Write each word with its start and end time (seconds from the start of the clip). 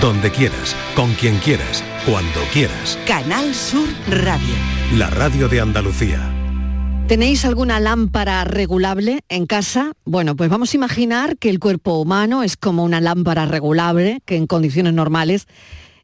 donde 0.00 0.30
quieras, 0.30 0.76
con 0.94 1.12
quien 1.14 1.38
quieras, 1.38 1.82
cuando 2.06 2.40
quieras. 2.52 2.96
Canal 3.06 3.52
Sur 3.52 3.88
Radio. 4.08 4.54
La 4.96 5.10
radio 5.10 5.48
de 5.48 5.60
Andalucía. 5.60 6.20
¿Tenéis 7.08 7.44
alguna 7.44 7.80
lámpara 7.80 8.44
regulable 8.44 9.20
en 9.28 9.46
casa? 9.46 9.92
Bueno, 10.04 10.36
pues 10.36 10.50
vamos 10.50 10.72
a 10.72 10.76
imaginar 10.76 11.36
que 11.38 11.50
el 11.50 11.58
cuerpo 11.58 11.98
humano 11.98 12.44
es 12.44 12.56
como 12.56 12.84
una 12.84 13.00
lámpara 13.00 13.46
regulable, 13.46 14.20
que 14.24 14.36
en 14.36 14.46
condiciones 14.46 14.92
normales 14.92 15.48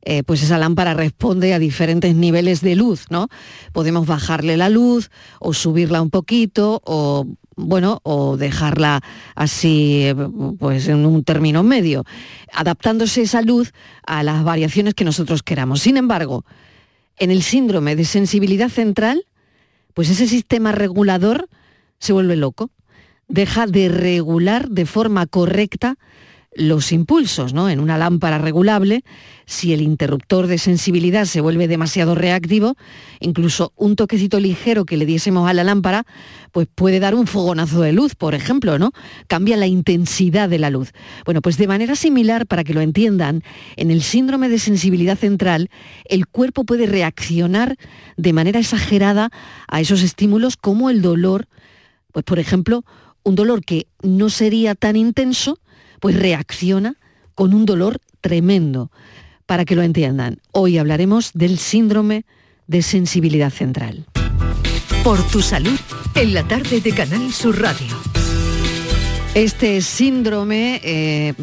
eh, 0.07 0.23
pues 0.23 0.43
esa 0.43 0.59
lámpara 0.59 0.93
responde 0.93 1.55
a 1.55 1.59
diferentes 1.59 2.15
niveles 2.15 2.61
de 2.61 2.77
luz, 2.77 3.07
¿no? 3.09 3.29
Podemos 3.73 4.07
bajarle 4.07 4.59
la 4.59 4.69
luz 4.69 5.11
o 5.41 5.55
subirla 5.55 6.03
un 6.03 6.11
poquito 6.11 6.83
o 6.85 7.27
bueno, 7.57 8.01
o 8.03 8.37
dejarla 8.37 9.01
así, 9.35 10.13
pues 10.59 10.89
en 10.89 11.07
un 11.07 11.25
término 11.25 11.63
medio, 11.63 12.05
adaptándose 12.53 13.23
esa 13.23 13.43
luz 13.43 13.73
a 14.07 14.23
las 14.23 14.45
variaciones 14.45 14.95
que 14.95 15.05
nosotros 15.05 15.43
queramos. 15.43 15.81
Sin 15.81 15.97
embargo, 15.97 16.45
en 17.17 17.31
el 17.31 17.43
síndrome 17.43 17.97
de 17.97 18.05
sensibilidad 18.05 18.69
central, 18.69 19.25
pues 19.95 20.11
ese 20.11 20.27
sistema 20.27 20.73
regulador 20.73 21.49
se 21.99 22.13
vuelve 22.13 22.37
loco, 22.37 22.71
deja 23.29 23.67
de 23.67 23.89
regular 23.89 24.69
de 24.69 24.87
forma 24.87 25.27
correcta 25.27 25.97
los 26.57 26.93
impulsos, 26.93 27.53
¿no? 27.53 27.69
En 27.69 27.81
una 27.81 27.99
lámpara 27.99 28.39
regulable, 28.39 29.05
si 29.47 29.73
el 29.73 29.83
interruptor 29.83 30.47
de 30.47 30.59
sensibilidad 30.59 31.25
se 31.25 31.41
vuelve 31.41 31.69
demasiado 31.69 32.15
reactivo, 32.15 32.77
incluso 33.21 33.73
un 33.77 33.97
toquecito 33.97 34.41
ligero 34.41 34.85
que 34.85 34.97
le 34.97 35.07
diésemos 35.07 35.49
a 35.49 35.53
la 35.53 35.65
lámpara, 35.65 36.07
pues 36.53 36.69
puede 36.73 37.01
dar 37.01 37.15
un 37.15 37.27
fogonazo 37.27 37.81
de 37.81 37.93
luz, 37.93 38.15
por 38.15 38.35
ejemplo, 38.35 38.79
¿no? 38.79 38.93
Cambia 39.27 39.57
la 39.57 39.67
intensidad 39.67 40.49
de 40.49 40.59
la 40.59 40.71
luz. 40.71 40.93
Bueno, 41.25 41.43
pues 41.43 41.57
de 41.57 41.67
manera 41.67 41.97
similar, 41.97 42.47
para 42.47 42.65
que 42.65 42.75
lo 42.75 42.81
entiendan, 42.81 43.43
en 43.77 43.91
el 43.91 44.03
síndrome 44.03 44.49
de 44.49 44.59
sensibilidad 44.59 45.19
central, 45.19 45.71
el 46.05 46.27
cuerpo 46.27 46.65
puede 46.65 46.87
reaccionar 46.87 47.77
de 48.17 48.33
manera 48.33 48.61
exagerada 48.61 49.31
a 49.69 49.81
esos 49.81 50.03
estímulos 50.03 50.57
como 50.57 50.91
el 50.91 51.03
dolor, 51.03 51.49
pues 52.13 52.25
por 52.25 52.39
ejemplo, 52.39 52.85
un 53.25 53.35
dolor 53.35 53.65
que 53.65 53.89
no 54.03 54.29
sería 54.29 54.75
tan 54.75 54.97
intenso, 54.97 55.59
pues 56.01 56.19
reacciona 56.19 56.97
con 57.35 57.55
un 57.55 57.67
dolor 57.67 58.01
tremendo. 58.21 58.91
Para 59.47 59.65
que 59.65 59.77
lo 59.77 59.83
entiendan, 59.83 60.39
hoy 60.53 60.79
hablaremos 60.79 61.33
del 61.35 61.59
síndrome 61.59 62.25
de 62.67 62.83
sensibilidad 62.83 63.51
central. 63.51 64.07
Por 65.03 65.23
tu 65.29 65.43
salud, 65.43 65.79
en 66.15 66.33
la 66.33 66.45
tarde 66.45 66.81
de 66.81 66.93
Canal 66.93 67.33
Sur 67.33 67.61
Radio. 67.61 67.95
Este 69.35 69.83
síndrome 69.83 70.81
eh, 70.85 71.35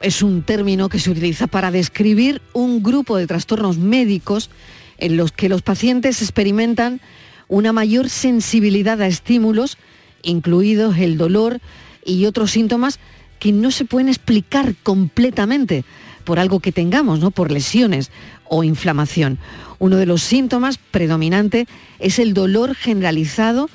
es 0.00 0.22
un 0.22 0.42
término 0.42 0.88
que 0.88 0.98
se 0.98 1.10
utiliza 1.10 1.46
para 1.46 1.70
describir 1.70 2.42
un 2.52 2.82
grupo 2.82 3.16
de 3.16 3.26
trastornos 3.26 3.78
médicos 3.78 4.50
en 4.98 5.16
los 5.16 5.32
que 5.32 5.48
los 5.48 5.62
pacientes 5.62 6.20
experimentan 6.20 7.00
una 7.46 7.72
mayor 7.72 8.10
sensibilidad 8.10 9.00
a 9.00 9.06
estímulos, 9.06 9.78
incluidos 10.22 10.98
el 10.98 11.16
dolor 11.16 11.60
y 12.04 12.26
otros 12.26 12.50
síntomas 12.50 12.98
que 13.38 13.52
no 13.52 13.70
se 13.70 13.84
pueden 13.84 14.08
explicar 14.08 14.74
completamente 14.82 15.84
por 16.24 16.38
algo 16.38 16.60
que 16.60 16.72
tengamos, 16.72 17.20
¿no? 17.20 17.30
por 17.30 17.50
lesiones 17.50 18.10
o 18.44 18.64
inflamación. 18.64 19.38
Uno 19.78 19.96
de 19.96 20.06
los 20.06 20.22
síntomas 20.22 20.78
predominante 20.78 21.66
es 21.98 22.18
el 22.18 22.34
dolor 22.34 22.74
generalizado 22.74 23.70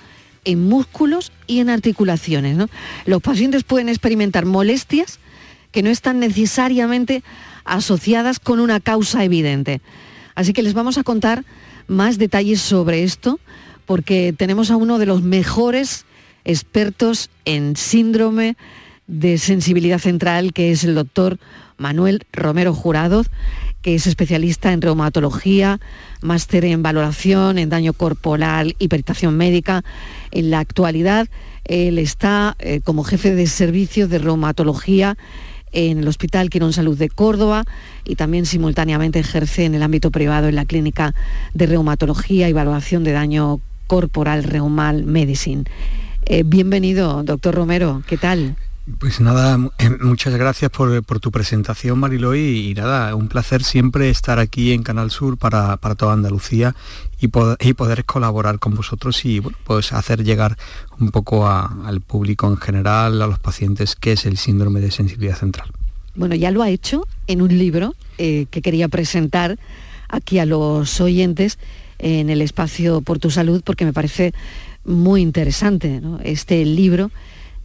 en 0.45 0.67
músculos 0.67 1.31
y 1.47 1.59
en 1.59 1.69
articulaciones. 1.69 2.57
Los 3.05 3.21
pacientes 3.21 3.63
pueden 3.63 3.89
experimentar 3.89 4.45
molestias 4.45 5.19
que 5.71 5.83
no 5.83 5.89
están 5.89 6.19
necesariamente 6.19 7.23
asociadas 7.65 8.39
con 8.39 8.59
una 8.59 8.79
causa 8.79 9.23
evidente. 9.23 9.81
Así 10.35 10.53
que 10.53 10.63
les 10.63 10.73
vamos 10.73 10.97
a 10.97 11.03
contar 11.03 11.45
más 11.87 12.17
detalles 12.17 12.61
sobre 12.61 13.03
esto 13.03 13.39
porque 13.85 14.33
tenemos 14.37 14.71
a 14.71 14.75
uno 14.75 14.99
de 14.99 15.05
los 15.05 15.21
mejores 15.21 16.05
expertos 16.45 17.29
en 17.45 17.75
síndrome 17.75 18.55
de 19.07 19.37
sensibilidad 19.37 19.99
central, 19.99 20.53
que 20.53 20.71
es 20.71 20.83
el 20.83 20.95
doctor 20.95 21.37
Manuel 21.77 22.25
Romero 22.31 22.73
Jurado, 22.73 23.23
que 23.81 23.95
es 23.95 24.07
especialista 24.07 24.71
en 24.71 24.81
reumatología, 24.81 25.79
máster 26.21 26.63
en 26.65 26.83
valoración, 26.83 27.57
en 27.57 27.69
daño 27.69 27.93
corporal 27.93 28.75
y 28.79 28.87
médica. 29.31 29.83
En 30.31 30.49
la 30.49 30.59
actualidad, 30.59 31.27
él 31.65 31.97
está 31.99 32.55
eh, 32.59 32.79
como 32.81 33.03
jefe 33.03 33.35
de 33.35 33.47
servicio 33.47 34.07
de 34.07 34.19
reumatología 34.19 35.17
en 35.73 35.97
el 35.97 36.07
Hospital 36.07 36.49
Quirón 36.49 36.71
Salud 36.71 36.97
de 36.97 37.09
Córdoba 37.09 37.65
y 38.05 38.15
también 38.15 38.45
simultáneamente 38.45 39.19
ejerce 39.19 39.65
en 39.65 39.75
el 39.75 39.83
ámbito 39.83 40.11
privado 40.11 40.47
en 40.47 40.55
la 40.55 40.65
Clínica 40.65 41.13
de 41.53 41.65
Reumatología 41.65 42.47
y 42.47 42.53
Valoración 42.53 43.03
de 43.03 43.11
Daño 43.11 43.59
Corporal 43.87 44.43
Reumal 44.43 45.03
Medicine. 45.03 45.65
Eh, 46.25 46.43
bienvenido, 46.45 47.23
doctor 47.23 47.55
Romero, 47.55 48.01
¿qué 48.07 48.17
tal? 48.17 48.55
Pues 48.99 49.21
nada, 49.21 49.57
eh, 49.79 49.89
muchas 50.01 50.35
gracias 50.35 50.69
por, 50.69 51.01
tu 51.21 51.31
presentación, 51.31 51.99
Mariloy, 51.99 52.69
y 52.69 52.73
nada, 52.73 53.15
un 53.15 53.29
placer 53.29 53.63
siempre 53.63 54.09
estar 54.09 54.39
aquí 54.39 54.73
en 54.73 54.83
Canal 54.83 55.09
Sur 55.09 55.37
para, 55.37 55.77
toda 55.95 56.11
Andalucía 56.11 56.75
y, 57.21 57.29
poder 57.29 58.03
colaborar 58.03 58.59
con 58.59 58.75
vosotros 58.75 59.23
y 59.23 59.39
pues 59.39 59.93
hacer 59.93 60.25
llegar 60.25 60.57
un 60.99 61.11
poco 61.11 61.47
al 61.47 62.01
público 62.01 62.45
en 62.47 62.57
general, 62.57 63.21
a 63.21 63.27
los 63.27 63.39
pacientes, 63.39 63.95
qué 63.95 64.11
es 64.11 64.25
el 64.25 64.37
síndrome 64.37 64.81
de 64.81 64.91
sensibilidad 64.91 65.37
central. 65.37 65.71
Bueno, 66.15 66.35
ya 66.35 66.51
lo 66.51 66.61
ha 66.61 66.69
hecho 66.69 67.07
en 67.27 67.41
un 67.41 67.57
libro 67.57 67.95
eh, 68.17 68.47
que 68.51 68.61
quería 68.61 68.89
presentar 68.89 69.57
aquí 70.09 70.39
a 70.39 70.45
los 70.45 70.99
oyentes 70.99 71.57
en 71.99 72.29
el 72.29 72.41
espacio 72.41 72.99
Por 72.99 73.17
tu 73.17 73.31
Salud, 73.31 73.61
porque 73.63 73.85
me 73.85 73.93
parece 73.93 74.33
muy 74.83 75.21
interesante 75.21 76.01
este 76.25 76.65
libro 76.65 77.11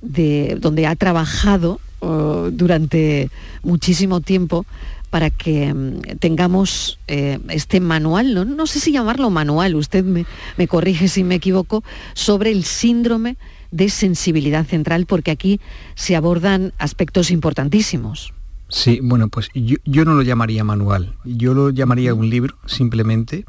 donde 0.00 0.86
ha 0.86 0.96
trabajado 0.96 1.80
oh, 2.00 2.48
durante 2.52 3.30
muchísimo 3.62 4.20
tiempo 4.20 4.64
para 5.10 5.30
que 5.30 5.72
mm, 5.72 6.18
tengamos 6.18 6.98
eh, 7.08 7.38
este 7.48 7.80
manual, 7.80 8.34
¿no? 8.34 8.44
no 8.44 8.66
sé 8.66 8.80
si 8.80 8.92
llamarlo 8.92 9.30
manual, 9.30 9.74
usted 9.74 10.04
me, 10.04 10.26
corrige 10.68 11.08
si 11.08 11.24
me 11.24 11.36
equivoco, 11.36 11.82
sobre 12.14 12.50
el 12.50 12.64
síndrome 12.64 13.36
de 13.70 13.88
sensibilidad 13.88 14.66
central, 14.66 15.06
porque 15.06 15.30
aquí 15.30 15.60
se 15.94 16.16
abordan 16.16 16.72
aspectos 16.78 17.30
importantísimos. 17.30 18.32
Sí, 18.70 19.00
bueno, 19.02 19.28
pues 19.28 19.48
yo 19.54 20.04
no 20.04 20.12
lo 20.12 20.22
llamaría 20.22 20.62
manual, 20.62 21.14
yo 21.24 21.54
lo 21.54 21.70
llamaría 21.70 22.12
un 22.12 22.28
libro 22.28 22.56
simplemente 22.66 23.46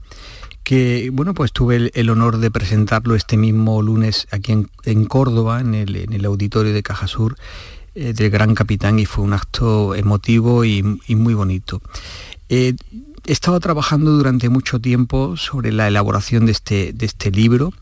que 0.69 1.09
bueno, 1.11 1.33
pues 1.33 1.51
tuve 1.51 1.89
el, 1.91 2.09
honor 2.11 2.37
de 2.37 2.51
presentarlo 2.51 3.15
este 3.15 3.37
mismo 3.37 3.81
lunes 3.81 4.27
aquí 4.29 4.51
en, 4.51 5.05
Córdoba, 5.05 5.61
en 5.61 5.73
el, 5.73 6.25
auditorio 6.25 6.73
de 6.73 6.83
Cajasur 6.83 7.37
eh, 7.95 8.13
del 8.13 8.29
Gran 8.29 8.53
Capitán 8.53 8.99
y 8.99 9.07
fue 9.07 9.23
un 9.23 9.33
acto 9.33 9.95
emotivo 9.95 10.63
y, 10.65 10.83
muy 10.83 11.33
bonito. 11.33 11.81
Eh, 12.49 12.75
he 13.25 13.31
estado 13.31 13.59
trabajando 13.59 14.11
durante 14.11 14.49
mucho 14.49 14.79
tiempo 14.79 15.37
sobre 15.37 15.71
la 15.71 15.87
elaboración 15.87 16.45
de 16.45 16.51
este, 16.51 16.93
de 16.93 17.07
este 17.07 17.31
libro. 17.31 17.73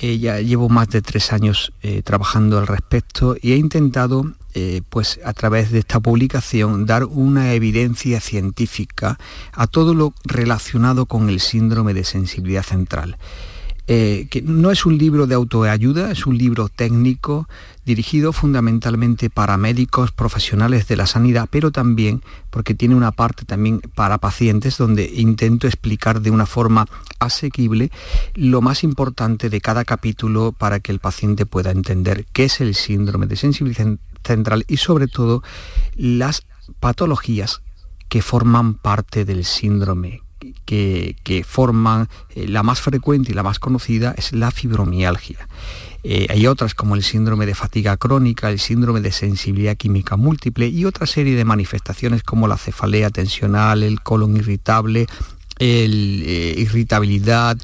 Eh, 0.00 0.18
ya 0.18 0.40
llevo 0.40 0.68
más 0.68 0.88
de 0.88 1.02
tres 1.02 1.32
años 1.32 1.72
trabajando 2.04 2.58
al 2.58 2.66
respecto 2.66 3.36
y 3.40 3.52
he 3.52 3.56
intentado 3.56 4.32
eh, 4.60 4.80
pues 4.88 5.20
a 5.24 5.34
través 5.34 5.70
de 5.70 5.78
esta 5.78 6.00
publicación 6.00 6.84
dar 6.84 7.04
una 7.04 7.52
evidencia 7.52 8.18
científica 8.18 9.16
a 9.52 9.68
todo 9.68 9.94
lo 9.94 10.14
relacionado 10.24 11.06
con 11.06 11.28
el 11.28 11.38
síndrome 11.38 11.94
de 11.94 12.02
sensibilidad 12.02 12.64
central. 12.64 13.18
Eh, 13.90 14.26
que 14.30 14.42
no 14.42 14.70
es 14.70 14.84
un 14.84 14.98
libro 14.98 15.26
de 15.26 15.34
autoayuda, 15.34 16.10
es 16.10 16.26
un 16.26 16.36
libro 16.36 16.68
técnico 16.68 17.48
dirigido 17.86 18.34
fundamentalmente 18.34 19.30
para 19.30 19.56
médicos 19.56 20.12
profesionales 20.12 20.86
de 20.88 20.96
la 20.96 21.06
sanidad, 21.06 21.48
pero 21.50 21.70
también 21.70 22.22
porque 22.50 22.74
tiene 22.74 22.94
una 22.94 23.12
parte 23.12 23.46
también 23.46 23.80
para 23.94 24.18
pacientes 24.18 24.76
donde 24.76 25.10
intento 25.14 25.66
explicar 25.66 26.20
de 26.20 26.30
una 26.30 26.44
forma 26.44 26.86
asequible 27.18 27.90
lo 28.34 28.60
más 28.60 28.84
importante 28.84 29.48
de 29.48 29.62
cada 29.62 29.86
capítulo 29.86 30.52
para 30.52 30.80
que 30.80 30.92
el 30.92 30.98
paciente 30.98 31.46
pueda 31.46 31.70
entender 31.70 32.26
qué 32.34 32.44
es 32.44 32.60
el 32.60 32.74
síndrome 32.74 33.26
de 33.26 33.36
sensibilidad 33.36 33.96
central 34.22 34.66
y 34.68 34.76
sobre 34.76 35.06
todo 35.06 35.42
las 35.96 36.42
patologías 36.78 37.62
que 38.10 38.20
forman 38.20 38.74
parte 38.74 39.24
del 39.24 39.46
síndrome, 39.46 40.20
que, 40.64 41.44
forman 41.46 42.08
eh, 42.34 42.48
la 42.48 42.62
más 42.62 42.80
frecuente 42.80 43.32
y 43.32 43.34
la 43.34 43.42
más 43.42 43.58
conocida 43.58 44.14
es 44.16 44.32
la 44.32 44.50
fibromialgia. 44.50 45.48
Eh, 46.04 46.26
hay 46.30 46.46
otras 46.46 46.74
como 46.74 46.94
el 46.94 47.02
síndrome 47.02 47.44
de 47.44 47.54
fatiga 47.54 47.96
crónica, 47.96 48.50
el 48.50 48.60
síndrome 48.60 49.00
de 49.00 49.10
sensibilidad 49.10 49.76
química 49.76 50.16
múltiple 50.16 50.68
y 50.68 50.84
otra 50.84 51.06
serie 51.06 51.34
de 51.34 51.44
manifestaciones 51.44 52.22
como 52.22 52.46
la 52.46 52.56
cefalea 52.56 53.10
tensional, 53.10 53.82
el 53.82 54.00
colon 54.00 54.36
irritable, 54.36 55.06
el, 55.58 56.24
irritabilidad, 56.56 57.58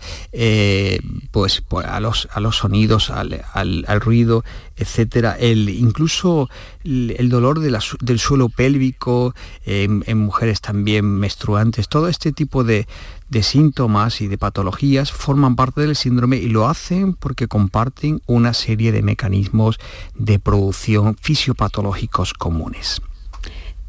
pues, 1.31 1.63
a, 1.85 2.01
los, 2.01 2.29
a 2.33 2.41
los 2.41 2.57
sonidos, 2.57 3.11
al, 3.11 4.01
ruido, 4.01 4.45
etcétera, 4.77 5.37
el, 5.39 5.69
incluso 5.69 6.49
el, 6.85 7.29
dolor 7.29 7.61
del 7.61 8.19
suelo 8.19 8.49
pélvico 8.49 9.35
en 9.65 10.19
mujeres 10.19 10.61
también 10.61 11.05
menstruantes, 11.07 11.89
todo 11.89 12.09
este 12.09 12.33
tipo 12.33 12.65
de, 12.65 12.87
de 13.29 13.43
síntomas 13.43 14.21
y 14.21 14.29
de 14.29 14.39
patologías 14.39 15.13
forman 15.13 15.57
parte 15.57 15.81
del 15.81 15.97
síndrome 15.97 16.37
y 16.37 16.49
lo 16.49 16.69
hacen 16.69 17.15
porque 17.15 17.49
comparten 17.49 18.23
una 18.27 18.55
serie 18.55 18.93
de 18.93 19.03
mecanismos 19.03 19.79
de 20.15 20.39
producción 20.39 21.17
fisiopatológicos 21.21 22.33
comunes. 22.35 23.03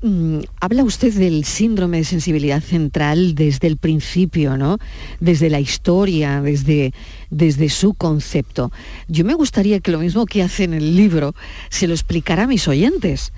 Mm, 0.02 0.42
habla 0.60 0.84
usted 0.84 1.14
del 1.14 1.46
síndrome 1.46 1.98
de 1.98 2.04
sensibilidad 2.04 2.62
central 2.62 3.34
desde 3.34 3.68
el 3.68 3.78
principio, 3.78 4.58
¿no? 4.58 4.78
Desde 5.20 5.50
la 5.50 5.60
historia, 5.60 6.42
desde, 6.42 6.94
desde 7.30 7.70
su 7.70 7.94
concepto. 7.94 8.72
Yo 9.08 9.24
me 9.24 9.34
gustaría 9.34 9.80
que 9.80 9.92
lo 9.92 10.00
mismo 10.00 10.26
que 10.26 10.44
hace 10.44 10.66
en 10.66 10.74
el 10.74 10.96
libro 10.98 11.34
se 11.70 11.88
lo 11.88 11.94
explicara 11.94 12.44
a 12.44 12.48
mis 12.48 12.68
oyentes. 12.68 13.32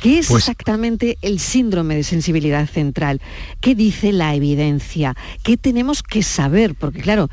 ¿Qué 0.00 0.18
es 0.18 0.28
pues 0.28 0.42
exactamente 0.42 1.18
el 1.22 1.40
síndrome 1.40 1.96
de 1.96 2.04
sensibilidad 2.04 2.68
central? 2.68 3.20
¿Qué 3.60 3.74
dice 3.74 4.12
la 4.12 4.34
evidencia? 4.34 5.16
¿Qué 5.42 5.56
tenemos 5.56 6.02
que 6.02 6.22
saber? 6.22 6.76
Porque 6.76 7.00
claro, 7.00 7.28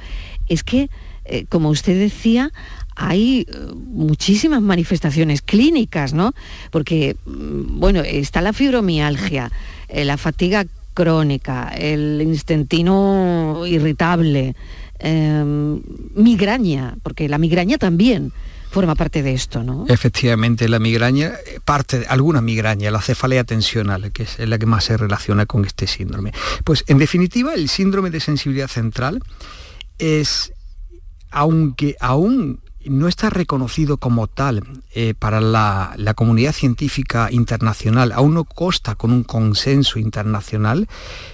es 0.48 0.64
que, 0.64 0.90
eh, 1.26 1.46
como 1.48 1.70
usted 1.70 1.98
decía, 1.98 2.52
hay 2.96 3.46
eh, 3.48 3.58
muchísimas 3.76 4.62
manifestaciones 4.62 5.42
clínicas, 5.42 6.14
¿no? 6.14 6.34
Porque, 6.72 7.16
mm, 7.26 7.80
bueno, 7.80 8.02
está 8.02 8.42
la 8.42 8.54
fibromialgia, 8.54 9.52
eh, 9.88 10.06
la 10.06 10.18
fatiga 10.18 10.66
crónica, 10.94 11.70
el 11.70 12.22
intestino 12.22 13.64
irritable, 13.66 14.56
em, 15.00 15.82
migraña, 16.16 16.96
porque 17.04 17.28
la 17.28 17.38
migraña 17.38 17.78
también 17.78 18.32
forma 18.74 18.96
parte 18.96 19.22
de 19.22 19.34
esto, 19.34 19.64
¿no? 19.64 19.86
Efectivamente, 19.88 20.68
la 20.68 20.80
migraña, 20.80 21.34
eh, 21.46 21.60
parte 21.64 22.00
de 22.00 22.06
alguna 22.08 22.42
migraña, 22.42 22.90
la 22.90 23.02
cefalea 23.02 23.44
tensional, 23.44 24.12
que 24.12 24.24
es 24.24 24.40
la 24.40 24.58
que 24.58 24.66
más 24.66 24.86
se 24.86 24.98
relaciona 24.98 25.46
con 25.46 25.64
este 25.66 25.86
síndrome. 25.86 26.32
Pues 26.64 26.84
en 26.88 26.98
definitiva, 26.98 27.54
el 27.54 27.70
síndrome 27.70 28.10
de 28.10 28.20
sensibilidad 28.20 28.68
central 28.68 29.22
es, 30.00 30.54
aunque 31.30 31.96
aún 32.00 32.62
no 32.86 33.08
está 33.08 33.30
reconocido 33.30 33.98
como 33.98 34.28
tal 34.28 34.64
eh, 34.94 35.14
para 35.18 35.42
la, 35.42 36.14
comunidad 36.16 36.54
científica 36.54 37.30
internacional, 37.32 38.12
aún 38.12 38.36
no 38.36 38.44
consta 38.44 38.96
con 38.96 39.12
un 39.12 39.24
consenso 39.24 40.00
internacional, 40.00 40.88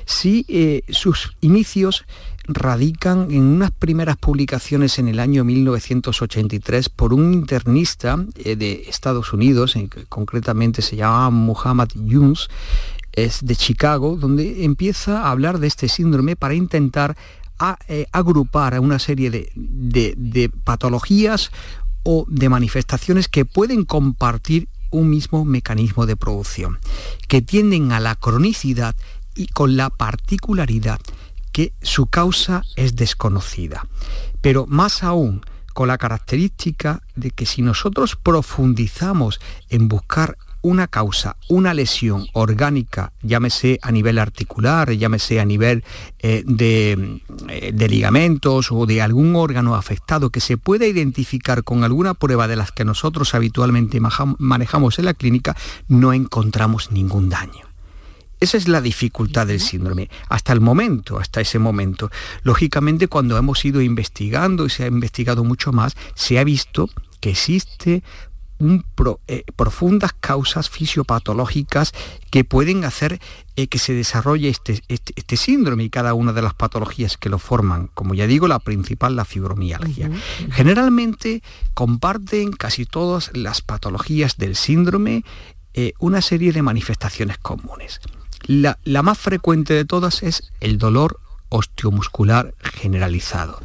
sí 0.06 0.46
eh, 0.48 0.84
sus 0.90 1.36
inicios 1.42 2.06
radican 2.48 3.30
en 3.30 3.44
unas 3.44 3.72
primeras 3.72 4.18
publicaciones 4.18 4.98
en 4.98 5.08
el 5.08 5.20
año 5.20 5.44
1983 5.44 6.90
por 6.90 7.14
un 7.14 7.34
internista 7.34 8.26
eh, 8.36 8.56
de 8.56 8.86
Estados 8.88 9.34
Unidos, 9.34 9.76
concretamente 10.10 10.82
se 10.82 10.96
llama 10.96 11.30
Muhammad 11.30 11.90
Yunus, 11.94 12.50
es 13.14 13.40
de 13.46 13.56
Chicago, 13.56 14.18
donde 14.20 14.64
empieza 14.64 15.24
a 15.24 15.32
hablar 15.32 15.60
de 15.60 15.68
este 15.68 15.88
síndrome 15.88 16.36
para 16.36 16.54
intentar 16.54 17.18
a, 17.60 17.78
eh, 17.88 18.08
agrupar 18.12 18.74
a 18.74 18.82
una 18.82 19.00
serie 19.00 19.30
de, 19.30 20.52
patologías 20.64 21.52
o 22.04 22.26
de 22.28 22.50
manifestaciones 22.50 23.28
que 23.28 23.46
pueden 23.46 23.86
compartir 23.86 24.70
un 24.92 25.10
mismo 25.10 25.46
mecanismo 25.46 26.06
de 26.06 26.16
producción, 26.16 26.80
que 27.28 27.42
tienden 27.42 27.92
a 27.92 28.00
la 28.00 28.16
cronicidad 28.16 28.96
y 29.36 29.48
con 29.48 29.78
la 29.78 29.90
particularidad 29.90 31.00
que 31.52 31.74
su 31.82 32.08
causa 32.08 32.64
es 32.76 32.96
desconocida. 32.96 33.88
Pero 34.42 34.66
más 34.66 35.04
aún, 35.04 35.42
con 35.74 35.88
la 35.88 35.98
característica 35.98 37.04
de 37.16 37.32
que 37.32 37.46
si 37.46 37.62
nosotros 37.62 38.16
profundizamos 38.16 39.40
en 39.70 39.88
buscar 39.88 40.38
una 40.62 40.88
causa, 40.88 41.38
una 41.48 41.74
lesión 41.74 42.26
orgánica, 42.34 43.14
llámese 43.22 43.80
a 43.82 43.92
nivel 43.92 44.18
articular, 44.18 44.92
llámese 44.92 45.40
a 45.40 45.46
nivel 45.46 45.84
eh, 46.20 46.44
eh, 46.48 47.72
de, 47.74 47.88
ligamentos 47.88 48.72
o 48.72 48.86
de 48.86 49.02
algún 49.02 49.36
órgano 49.36 49.76
afectado 49.76 50.30
que 50.30 50.40
se 50.40 50.58
pueda 50.58 50.86
identificar 50.86 51.64
con 51.64 51.84
alguna 51.84 52.14
prueba 52.14 52.48
de 52.48 52.56
las 52.56 52.72
que 52.72 52.86
nosotros 52.86 53.34
habitualmente 53.34 54.00
manejamos 54.00 55.00
en 55.00 55.06
la 55.06 55.14
clínica, 55.14 55.56
no 55.88 56.14
encontramos 56.14 56.92
ningún 56.92 57.30
daño. 57.30 57.70
Esa 58.40 58.56
es 58.56 58.70
la 58.70 58.80
dificultad 58.80 59.48
del 59.48 59.60
síndrome, 59.60 60.10
hasta 60.30 60.54
el 60.54 60.62
momento, 60.62 61.20
hasta 61.20 61.42
ese 61.42 61.60
momento. 61.60 62.10
Lógicamente, 62.44 63.10
cuando 63.10 63.38
hemos 63.38 63.64
ido 63.66 63.82
investigando 63.82 64.66
y 64.66 64.70
se 64.70 64.86
ha 64.86 64.88
investigado 64.88 65.44
mucho 65.44 65.74
más, 65.74 65.98
se 66.16 66.40
ha 66.40 66.46
visto 66.46 66.90
que 67.20 67.32
existe 67.32 68.02
eh, 69.28 69.44
profundas 69.56 70.12
causas 70.20 70.70
fisiopatológicas 70.70 71.94
que 72.30 72.44
pueden 72.44 72.84
hacer 72.84 73.20
eh, 73.56 73.68
que 73.68 73.80
se 73.80 73.94
desarrolle 73.94 74.50
este, 74.50 74.82
este, 74.90 75.14
este, 75.16 75.38
síndrome 75.38 75.86
y 75.86 75.90
cada 75.90 76.14
una 76.14 76.34
de 76.34 76.42
las 76.42 76.54
patologías 76.54 77.18
que 77.18 77.30
lo 77.30 77.40
forman. 77.40 77.90
Como 77.94 78.14
ya 78.14 78.28
digo, 78.28 78.48
la 78.48 78.60
principal, 78.60 79.16
la 79.16 79.24
fibromialgia. 79.24 80.12
Generalmente 80.52 81.42
comparten 81.74 82.52
casi 82.52 82.86
todas 82.86 83.32
las 83.34 83.62
patologías 83.62 84.38
del 84.38 84.56
síndrome 84.56 85.24
eh, 85.74 85.94
una 86.00 86.22
serie 86.22 86.52
de 86.52 86.62
manifestaciones 86.62 87.38
comunes. 87.38 88.02
La, 88.44 88.78
la 88.84 89.04
más 89.04 89.18
frecuente 89.18 89.74
de 89.74 89.86
todas 89.86 90.24
es 90.24 90.52
el 90.60 90.78
dolor 90.78 91.20
osteomuscular 91.50 92.54
generalizado. 92.62 93.60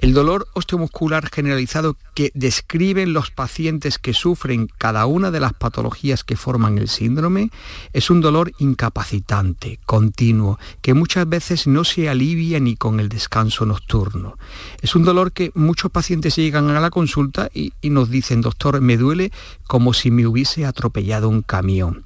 El 0.00 0.14
dolor 0.14 0.48
osteomuscular 0.54 1.28
generalizado 1.30 1.94
que 2.14 2.30
describen 2.34 3.12
los 3.12 3.30
pacientes 3.30 3.98
que 3.98 4.14
sufren 4.14 4.68
cada 4.78 5.04
una 5.04 5.30
de 5.30 5.40
las 5.40 5.52
patologías 5.52 6.24
que 6.24 6.36
forman 6.36 6.78
el 6.78 6.88
síndrome 6.88 7.50
es 7.92 8.08
un 8.08 8.22
dolor 8.22 8.52
incapacitante, 8.58 9.78
continuo, 9.84 10.58
que 10.80 10.94
muchas 10.94 11.28
veces 11.28 11.66
no 11.66 11.84
se 11.84 12.08
alivia 12.08 12.60
ni 12.60 12.76
con 12.76 12.98
el 12.98 13.10
descanso 13.10 13.66
nocturno. 13.66 14.38
Es 14.80 14.94
un 14.94 15.04
dolor 15.04 15.32
que 15.32 15.52
muchos 15.54 15.90
pacientes 15.90 16.36
llegan 16.36 16.70
a 16.70 16.80
la 16.80 16.88
consulta 16.88 17.50
y, 17.52 17.74
y 17.82 17.90
nos 17.90 18.08
dicen, 18.08 18.40
doctor, 18.40 18.80
me 18.80 18.96
duele 18.96 19.32
como 19.66 19.92
si 19.92 20.10
me 20.10 20.26
hubiese 20.26 20.64
atropellado 20.64 21.28
un 21.28 21.42
camión 21.42 22.04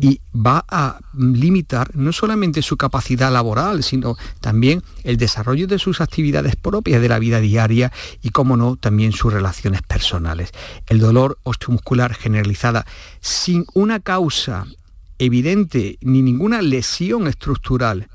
y 0.00 0.20
va 0.34 0.64
a 0.68 0.98
limitar 1.16 1.94
no 1.94 2.12
solamente 2.12 2.62
su 2.62 2.76
capacidad 2.76 3.32
laboral, 3.32 3.82
sino 3.82 4.16
también 4.40 4.82
el 5.04 5.16
desarrollo 5.16 5.66
de 5.66 5.78
sus 5.78 6.00
actividades 6.00 6.56
propias 6.56 7.02
de 7.02 7.08
la 7.08 7.18
vida 7.18 7.40
diaria 7.40 7.92
y, 8.22 8.30
como 8.30 8.56
no, 8.56 8.76
también 8.76 9.12
sus 9.12 9.32
relaciones 9.32 9.82
personales. 9.82 10.52
El 10.86 10.98
dolor 10.98 11.38
osteomuscular 11.42 12.14
generalizada 12.14 12.86
sin 13.20 13.66
una 13.74 14.00
causa 14.00 14.66
evidente 15.18 15.98
ni 16.00 16.22
ninguna 16.22 16.62
lesión 16.62 17.28
estructural 17.28 18.08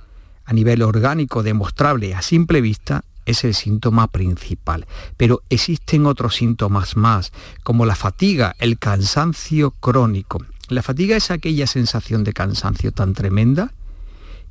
a 0.46 0.54
nivel 0.54 0.82
orgánico 0.82 1.44
demostrable 1.44 2.16
a 2.16 2.22
simple 2.22 2.62
vista 2.62 3.04
es 3.26 3.44
el 3.44 3.54
síntoma 3.54 4.08
principal. 4.08 4.88
Pero 5.18 5.44
existen 5.50 6.06
otros 6.06 6.36
síntomas 6.36 6.96
más, 6.96 7.32
como 7.64 7.86
la 7.86 7.96
fatiga, 7.96 8.56
el 8.58 8.80
cansancio 8.80 9.72
crónico, 9.72 10.44
la 10.70 10.84
fatiga 10.84 11.16
es 11.16 11.32
aquella 11.32 11.68
sensación 11.68 12.24
de 12.24 12.34
cansancio 12.34 12.92
tan 12.92 13.14
tremenda 13.14 13.72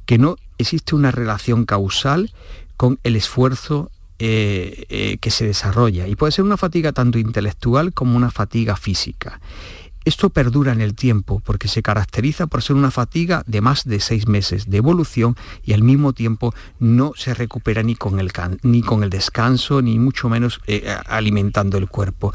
que 0.06 0.18
no 0.18 0.37
existe 0.58 0.94
una 0.94 1.11
relación 1.11 1.64
causal 1.66 2.32
con 2.76 2.99
el 3.02 3.16
esfuerzo 3.16 3.90
eh, 4.18 4.87
eh, 4.88 5.18
que 5.18 5.30
se 5.30 5.46
desarrolla. 5.46 6.06
Y 6.06 6.16
puede 6.16 6.32
ser 6.32 6.44
una 6.44 6.56
fatiga 6.56 6.92
tanto 6.92 7.18
intelectual 7.18 7.92
como 7.92 8.16
una 8.16 8.30
fatiga 8.30 8.76
física. 8.76 9.40
Esto 10.06 10.30
perdura 10.30 10.70
en 10.70 10.80
el 10.80 10.94
tiempo 10.94 11.42
porque 11.44 11.66
se 11.66 11.82
caracteriza 11.82 12.46
por 12.46 12.62
ser 12.62 12.76
una 12.76 12.92
fatiga 12.92 13.42
de 13.48 13.60
más 13.60 13.84
de 13.84 13.98
seis 13.98 14.28
meses 14.28 14.70
de 14.70 14.76
evolución 14.76 15.34
y 15.64 15.72
al 15.72 15.82
mismo 15.82 16.12
tiempo 16.12 16.54
no 16.78 17.10
se 17.16 17.34
recupera 17.34 17.82
ni 17.82 17.96
con 17.96 18.20
el, 18.20 18.30
ni 18.62 18.82
con 18.82 19.02
el 19.02 19.10
descanso 19.10 19.82
ni 19.82 19.98
mucho 19.98 20.28
menos 20.28 20.60
eh, 20.68 20.96
alimentando 21.06 21.76
el 21.76 21.88
cuerpo. 21.88 22.32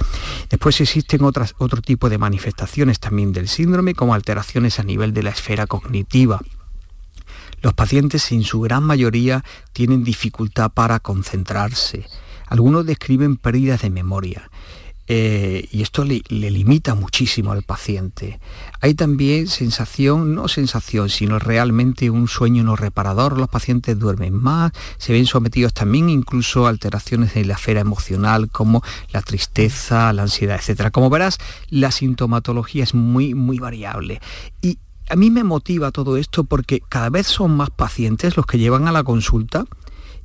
Después 0.49 0.81
existen 0.81 1.23
otras, 1.23 1.55
otro 1.59 1.81
tipo 1.81 2.09
de 2.09 2.17
manifestaciones 2.17 2.99
también 2.99 3.31
del 3.31 3.47
síndrome 3.47 3.95
como 3.95 4.15
alteraciones 4.15 4.77
a 4.81 4.83
nivel 4.83 5.13
de 5.13 5.23
la 5.23 5.29
esfera 5.29 5.65
cognitiva. 5.65 6.41
Los 7.61 7.73
pacientes 7.73 8.33
en 8.33 8.43
su 8.43 8.59
gran 8.59 8.83
mayoría 8.83 9.45
tienen 9.71 10.03
dificultad 10.03 10.71
para 10.71 10.99
concentrarse. 10.99 12.05
Algunos 12.47 12.85
describen 12.85 13.37
pérdidas 13.37 13.81
de 13.83 13.91
memoria. 13.91 14.51
Eh, 15.07 15.67
y 15.71 15.81
esto 15.81 16.05
le, 16.05 16.21
limita 16.29 16.95
muchísimo 16.95 17.51
al 17.51 17.63
paciente. 17.63 18.39
Hay 18.79 18.93
también 18.93 19.47
sensación, 19.47 20.35
no 20.35 20.47
sensación, 20.47 21.09
sino 21.09 21.39
realmente 21.39 22.09
un 22.09 22.27
sueño 22.27 22.63
no 22.63 22.75
reparador. 22.75 23.37
Los 23.37 23.49
pacientes 23.49 23.99
duermen 23.99 24.33
más, 24.33 24.71
se 24.97 25.13
ven 25.13 25.25
sometidos 25.25 25.73
también 25.73 26.09
incluso 26.09 26.65
a 26.65 26.69
alteraciones 26.69 27.35
en 27.35 27.47
la 27.47 27.55
esfera 27.55 27.81
emocional 27.81 28.49
como 28.49 28.83
la 29.11 29.21
tristeza, 29.21 30.13
la 30.13 30.23
ansiedad, 30.23 30.59
etc. 30.65 30.91
Como 30.91 31.09
verás, 31.09 31.39
la 31.69 31.91
sintomatología 31.91 32.83
es 32.83 32.93
muy, 32.93 33.33
muy 33.33 33.59
variable. 33.59 34.21
Y 34.61 34.77
a 35.09 35.17
mí 35.17 35.29
me 35.29 35.43
motiva 35.43 35.91
todo 35.91 36.15
esto 36.15 36.45
porque 36.45 36.81
cada 36.87 37.09
vez 37.09 37.27
son 37.27 37.57
más 37.57 37.69
pacientes 37.69 38.37
los 38.37 38.45
que 38.45 38.59
llevan 38.59 38.87
a 38.87 38.93
la 38.93 39.03
consulta 39.03 39.65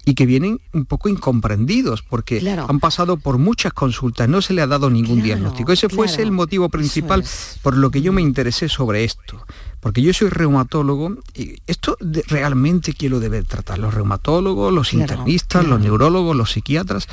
y 0.08 0.14
que 0.14 0.24
vienen 0.24 0.60
un 0.72 0.86
poco 0.86 1.08
incomprendidos 1.08 2.02
porque 2.02 2.40
han 2.68 2.78
pasado 2.78 3.16
por 3.16 3.38
muchas 3.38 3.72
consultas, 3.72 4.28
no 4.28 4.40
se 4.40 4.54
le 4.54 4.62
ha 4.62 4.66
dado 4.68 4.88
ningún 4.88 5.20
diagnóstico. 5.20 5.72
Ese 5.72 5.88
fue 5.88 6.06
el 6.06 6.30
motivo 6.30 6.68
principal 6.68 7.24
por 7.60 7.76
lo 7.76 7.90
que 7.90 8.00
yo 8.00 8.12
me 8.12 8.22
interesé 8.22 8.68
sobre 8.68 9.02
esto. 9.02 9.44
Porque 9.80 10.02
yo 10.02 10.12
soy 10.14 10.28
reumatólogo 10.30 11.16
y 11.34 11.56
esto 11.66 11.96
realmente 12.28 12.92
quiero 12.92 13.18
debe 13.18 13.42
tratar 13.42 13.78
los 13.78 13.94
reumatólogos, 13.94 14.72
los 14.72 14.94
internistas, 14.94 15.66
los 15.66 15.80
neurólogos, 15.80 16.36
los 16.36 16.52
psiquiatras. 16.52 17.08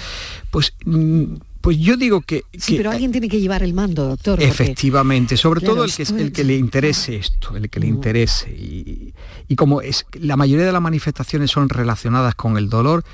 Pues 0.51 0.73
mm, 0.85 1.33
pues 1.63 1.77
yo 1.77 1.95
digo 1.95 2.19
que... 2.19 2.43
Sí, 2.57 2.75
pero 2.75 2.91
alguien 2.91 3.13
tiene 3.13 3.29
que 3.29 3.39
llevar 3.39 3.63
el 3.63 3.73
mando, 3.73 4.05
doctor. 4.05 4.43
Efectivamente, 4.43 5.37
sobre 5.37 5.61
todo 5.61 5.85
el 5.85 5.93
que, 5.93 6.03
el 6.03 6.33
que 6.33 6.43
le 6.43 6.57
interese 6.57 7.15
esto, 7.15 7.55
el 7.55 7.69
que 7.69 7.79
le 7.79 7.85
mm. 7.85 7.89
interese. 7.89 8.49
Y, 8.51 9.55
como 9.55 9.79
es, 9.79 10.05
la 10.11 10.35
mayoría 10.35 10.65
de 10.65 10.73
las 10.73 10.81
manifestaciones 10.81 11.51
son 11.51 11.69
relacionadas 11.69 12.35
con 12.35 12.57
el 12.57 12.69
dolor, 12.69 13.05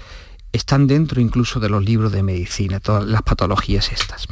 están 0.51 0.87
dentro 0.87 1.21
incluso 1.21 1.59
de 1.59 1.69
los 1.69 1.85
libros 1.85 2.11
de 2.11 2.23
medicina, 2.23 2.79
todas 2.79 3.05
las 3.05 3.21
patologías 3.21 3.91
estas. 3.91 4.25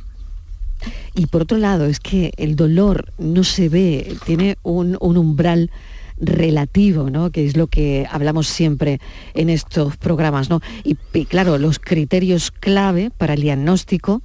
Y 1.14 1.28
por 1.28 1.44
otro 1.44 1.60
lado, 1.60 1.86
es 1.86 2.00
que 2.00 2.34
el 2.38 2.56
dolor 2.56 3.14
no 3.20 3.44
se 3.44 3.70
ve, 3.70 4.18
tiene 4.26 4.58
un, 4.64 4.98
un 5.00 5.18
umbral 5.18 5.70
relativo, 6.20 7.10
¿no? 7.10 7.32
que 7.32 7.46
es 7.46 7.58
lo 7.58 7.68
que 7.68 8.08
hablamos 8.10 8.48
siempre 8.48 9.00
en 9.34 9.50
estos 9.50 9.98
programas. 9.98 10.50
¿no? 10.50 10.62
Y, 10.84 10.96
claro, 11.26 11.58
los 11.58 11.80
criterios 11.80 12.52
clave 12.52 13.12
para 13.16 13.34
el 13.34 13.42
diagnóstico 13.42 14.22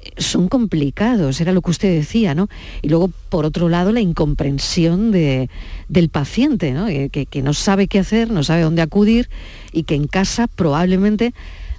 eh, 0.00 0.10
son 0.18 0.48
complicados, 0.48 1.40
era 1.40 1.52
lo 1.52 1.62
que 1.62 1.70
usted 1.70 1.94
decía, 1.94 2.34
¿no? 2.34 2.48
Y 2.82 2.88
luego, 2.88 3.10
por 3.28 3.44
otro 3.44 3.68
lado, 3.68 3.92
la 3.92 4.00
incomprensión 4.00 5.10
de, 5.10 5.48
del 5.88 6.08
paciente, 6.08 6.72
¿no? 6.72 6.86
Que, 6.86 7.42
no 7.42 7.52
sabe 7.52 7.88
qué 7.88 7.98
hacer, 7.98 8.30
no 8.30 8.42
sabe 8.42 8.62
dónde 8.62 8.82
acudir 8.82 9.28
y 9.72 9.84
que 9.84 9.94
en 9.94 10.06
casa 10.06 10.46
probablemente 10.46 11.34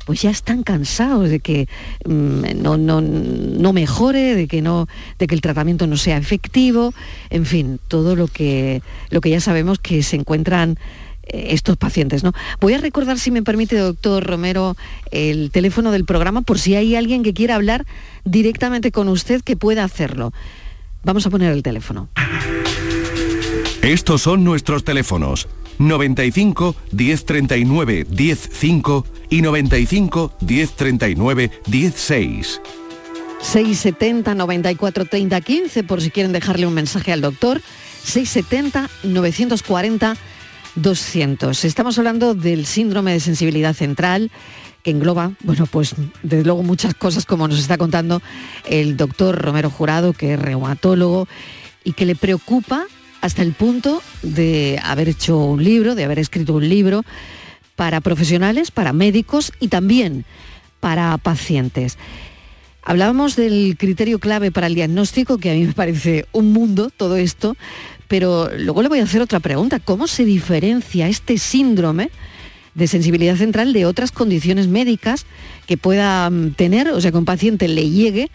pues 0.06 0.22
ya 0.22 0.30
están 0.30 0.64
cansados 0.64 1.30
de 1.30 1.40
que 1.40 1.68
mm, 2.06 2.62
no, 2.62 2.78
no, 2.78 3.74
mejore, 3.74 4.36
de 4.36 4.48
que, 4.48 4.62
no, 4.62 4.88
de 5.20 5.28
que 5.28 5.36
el 5.36 5.42
tratamiento 5.42 5.88
no 5.88 5.98
sea 5.98 6.18
efectivo, 6.18 6.94
en 7.30 7.46
fin, 7.46 7.80
todo 7.88 8.16
lo 8.16 8.28
que, 8.28 8.82
lo 9.10 9.20
que 9.20 9.32
ya 9.32 9.42
sabemos 9.42 9.80
que 9.80 10.04
se 10.04 10.16
encuentran 10.16 10.78
eh, 11.24 11.48
estos 11.50 11.76
pacientes. 11.78 12.24
¿no? 12.24 12.34
Voy 12.62 12.74
a 12.74 12.78
recordar, 12.78 13.20
si 13.20 13.32
me 13.32 13.44
permite, 13.44 13.78
doctor 13.78 14.24
Romero, 14.24 14.78
el 15.12 15.50
teléfono 15.52 15.92
del 15.92 16.06
programa 16.06 16.42
por 16.42 16.60
si 16.60 16.76
hay 16.76 16.96
alguien 16.96 17.24
que 17.24 17.34
quiera 17.34 17.56
hablar 17.56 17.86
directamente 18.24 18.92
con 18.92 19.10
usted 19.10 19.42
que 19.42 19.58
pueda 19.58 19.84
hacerlo. 19.84 20.32
Vamos 21.04 21.26
a 21.26 21.30
poner 21.30 21.52
el 21.52 21.64
teléfono. 21.64 22.10
Estos 23.86 24.24
son 24.24 24.44
nuestros 24.44 24.84
teléfonos. 24.84 25.48
95 25.78 26.76
1039 26.92 28.08
105 28.16 29.06
y 29.30 29.44
95 29.44 30.34
1039 30.42 31.52
16. 31.68 32.62
670 33.42 34.34
94 34.34 35.06
30 35.06 35.40
15 35.40 35.84
por 35.84 36.02
si 36.02 36.10
quieren 36.10 36.32
dejarle 36.32 36.66
un 36.66 36.74
mensaje 36.74 37.12
al 37.12 37.22
doctor. 37.22 37.62
670 38.04 38.90
940 39.04 40.18
200. 40.74 41.66
Estamos 41.66 42.00
hablando 42.00 42.34
del 42.34 42.66
síndrome 42.66 43.14
de 43.14 43.20
sensibilidad 43.20 43.76
central 43.76 44.32
que 44.82 44.90
engloba, 44.90 45.34
bueno, 45.44 45.68
pues 45.68 45.94
desde 46.24 46.44
luego 46.44 46.64
muchas 46.64 46.96
cosas 46.96 47.28
como 47.28 47.48
nos 47.48 47.60
está 47.60 47.78
contando 47.78 48.24
el 48.68 48.98
doctor 48.98 49.40
Romero 49.40 49.70
Jurado, 49.70 50.14
que 50.14 50.34
es 50.34 50.40
reumatólogo 50.40 51.28
y 51.84 51.94
que 51.94 52.08
le 52.08 52.16
preocupa 52.16 52.88
hasta 53.26 53.42
el 53.42 53.54
punto 53.54 54.04
de 54.22 54.80
haber 54.84 55.10
hecho 55.10 55.38
un 55.38 55.64
libro, 55.64 55.96
de 55.96 56.04
haber 56.04 56.20
escrito 56.20 56.54
un 56.54 56.70
libro 56.70 57.04
para 57.76 58.00
profesionales, 58.00 58.70
para 58.70 58.94
médicos 58.94 59.52
y 59.60 59.70
también 59.70 60.26
para 60.80 61.18
pacientes. 61.18 61.98
Hablábamos 62.84 63.36
del 63.36 63.78
criterio 63.80 64.20
clave 64.20 64.52
para 64.52 64.68
el 64.68 64.76
diagnóstico, 64.76 65.40
que 65.40 65.50
a 65.50 65.54
mí 65.56 65.66
me 65.66 65.74
parece 65.74 66.28
un 66.34 66.54
mundo 66.54 66.92
todo 66.96 67.18
esto, 67.18 67.58
pero 68.08 68.48
luego 68.56 68.84
le 68.84 68.90
voy 68.90 69.00
a 69.00 69.06
hacer 69.06 69.24
otra 69.24 69.40
pregunta. 69.40 69.80
¿Cómo 69.80 70.06
se 70.06 70.24
diferencia 70.24 71.08
este 71.08 71.40
síndrome 71.40 72.12
de 72.76 72.86
sensibilidad 72.86 73.38
central 73.38 73.74
de 73.74 73.88
otras 73.88 74.12
condiciones 74.12 74.68
médicas 74.68 75.26
que 75.66 75.78
pueda 75.78 76.30
mm, 76.30 76.52
tener, 76.52 76.90
o 76.90 77.02
sea, 77.02 77.10
que 77.10 77.18
un 77.18 77.26
paciente 77.26 77.68
le 77.68 77.90
llegue 77.90 78.30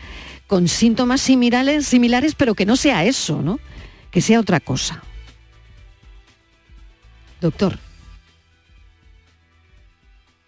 con 0.49 0.67
síntomas 0.67 1.21
similares, 1.21 1.87
similares 1.87 2.35
pero 2.35 2.57
que 2.57 2.67
no 2.67 2.75
sea 2.75 3.05
eso, 3.05 3.41
¿no? 3.41 3.61
Que 4.11 4.21
sea 4.21 4.41
otra 4.41 4.61
cosa. 4.61 5.03
Doctor. 7.41 7.79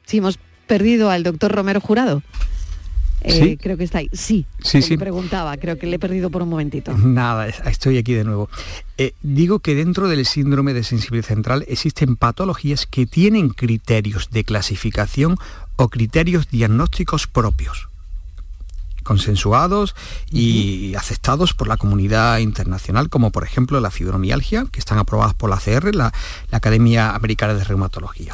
Sí, 0.04 0.18
hemos 0.18 0.38
perdido 0.66 1.10
al 1.10 1.22
doctor 1.22 1.52
Romero 1.52 1.80
Jurado. 1.80 2.22
Eh, 3.24 3.56
creo 3.56 3.76
que 3.76 3.84
está 3.84 3.98
ahí. 3.98 4.08
Sí, 4.12 4.46
sí, 4.62 4.82
sí. 4.82 4.96
preguntaba, 4.96 5.56
creo 5.56 5.78
que 5.78 5.86
le 5.86 5.96
he 5.96 5.98
perdido 5.98 6.28
por 6.28 6.42
un 6.42 6.48
momentito. 6.48 6.92
Nada, 6.96 7.46
estoy 7.46 7.98
aquí 7.98 8.14
de 8.14 8.24
nuevo. 8.24 8.50
Eh, 8.98 9.12
digo 9.22 9.60
que 9.60 9.76
dentro 9.76 10.08
del 10.08 10.26
síndrome 10.26 10.74
de 10.74 10.82
sensibilidad 10.82 11.28
central 11.28 11.64
existen 11.68 12.16
patologías 12.16 12.86
que 12.86 13.06
tienen 13.06 13.50
criterios 13.50 14.30
de 14.30 14.42
clasificación 14.42 15.36
o 15.76 15.88
criterios 15.88 16.50
diagnósticos 16.50 17.28
propios 17.28 17.91
consensuados 19.12 19.94
y 20.30 20.94
aceptados 20.94 21.52
por 21.52 21.68
la 21.68 21.76
comunidad 21.76 22.38
internacional, 22.38 23.10
como 23.10 23.30
por 23.30 23.44
ejemplo 23.44 23.78
la 23.78 23.90
fibromialgia, 23.90 24.64
que 24.72 24.80
están 24.80 24.98
aprobadas 24.98 25.34
por 25.34 25.50
la 25.50 25.58
CR, 25.58 25.94
la 25.94 26.12
Academia 26.50 27.14
Americana 27.14 27.52
de 27.52 27.62
Reumatología. 27.62 28.32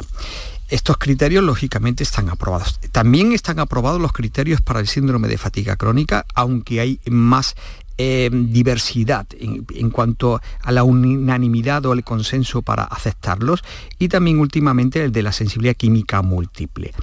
Estos 0.69 0.97
criterios 0.97 1.43
lógicamente 1.43 2.03
están 2.03 2.29
aprobados. 2.29 2.79
También 2.93 3.33
están 3.33 3.59
aprobados 3.59 3.99
los 3.99 4.13
criterios 4.13 4.61
para 4.61 4.79
el 4.79 4.87
síndrome 4.87 5.27
de 5.27 5.37
fatiga 5.37 5.75
crónica, 5.75 6.25
aunque 6.33 6.79
hay 6.79 7.01
más 7.09 7.57
eh, 7.97 8.29
diversidad 8.31 9.27
en, 9.37 9.65
en, 9.75 9.89
cuanto 9.89 10.39
a 10.61 10.71
la 10.71 10.83
unanimidad 10.85 11.85
o 11.87 11.91
el 11.91 12.05
consenso 12.05 12.61
para 12.61 12.83
aceptarlos 12.83 13.63
y 13.97 14.07
también 14.07 14.39
últimamente 14.39 15.03
el 15.03 15.11
de 15.11 15.23
la 15.23 15.33
sensibilidad 15.33 15.75
química 15.75 16.21
múltiple. 16.21 16.93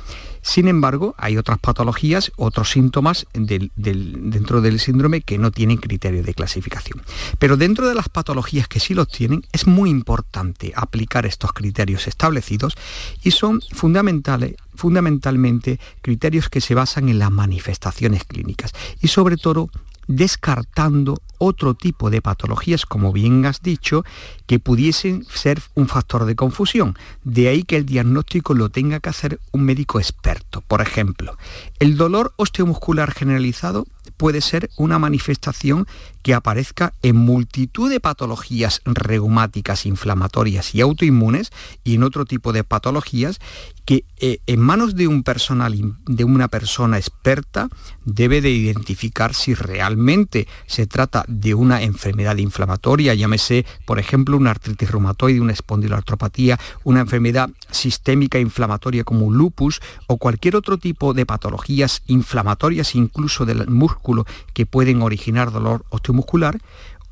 Sin 0.46 0.68
embargo, 0.68 1.16
hay 1.18 1.38
otras 1.38 1.58
patologías, 1.58 2.30
otros 2.36 2.70
síntomas 2.70 3.26
dentro 3.34 4.60
del 4.60 4.78
síndrome 4.78 5.22
que 5.22 5.38
no 5.38 5.50
tienen 5.50 5.78
criterio 5.78 6.22
de 6.22 6.34
clasificación. 6.34 7.02
Pero 7.40 7.56
dentro 7.56 7.88
de 7.88 7.96
las 7.96 8.08
patologías 8.08 8.68
que 8.68 8.78
sí 8.78 8.94
los 8.94 9.08
tienen, 9.08 9.44
es 9.50 9.66
muy 9.66 9.90
importante 9.90 10.72
aplicar 10.76 11.26
estos 11.26 11.52
criterios 11.52 12.06
establecidos 12.06 12.76
y 13.24 13.32
son 13.32 13.60
fundamentales 13.72 14.54
fundamentalmente 14.76 15.80
criterios 16.00 16.48
que 16.48 16.60
se 16.60 16.74
basan 16.74 17.08
en 17.08 17.18
las 17.18 17.32
manifestaciones 17.32 18.24
clínicas 18.24 18.72
y 19.00 19.08
sobre 19.08 19.38
todo 19.38 19.70
descartando 20.06 21.20
otro 21.38 21.74
tipo 21.74 22.10
de 22.10 22.22
patologías, 22.22 22.86
como 22.86 23.12
bien 23.12 23.44
has 23.46 23.62
dicho, 23.62 24.04
que 24.46 24.58
pudiesen 24.58 25.24
ser 25.24 25.60
un 25.74 25.88
factor 25.88 26.24
de 26.24 26.36
confusión. 26.36 26.96
De 27.24 27.48
ahí 27.48 27.62
que 27.62 27.76
el 27.76 27.86
diagnóstico 27.86 28.54
lo 28.54 28.70
tenga 28.70 29.00
que 29.00 29.10
hacer 29.10 29.40
un 29.52 29.64
médico 29.64 29.98
experto. 29.98 30.62
Por 30.62 30.80
ejemplo, 30.80 31.36
el 31.78 31.96
dolor 31.96 32.32
osteomuscular 32.36 33.12
generalizado 33.12 33.86
puede 34.16 34.40
ser 34.40 34.70
una 34.76 34.98
manifestación 34.98 35.86
que 36.26 36.34
aparezca 36.34 36.92
en 37.02 37.14
multitud 37.14 37.88
de 37.88 38.00
patologías 38.00 38.82
reumáticas, 38.84 39.86
inflamatorias 39.86 40.74
y 40.74 40.80
autoinmunes 40.80 41.52
y 41.84 41.94
en 41.94 42.02
otro 42.02 42.24
tipo 42.24 42.52
de 42.52 42.64
patologías 42.64 43.38
que 43.84 44.02
eh, 44.18 44.38
en 44.48 44.58
manos 44.58 44.96
de 44.96 45.06
un 45.06 45.22
personal 45.22 45.94
de 46.04 46.24
una 46.24 46.48
persona 46.48 46.98
experta 46.98 47.68
debe 48.04 48.40
de 48.40 48.50
identificar 48.50 49.34
si 49.34 49.54
realmente 49.54 50.48
se 50.66 50.88
trata 50.88 51.24
de 51.28 51.54
una 51.54 51.82
enfermedad 51.82 52.36
inflamatoria, 52.38 53.14
llámese 53.14 53.64
por 53.84 54.00
ejemplo 54.00 54.36
una 54.36 54.50
artritis 54.50 54.90
reumatoide, 54.90 55.40
una 55.40 55.52
espondiloartropatía, 55.52 56.58
una 56.82 57.02
enfermedad 57.02 57.50
sistémica 57.70 58.40
inflamatoria 58.40 59.04
como 59.04 59.26
un 59.26 59.36
lupus 59.38 59.80
o 60.08 60.16
cualquier 60.16 60.56
otro 60.56 60.76
tipo 60.76 61.14
de 61.14 61.24
patologías 61.24 62.02
inflamatorias 62.08 62.96
incluso 62.96 63.46
del 63.46 63.68
músculo 63.68 64.26
que 64.54 64.66
pueden 64.66 65.02
originar 65.02 65.52
dolor 65.52 65.84
osteomuscular 65.90 66.15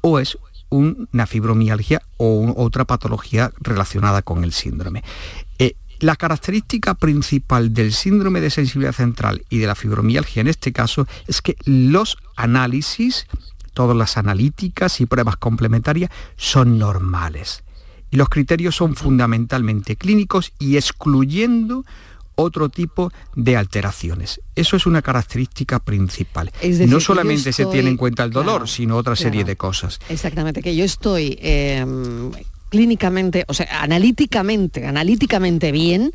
o 0.00 0.18
es 0.18 0.38
una 0.70 1.26
fibromialgia 1.26 2.02
o 2.16 2.52
otra 2.56 2.84
patología 2.84 3.52
relacionada 3.60 4.22
con 4.22 4.44
el 4.44 4.52
síndrome. 4.52 5.02
Eh, 5.58 5.76
la 6.00 6.16
característica 6.16 6.94
principal 6.94 7.72
del 7.72 7.92
síndrome 7.92 8.40
de 8.40 8.50
sensibilidad 8.50 8.92
central 8.92 9.44
y 9.48 9.58
de 9.58 9.66
la 9.66 9.74
fibromialgia 9.74 10.40
en 10.40 10.48
este 10.48 10.72
caso 10.72 11.06
es 11.26 11.40
que 11.40 11.56
los 11.64 12.18
análisis, 12.36 13.26
todas 13.72 13.96
las 13.96 14.16
analíticas 14.16 15.00
y 15.00 15.06
pruebas 15.06 15.36
complementarias 15.36 16.10
son 16.36 16.78
normales. 16.78 17.62
Y 18.10 18.16
los 18.16 18.28
criterios 18.28 18.76
son 18.76 18.94
fundamentalmente 18.94 19.96
clínicos 19.96 20.52
y 20.58 20.76
excluyendo 20.76 21.84
otro 22.36 22.68
tipo 22.68 23.12
de 23.34 23.56
alteraciones. 23.56 24.40
Eso 24.54 24.76
es 24.76 24.86
una 24.86 25.02
característica 25.02 25.78
principal. 25.78 26.50
no 26.86 27.00
solamente 27.00 27.52
se 27.52 27.66
tiene 27.66 27.90
en 27.90 27.96
cuenta 27.96 28.24
el 28.24 28.30
dolor, 28.30 28.68
sino 28.68 28.96
otra 28.96 29.16
serie 29.16 29.44
de 29.44 29.56
cosas. 29.56 29.98
Exactamente, 30.08 30.62
que 30.62 30.74
yo 30.76 30.84
estoy 30.84 31.38
em, 31.40 32.30
clínicamente, 32.68 33.44
o 33.48 33.54
sea, 33.54 33.66
analíticamente, 33.82 34.86
analíticamente 34.86 35.72
bien, 35.72 36.12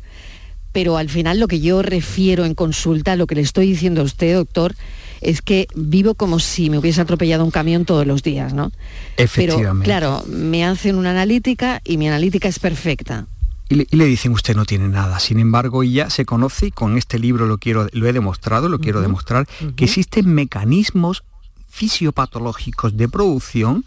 pero 0.72 0.96
al 0.96 1.08
final 1.08 1.40
lo 1.40 1.48
que 1.48 1.60
yo 1.60 1.82
refiero 1.82 2.44
en 2.44 2.54
consulta, 2.54 3.16
lo 3.16 3.26
que 3.26 3.34
le 3.34 3.40
estoy 3.40 3.66
diciendo 3.66 4.02
a 4.02 4.04
usted, 4.04 4.34
doctor, 4.34 4.74
es 5.20 5.42
que 5.42 5.66
vivo 5.74 6.14
como 6.14 6.38
si 6.38 6.70
me 6.70 6.78
hubiese 6.78 7.00
atropellado 7.00 7.44
un 7.44 7.50
camión 7.50 7.84
todos 7.84 8.06
los 8.06 8.22
días, 8.22 8.54
¿no? 8.54 8.72
Efectivamente. 9.16 9.84
Pero 9.84 10.00
claro, 10.00 10.24
me 10.28 10.64
hacen 10.64 10.96
una 10.96 11.10
analítica 11.10 11.80
y 11.84 11.96
mi 11.96 12.08
analítica 12.08 12.48
es 12.48 12.58
perfecta. 12.58 13.26
Y 13.70 13.96
le, 13.96 14.04
dicen 14.04 14.32
usted 14.32 14.56
no 14.56 14.64
tiene 14.64 14.88
nada. 14.88 15.20
Sin 15.20 15.38
embargo, 15.38 15.84
ya 15.84 16.10
se 16.10 16.26
conoce 16.26 16.66
y 16.66 16.70
con 16.72 16.98
este 16.98 17.20
libro 17.20 17.46
lo 17.46 17.58
quiero, 17.58 17.86
lo 17.92 18.08
he 18.08 18.12
demostrado, 18.12 18.68
lo 18.68 18.80
quiero 18.80 19.00
demostrar, 19.00 19.46
que 19.76 19.84
existen 19.84 20.34
mecanismos 20.34 21.22
fisiopatológicos 21.68 22.96
de 22.96 23.08
producción 23.08 23.84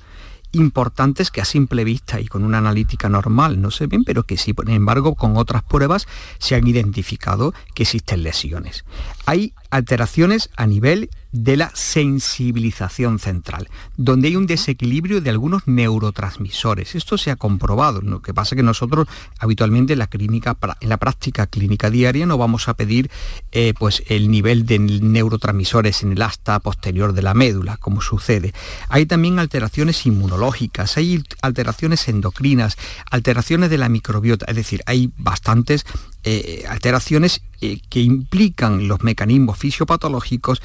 importantes 0.54 1.32
que 1.32 1.42
a 1.42 1.46
simple 1.46 1.84
vista 1.84 2.22
y 2.22 2.28
con 2.28 2.46
una 2.46 2.60
analítica 2.60 3.10
normal 3.10 3.60
no 3.60 3.72
se 3.72 3.88
ven, 3.88 4.06
pero 4.06 4.24
que 4.24 4.38
sí, 4.38 4.54
sin 4.58 4.74
embargo, 4.74 5.16
con 5.16 5.36
otras 5.36 5.64
pruebas 5.64 6.08
se 6.38 6.56
han 6.56 6.66
identificado 6.66 7.54
que 7.74 7.84
existen 7.84 8.24
lesiones. 8.24 8.86
Hay 9.26 9.54
alteraciones 9.70 10.50
a 10.56 10.66
nivel 10.66 11.10
de 11.34 11.58
la 11.58 11.72
sensibilización 11.74 13.18
central, 13.18 13.68
donde 13.98 14.28
hay 14.28 14.36
un 14.36 14.46
desequilibrio 14.46 15.20
de 15.20 15.32
algunos 15.32 15.68
neurotransmisores. 15.68 16.94
Esto 16.94 17.18
se 17.18 17.32
ha 17.32 17.36
comprobado. 17.36 18.02
Lo 18.02 18.22
que 18.22 18.36
pasa 18.36 18.54
es 18.54 18.58
que 18.58 18.64
nosotros 18.64 19.08
habitualmente 19.40 19.94
en 19.94 20.00
la 20.00 20.08
clínica, 20.08 20.56
en 20.80 20.90
la 20.90 20.98
práctica 20.98 21.48
clínica 21.48 21.90
diaria, 21.90 22.28
no 22.28 22.38
vamos 22.38 22.68
a 22.70 22.76
pedir 22.76 23.10
eh, 23.52 23.74
pues 23.78 24.04
el 24.08 24.30
nivel 24.30 24.68
de 24.68 24.78
neurotransmisores 24.78 26.04
en 26.04 26.12
el 26.12 26.22
asta 26.22 26.60
posterior 26.60 27.14
de 27.14 27.24
la 27.24 27.34
médula, 27.34 27.78
como 27.78 28.02
sucede. 28.02 28.54
Hay 28.88 29.08
también 29.08 29.40
alteraciones 29.40 30.06
inmunológicas, 30.06 30.98
hay 30.98 31.24
alteraciones 31.42 32.08
endocrinas, 32.08 32.78
alteraciones 33.10 33.72
de 33.72 33.80
la 33.80 33.90
microbiota, 33.90 34.46
es 34.48 34.56
decir, 34.56 34.84
hay 34.86 35.12
bastantes 35.18 35.84
eh, 36.26 36.64
alteraciones 36.70 37.42
eh, 37.60 37.80
que 37.90 38.00
implican 38.00 38.88
los 38.88 39.04
mecanismos 39.04 39.58
fisiopatológicos 39.58 40.62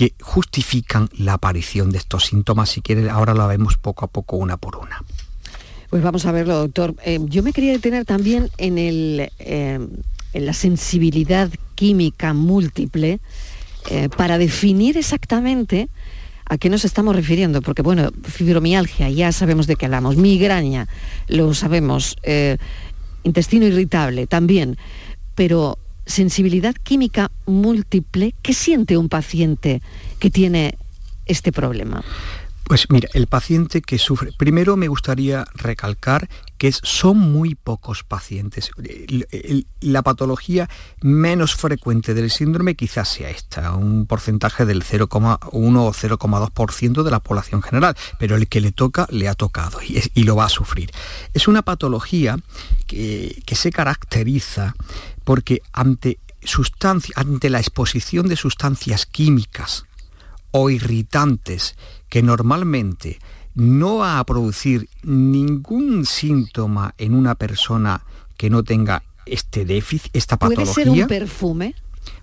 que 0.00 0.14
justifican 0.22 1.10
la 1.18 1.34
aparición 1.34 1.90
de 1.90 1.98
estos 1.98 2.24
síntomas. 2.24 2.70
Si 2.70 2.80
quiere, 2.80 3.10
ahora 3.10 3.34
lo 3.34 3.46
vemos 3.46 3.76
poco 3.76 4.06
a 4.06 4.08
poco 4.08 4.38
una 4.38 4.56
por 4.56 4.76
una. 4.76 5.04
Pues 5.90 6.02
vamos 6.02 6.24
a 6.24 6.32
verlo, 6.32 6.56
doctor. 6.56 6.94
Eh, 7.04 7.18
yo 7.24 7.42
me 7.42 7.52
quería 7.52 7.72
detener 7.72 8.06
también 8.06 8.48
en, 8.56 8.78
el, 8.78 9.30
en 9.38 10.00
la 10.32 10.54
sensibilidad 10.54 11.50
química 11.74 12.32
múltiple 12.32 13.20
para 14.16 14.38
definir 14.38 14.96
exactamente 14.96 15.90
a 16.46 16.56
qué 16.56 16.70
nos 16.70 16.86
estamos 16.86 17.14
refiriendo, 17.14 17.60
porque 17.60 17.82
bueno, 17.82 18.10
fibromialgia, 18.24 19.10
ya 19.10 19.32
sabemos 19.32 19.66
de 19.66 19.76
qué 19.76 19.84
hablamos, 19.84 20.16
migraña, 20.16 20.88
lo 21.28 21.52
sabemos, 21.52 22.16
intestino 23.22 23.66
irritable 23.66 24.26
también, 24.26 24.78
pero 25.34 25.76
sensibilidad 26.10 26.74
química 26.74 27.30
múltiple, 27.46 28.34
¿qué 28.42 28.52
siente 28.52 28.96
un 28.96 29.08
paciente 29.08 29.80
que 30.18 30.30
tiene 30.30 30.76
este 31.26 31.52
problema? 31.52 32.04
Pues 32.70 32.88
mira, 32.88 33.08
el 33.14 33.26
paciente 33.26 33.82
que 33.82 33.98
sufre, 33.98 34.30
primero 34.36 34.76
me 34.76 34.86
gustaría 34.86 35.44
recalcar 35.54 36.28
que 36.56 36.70
son 36.70 37.18
muy 37.18 37.56
pocos 37.56 38.04
pacientes. 38.04 38.70
La 39.80 40.02
patología 40.02 40.68
menos 41.00 41.56
frecuente 41.56 42.14
del 42.14 42.30
síndrome 42.30 42.76
quizás 42.76 43.08
sea 43.08 43.28
esta, 43.28 43.72
un 43.72 44.06
porcentaje 44.06 44.66
del 44.66 44.84
0,1 44.84 45.40
o 45.50 45.92
0,2% 45.92 47.02
de 47.02 47.10
la 47.10 47.18
población 47.18 47.60
general, 47.60 47.96
pero 48.20 48.36
el 48.36 48.46
que 48.46 48.60
le 48.60 48.70
toca 48.70 49.08
le 49.10 49.26
ha 49.26 49.34
tocado 49.34 49.80
y, 49.82 50.22
lo 50.22 50.36
va 50.36 50.44
a 50.44 50.48
sufrir. 50.48 50.92
Es 51.34 51.48
una 51.48 51.62
patología 51.62 52.38
que, 52.86 53.42
que 53.46 53.56
se 53.56 53.72
caracteriza 53.72 54.76
porque 55.24 55.60
ante, 55.72 56.18
ante 57.14 57.50
la 57.50 57.58
exposición 57.58 58.28
de 58.28 58.36
sustancias 58.36 59.06
químicas 59.06 59.84
o 60.50 60.70
irritantes 60.70 61.76
que 62.08 62.22
normalmente 62.22 63.18
no 63.54 63.98
va 63.98 64.18
a 64.18 64.24
producir 64.24 64.88
ningún 65.02 66.06
síntoma 66.06 66.94
en 66.98 67.14
una 67.14 67.34
persona 67.34 68.02
que 68.36 68.50
no 68.50 68.62
tenga 68.62 69.02
este 69.26 69.64
déficit, 69.64 70.10
esta 70.14 70.36
patología. 70.36 70.74
¿Puede 70.74 70.84
ser 70.84 71.02
un 71.02 71.06
perfume? 71.06 71.74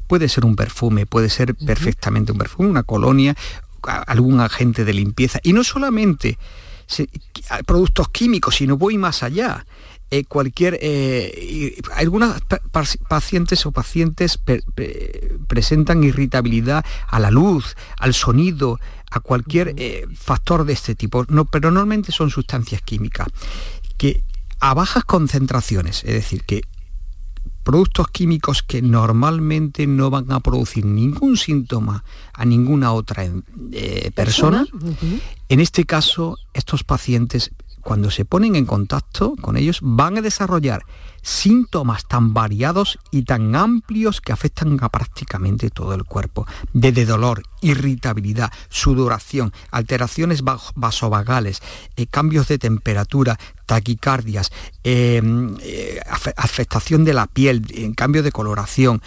Puede 0.07 0.29
ser 0.29 0.45
un 0.45 0.55
perfume, 0.55 1.05
puede 1.05 1.29
ser 1.29 1.53
perfectamente 1.55 2.31
un 2.31 2.37
perfume, 2.37 2.69
una 2.69 2.83
colonia, 2.83 3.35
algún 4.07 4.39
agente 4.39 4.85
de 4.85 4.93
limpieza. 4.93 5.39
Y 5.43 5.53
no 5.53 5.63
solamente 5.63 6.37
productos 7.65 8.09
químicos, 8.09 8.55
sino 8.55 8.77
voy 8.77 8.97
más 8.97 9.23
allá. 9.23 9.65
Eh, 10.09 10.23
cualquier 10.23 10.79
eh, 10.81 11.77
algunas 11.93 12.41
pacientes 13.09 13.65
o 13.65 13.73
pacientes 13.73 14.39
presentan 15.47 16.01
irritabilidad 16.05 16.85
a 17.07 17.19
la 17.19 17.29
luz, 17.29 17.75
al 17.99 18.13
sonido, 18.13 18.79
a 19.11 19.19
cualquier 19.19 19.73
eh, 19.75 20.07
factor 20.15 20.63
de 20.63 20.71
este 20.71 20.95
tipo, 20.95 21.25
no, 21.27 21.43
pero 21.43 21.71
normalmente 21.71 22.13
son 22.13 22.29
sustancias 22.29 22.81
químicas 22.81 23.27
que 23.97 24.23
a 24.61 24.73
bajas 24.73 25.03
concentraciones, 25.03 26.05
es 26.05 26.13
decir, 26.13 26.43
que 26.43 26.61
productos 27.63 28.07
químicos 28.07 28.63
que 28.63 28.81
normalmente 28.81 29.87
no 29.87 30.09
van 30.09 30.31
a 30.31 30.39
producir 30.39 30.85
ningún 30.85 31.35
síntoma 31.35 32.05
a 32.33 32.45
ninguna 32.45 32.93
otra 32.93 33.25
persona, 34.15 34.65
en 35.49 35.59
este 35.59 35.83
caso 35.83 36.37
estos 36.53 36.85
pacientes 36.85 37.51
cuando 37.87 38.11
se 38.11 38.25
ponen 38.25 38.57
en 38.57 38.65
contacto 38.65 39.37
con 39.39 39.55
ellos, 39.55 39.79
van 39.81 40.17
a 40.17 40.21
desarrollar 40.21 40.83
síntomas 41.21 42.05
tan 42.05 42.33
variados 42.33 42.99
y 43.11 43.21
tan 43.21 43.55
amplios 43.55 44.19
que 44.19 44.33
afectan 44.33 44.77
a 44.81 44.89
prácticamente 44.89 45.69
todo 45.69 45.93
el 45.93 46.03
cuerpo, 46.03 46.45
desde 46.73 47.05
dolor, 47.05 47.43
irritabilidad, 47.61 48.51
sudoración, 48.67 49.53
alteraciones 49.71 50.43
vasovagales, 50.75 51.61
eh, 51.95 52.07
cambios 52.07 52.49
de 52.49 52.59
temperatura, 52.59 53.39
taquicardias, 53.65 54.51
eh, 54.83 55.21
eh, 55.61 56.01
afectación 56.35 57.05
de 57.05 57.13
la 57.13 57.25
piel, 57.27 57.93
cambio 57.95 58.21
de 58.21 58.33
coloración, 58.33 59.01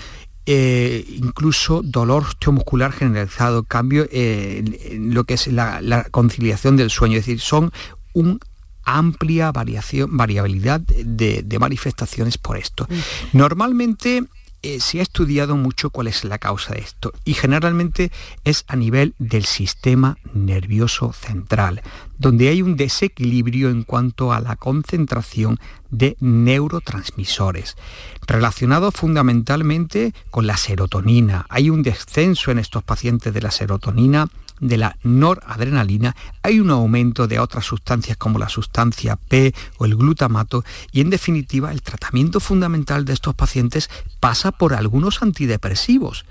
incluso 0.47 1.83
dolor 1.85 2.23
osteomuscular 2.23 2.93
generalizado, 2.93 3.65
cambio 3.65 4.09
en 4.11 5.15
lo 5.15 5.25
que 5.25 5.35
es 5.35 5.49
la, 5.49 5.83
la, 5.83 6.05
conciliación 6.05 6.79
del 6.79 6.89
sueño. 6.89 7.19
Es 7.19 7.27
decir, 7.27 7.41
son 7.41 7.73
un 8.15 8.41
amplia 8.85 9.53
variación, 9.53 10.17
variabilidad 10.17 10.81
de, 10.81 11.59
manifestaciones 11.59 12.39
por 12.39 12.57
esto. 12.57 12.89
Normalmente 13.33 14.25
eh, 14.63 14.79
se 14.81 14.99
ha 14.99 15.03
estudiado 15.03 15.57
mucho 15.57 15.89
cuál 15.89 16.07
es 16.07 16.23
la 16.25 16.37
causa 16.37 16.75
de 16.75 16.81
esto 16.81 17.15
y 17.25 17.33
generalmente 17.33 18.13
es 18.45 18.65
a 18.69 18.77
nivel 18.77 19.15
del 19.19 19.47
sistema 19.47 20.19
nervioso 20.35 21.15
central, 21.15 21.81
donde 22.19 22.49
hay 22.49 22.61
un 22.61 22.77
desequilibrio 22.77 23.71
en 23.71 23.85
cuanto 23.85 24.35
a 24.35 24.41
la 24.41 24.57
concentración 24.57 25.59
de 25.91 26.19
neurotransmisores, 26.21 27.79
relacionado 28.27 28.93
fundamentalmente 28.93 30.13
con 30.31 30.47
la 30.47 30.59
serotonina. 30.59 31.47
Hay 31.49 31.71
un 31.71 31.83
descenso 31.83 32.51
en 32.51 32.59
estos 32.59 32.83
pacientes 32.83 33.33
de 33.33 33.41
la 33.41 33.51
serotonina 33.51 34.29
de 34.61 34.77
la 34.77 34.97
noradrenalina, 35.03 36.15
hay 36.43 36.61
un 36.61 36.71
aumento 36.71 37.27
de 37.27 37.39
otras 37.39 37.65
sustancias 37.65 38.17
como 38.17 38.39
la 38.39 38.49
sustancia 38.49 39.17
P 39.17 39.55
o 39.79 39.87
el 39.87 39.97
glutamato 39.97 40.65
y 40.93 41.01
en 41.01 41.11
definitiva 41.11 41.73
el 41.73 41.83
tratamiento 41.83 42.41
fundamental 42.41 43.05
de 43.05 43.15
estos 43.15 43.35
pacientes 43.35 43.91
pasa 44.21 44.53
por 44.53 44.75
algunos 44.75 45.23
antidepresivos 45.23 46.25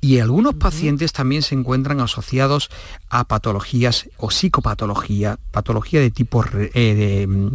y 0.00 0.18
algunos 0.18 0.54
pacientes 0.54 1.12
también 1.12 1.42
se 1.42 1.54
encuentran 1.54 2.00
asociados 2.00 2.70
a 3.10 3.24
patologías 3.24 4.08
o 4.16 4.30
psicopatología, 4.30 5.38
patología 5.50 6.00
de 6.00 6.10
tipo 6.10 6.44
eh, 6.54 7.26
mm, 7.28 7.54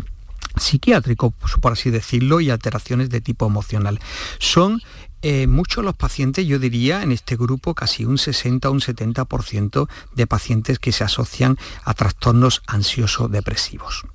psiquiátrico, 0.58 1.32
por 1.62 1.74
así 1.74 1.89
decirlo, 1.89 2.42
y 2.42 2.50
alteraciones 2.50 3.10
de 3.10 3.22
tipo 3.22 3.46
emocional. 3.46 4.00
Son 4.39 4.82
eh, 5.21 5.47
muchos 5.47 5.84
los 5.84 5.95
pacientes, 5.95 6.45
yo 6.45 6.60
diría 6.60 7.03
en 7.03 7.12
este 7.12 7.36
grupo 7.36 7.73
casi 7.73 8.05
un 8.05 8.17
60 8.17 8.69
o 8.69 8.71
un 8.71 8.79
70% 8.79 9.88
de 10.15 10.27
pacientes 10.27 10.79
que 10.79 10.91
se 10.91 11.03
asocian 11.03 11.58
a 11.84 11.93
trastornos 11.93 12.62
ansioso-depresivos. 12.67 14.05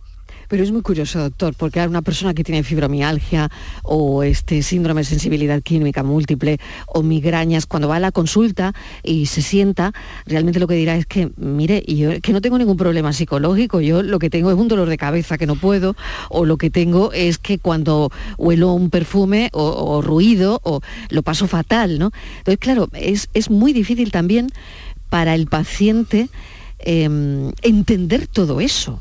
Pero 0.49 0.63
es 0.63 0.73
muy 0.73 0.83
curioso, 0.83 1.19
doctor, 1.19 1.55
porque 1.57 1.81
hay 1.81 1.89
una 1.89 2.03
persona 2.03 2.35
que 2.35 2.45
tiene 2.45 2.63
fibromialgia 2.63 3.51
o 3.83 4.23
este 4.23 4.63
síndrome 4.63 5.03
de 5.03 5.05
sensibilidad 5.07 5.63
química 5.63 6.03
múltiple 6.03 6.59
o 6.87 7.03
migrañas, 7.03 7.67
cuando 7.67 7.89
va 7.89 7.97
a 7.97 8.01
la 8.01 8.13
consulta 8.13 8.75
y 9.03 9.27
se 9.27 9.43
sienta, 9.43 9.93
realmente 10.27 10.61
lo 10.61 10.67
que 10.67 10.75
dirá 10.75 10.97
es 10.97 11.07
que, 11.07 11.31
mire, 11.37 11.83
yo 11.87 12.21
que 12.21 12.33
no 12.33 12.41
tengo 12.41 12.59
ningún 12.59 12.77
problema 12.77 13.13
psicológico, 13.13 13.81
yo 13.81 14.03
lo 14.03 14.19
que 14.19 14.31
tengo 14.31 14.51
es 14.51 14.57
un 14.57 14.69
dolor 14.69 14.89
de 14.89 14.97
cabeza 14.97 15.39
que 15.39 15.47
no 15.47 15.57
puedo, 15.57 15.97
o 16.31 16.45
lo 16.45 16.57
que 16.57 16.71
tengo 16.71 17.13
es 17.13 17.39
que 17.39 17.59
cuando 17.59 18.11
huelo 18.39 18.73
un 18.73 18.91
perfume 18.91 19.51
o, 19.53 20.03
ruido, 20.03 20.61
o 20.65 20.81
lo 21.11 21.23
paso 21.23 21.47
fatal, 21.47 21.99
¿no? 21.99 22.11
Entonces, 22.39 22.59
claro, 22.59 22.89
es, 22.93 23.29
es 23.35 23.51
muy 23.51 23.73
difícil 23.73 24.11
también 24.11 24.51
para 25.09 25.35
el 25.35 25.47
paciente 25.47 26.29
em, 26.81 27.53
entender 27.63 28.27
todo 28.27 28.61
eso. 28.61 29.01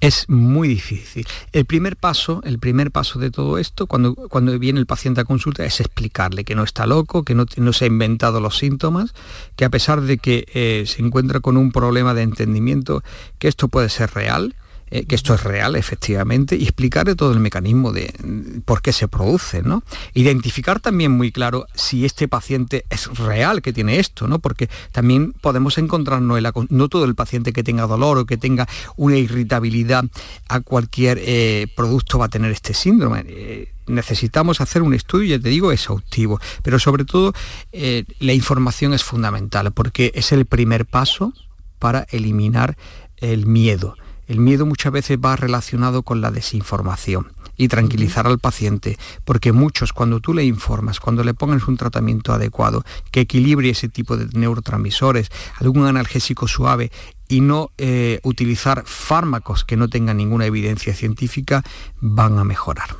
Es 0.00 0.28
muy 0.28 0.68
difícil. 0.68 1.26
El 1.52 1.64
primer 1.64 1.96
paso, 1.96 2.40
el 2.44 2.60
primer 2.60 2.92
paso 2.92 3.18
de 3.18 3.32
todo 3.32 3.58
esto, 3.58 3.88
cuando, 3.88 4.14
cuando 4.14 4.56
viene 4.58 4.78
el 4.78 4.86
paciente 4.86 5.20
a 5.20 5.24
consulta, 5.24 5.64
es 5.64 5.80
explicarle 5.80 6.44
que 6.44 6.54
no 6.54 6.62
está 6.62 6.86
loco, 6.86 7.24
que 7.24 7.34
no, 7.34 7.72
se 7.72 7.84
ha 7.84 7.88
inventado 7.88 8.40
los 8.40 8.58
síntomas, 8.58 9.12
que 9.56 9.64
a 9.64 9.70
pesar 9.70 10.02
de 10.02 10.18
que 10.18 10.46
eh, 10.54 10.84
se 10.86 11.02
encuentra 11.02 11.40
con 11.40 11.56
un 11.56 11.72
problema 11.72 12.14
de 12.14 12.22
entendimiento, 12.22 13.02
que 13.40 13.48
esto 13.48 13.66
puede 13.66 13.88
ser 13.88 14.10
real, 14.12 14.54
eh, 14.90 15.04
que 15.04 15.14
esto 15.14 15.34
es 15.34 15.44
real 15.44 15.76
efectivamente 15.76 16.56
y 16.56 16.62
explicarle 16.62 17.14
todo 17.14 17.32
el 17.32 17.40
mecanismo 17.40 17.92
de 17.92 18.12
mm, 18.22 18.60
por 18.60 18.80
qué 18.80 18.92
se 18.92 19.06
produce, 19.06 19.62
¿no? 19.62 19.82
Identificar 20.14 20.80
también 20.80 21.12
muy 21.12 21.30
claro 21.30 21.66
si 21.74 22.06
este 22.06 22.26
paciente 22.26 22.86
es 22.88 23.06
real 23.18 23.60
que 23.60 23.74
tiene 23.74 23.98
esto, 23.98 24.26
¿no? 24.26 24.38
Porque 24.38 24.70
también 24.90 25.32
podemos 25.32 25.76
encontrarnos, 25.76 26.40
no 26.70 26.88
todo 26.88 27.04
el 27.04 27.14
paciente 27.14 27.52
que 27.52 27.62
tenga 27.62 27.86
dolor 27.86 28.16
o 28.16 28.24
que 28.24 28.38
tenga 28.38 28.66
una 28.96 29.16
irritabilidad 29.16 30.04
a 30.48 30.60
cualquier 30.60 31.18
eh, 31.20 31.66
producto 31.76 32.18
va 32.18 32.26
a 32.26 32.30
tener 32.30 32.50
este 32.50 32.72
síndrome. 32.72 33.24
Eh, 33.26 33.68
necesitamos 33.86 34.62
hacer 34.62 34.80
un 34.80 34.94
estudio, 34.94 35.36
ya 35.36 35.42
te 35.42 35.50
digo, 35.50 35.70
exhaustivo, 35.70 36.40
pero 36.62 36.78
sobre 36.78 37.04
todo 37.04 37.32
la 37.72 38.32
información 38.32 38.92
es 38.92 39.02
fundamental 39.02 39.72
porque 39.72 40.12
es 40.14 40.32
el 40.32 40.44
primer 40.44 40.84
paso 40.84 41.32
para 41.78 42.06
eliminar 42.10 42.76
el 43.16 43.46
miedo 43.46 43.96
el 44.28 44.38
miedo 44.38 44.66
muchas 44.66 44.92
veces 44.92 45.18
va 45.18 45.36
relacionado 45.36 46.02
con 46.02 46.20
la 46.20 46.30
desinformación 46.30 47.32
y 47.56 47.68
tranquilizar 47.68 48.26
al 48.26 48.38
paciente, 48.38 48.96
porque 49.24 49.52
muchos 49.52 49.92
cuando 49.92 50.20
tú 50.20 50.32
le 50.32 50.44
informas, 50.44 51.00
cuando 51.00 51.24
le 51.24 51.34
pongas 51.34 51.66
un 51.66 51.76
tratamiento 51.76 52.32
adecuado, 52.32 52.84
que 53.10 53.22
equilibre 53.22 53.68
ese 53.70 53.88
tipo 53.88 54.16
de 54.16 54.28
neurotransmisores, 54.32 55.30
algún 55.56 55.86
analgésico 55.86 56.46
suave 56.46 56.92
y 57.26 57.40
no 57.40 57.70
eh, 57.76 58.20
utilizar 58.22 58.84
fármacos 58.86 59.64
que 59.64 59.76
no 59.76 59.88
tengan 59.88 60.18
ninguna 60.18 60.46
evidencia 60.46 60.94
científica, 60.94 61.64
van 62.00 62.38
a 62.38 62.44
mejorar. 62.44 62.90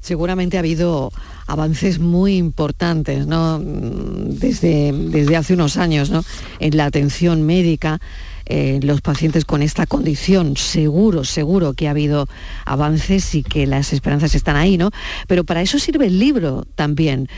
Seguramente 0.00 0.58
ha 0.58 0.60
habido 0.60 1.10
avances 1.46 1.98
muy 1.98 2.36
importantes 2.36 3.26
¿no? 3.26 3.58
desde, 3.58 4.92
desde 4.92 5.36
hace 5.36 5.54
unos 5.54 5.78
años 5.78 6.10
¿no? 6.10 6.22
en 6.60 6.76
la 6.76 6.84
atención 6.84 7.46
médica 7.46 8.02
eh, 8.46 8.80
los 8.82 9.00
pacientes 9.00 9.44
con 9.44 9.62
esta 9.62 9.86
condición. 9.86 10.56
Seguro, 10.56 11.24
seguro 11.24 11.72
que 11.72 11.88
ha 11.88 11.92
habido 11.92 12.28
avances 12.64 13.34
y 13.34 13.42
que 13.42 13.66
las 13.66 13.92
esperanzas 13.92 14.34
están 14.34 14.56
ahí, 14.56 14.76
¿no? 14.76 14.90
Pero 15.26 15.44
para 15.44 15.62
eso 15.62 15.78
sirve 15.78 16.06
el 16.06 16.18
libro 16.18 16.66
también, 16.74 17.28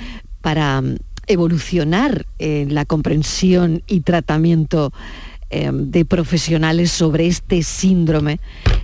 para 0.41 0.81
mm, 0.81 0.97
evolucionar 1.27 2.27
eh, 2.39 2.67
la 2.69 2.85
comprensión 2.85 3.83
y 3.87 4.01
tratamiento 4.01 4.93
eh, 5.49 5.71
de 5.73 6.05
profesionales 6.05 6.91
sobre 6.91 7.29
este 7.29 7.63
síndrome 7.63 8.41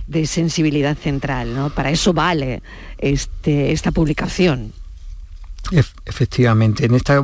de 0.07 0.25
sensibilidad 0.25 0.95
central. 0.97 1.53
¿no? 1.53 1.69
Para 1.69 1.91
eso 1.91 2.13
vale 2.13 2.61
este, 2.99 3.73
esta 3.73 3.91
publicación. 3.91 4.71
Efectivamente, 5.71 6.85
en 6.85 6.93
esta 6.93 7.23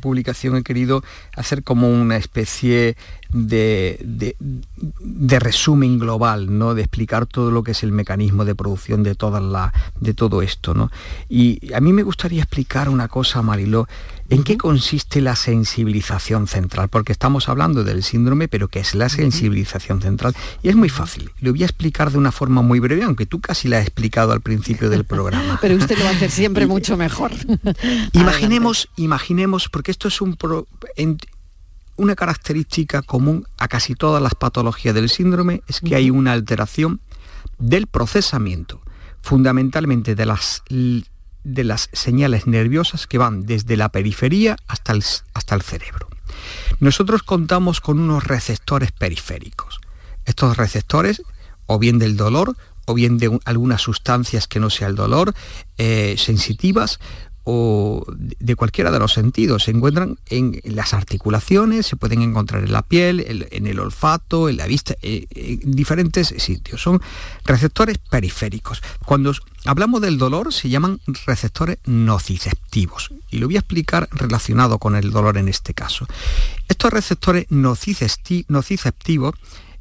publicación 0.00 0.56
he 0.56 0.62
querido 0.62 1.02
hacer 1.36 1.62
como 1.62 1.88
una 1.88 2.16
especie 2.16 2.96
de, 3.32 4.36
resumen 5.40 5.98
global, 5.98 6.58
¿no? 6.58 6.74
de 6.74 6.82
explicar 6.82 7.26
todo 7.26 7.50
lo 7.50 7.62
que 7.62 7.72
es 7.72 7.82
el 7.82 7.92
mecanismo 7.92 8.44
de 8.44 8.54
producción 8.54 9.02
de, 9.02 9.16
de 10.00 10.14
todo 10.14 10.42
esto. 10.42 10.74
¿no? 10.74 10.90
Y 11.28 11.72
a 11.74 11.80
mí 11.80 11.92
me 11.92 12.02
gustaría 12.02 12.42
explicar 12.42 12.88
una 12.88 13.08
cosa, 13.08 13.42
Mariló, 13.42 13.88
¿en 14.32 14.44
qué 14.44 14.56
consiste 14.56 15.20
la 15.20 15.36
sensibilización 15.36 16.46
central? 16.46 16.88
Porque 16.88 17.12
estamos 17.12 17.48
hablando 17.48 17.84
del 17.84 18.02
síndrome, 18.02 18.48
pero 18.48 18.68
¿qué 18.68 18.80
es 18.80 18.94
la 18.94 19.08
sensibilización 19.08 20.00
central? 20.00 20.34
Y 20.62 20.68
es 20.68 20.76
muy 20.76 20.88
fácil, 20.88 21.30
lo 21.40 21.52
voy 21.52 21.62
a 21.62 21.66
explicar 21.66 22.10
de 22.10 22.18
una 22.18 22.32
forma 22.32 22.62
muy 22.62 22.80
breve, 22.80 23.02
aunque 23.04 23.26
tú 23.26 23.40
casi 23.40 23.68
la 23.68 23.78
has 23.78 23.82
explicado 23.82 24.32
al 24.32 24.40
principio 24.40 24.88
del 24.88 25.04
programa. 25.04 25.58
pero 25.60 25.76
usted 25.76 25.98
lo 25.98 26.04
va 26.04 26.10
a 26.10 26.14
hacer 26.14 26.30
siempre 26.30 26.66
mucho 26.76 26.96
mejor. 26.96 27.32
imaginemos, 28.12 28.88
imaginemos, 28.96 29.68
porque 29.68 29.90
esto 29.90 30.08
es 30.08 30.20
un... 30.20 30.36
Pro, 30.36 30.66
una 31.96 32.14
característica 32.16 33.02
común 33.02 33.46
a 33.58 33.68
casi 33.68 33.94
todas 33.94 34.22
las 34.22 34.34
patologías 34.34 34.94
del 34.94 35.10
síndrome 35.10 35.62
es 35.68 35.80
que 35.80 35.94
hay 35.94 36.10
una 36.10 36.32
alteración 36.32 37.00
del 37.58 37.86
procesamiento, 37.86 38.80
fundamentalmente 39.20 40.14
de 40.14 40.26
las, 40.26 40.62
de 41.44 41.64
las 41.64 41.88
señales 41.92 42.46
nerviosas 42.46 43.06
que 43.06 43.18
van 43.18 43.46
desde 43.46 43.76
la 43.76 43.90
periferia 43.90 44.56
hasta 44.66 44.92
el, 44.92 45.04
hasta 45.34 45.54
el 45.54 45.62
cerebro. 45.62 46.08
Nosotros 46.80 47.22
contamos 47.22 47.80
con 47.80 47.98
unos 47.98 48.24
receptores 48.24 48.92
periféricos. 48.92 49.80
Estos 50.24 50.56
receptores, 50.56 51.22
o 51.66 51.78
bien 51.78 51.98
del 51.98 52.16
dolor, 52.16 52.56
o 52.86 52.94
bien 52.94 53.18
de 53.18 53.38
algunas 53.44 53.82
sustancias 53.82 54.48
que 54.48 54.60
no 54.60 54.70
sea 54.70 54.88
el 54.88 54.96
dolor, 54.96 55.34
eh, 55.78 56.16
sensitivas, 56.18 56.98
o 57.44 58.04
de 58.08 58.56
cualquiera 58.56 58.90
de 58.90 58.98
los 58.98 59.12
sentidos. 59.12 59.64
Se 59.64 59.70
encuentran 59.72 60.18
en 60.28 60.60
las 60.64 60.94
articulaciones, 60.94 61.86
se 61.86 61.96
pueden 61.96 62.22
encontrar 62.22 62.64
en 62.64 62.72
la 62.72 62.82
piel, 62.82 63.48
en 63.50 63.66
el 63.66 63.80
olfato, 63.80 64.48
en 64.48 64.56
la 64.56 64.66
vista, 64.66 64.94
eh, 65.02 65.26
en 65.30 65.72
diferentes 65.72 66.34
sitios. 66.38 66.82
Son 66.82 67.00
receptores 67.44 67.98
periféricos. 67.98 68.82
Cuando 69.04 69.32
hablamos 69.64 70.00
del 70.00 70.18
dolor 70.18 70.52
se 70.52 70.68
llaman 70.68 71.00
receptores 71.26 71.78
nociceptivos. 71.84 73.12
Y 73.30 73.38
lo 73.38 73.46
voy 73.46 73.56
a 73.56 73.60
explicar 73.60 74.08
relacionado 74.12 74.78
con 74.78 74.94
el 74.96 75.10
dolor 75.10 75.36
en 75.36 75.48
este 75.48 75.74
caso. 75.74 76.06
Estos 76.68 76.92
receptores 76.92 77.46
nociceptivos, 77.50 79.34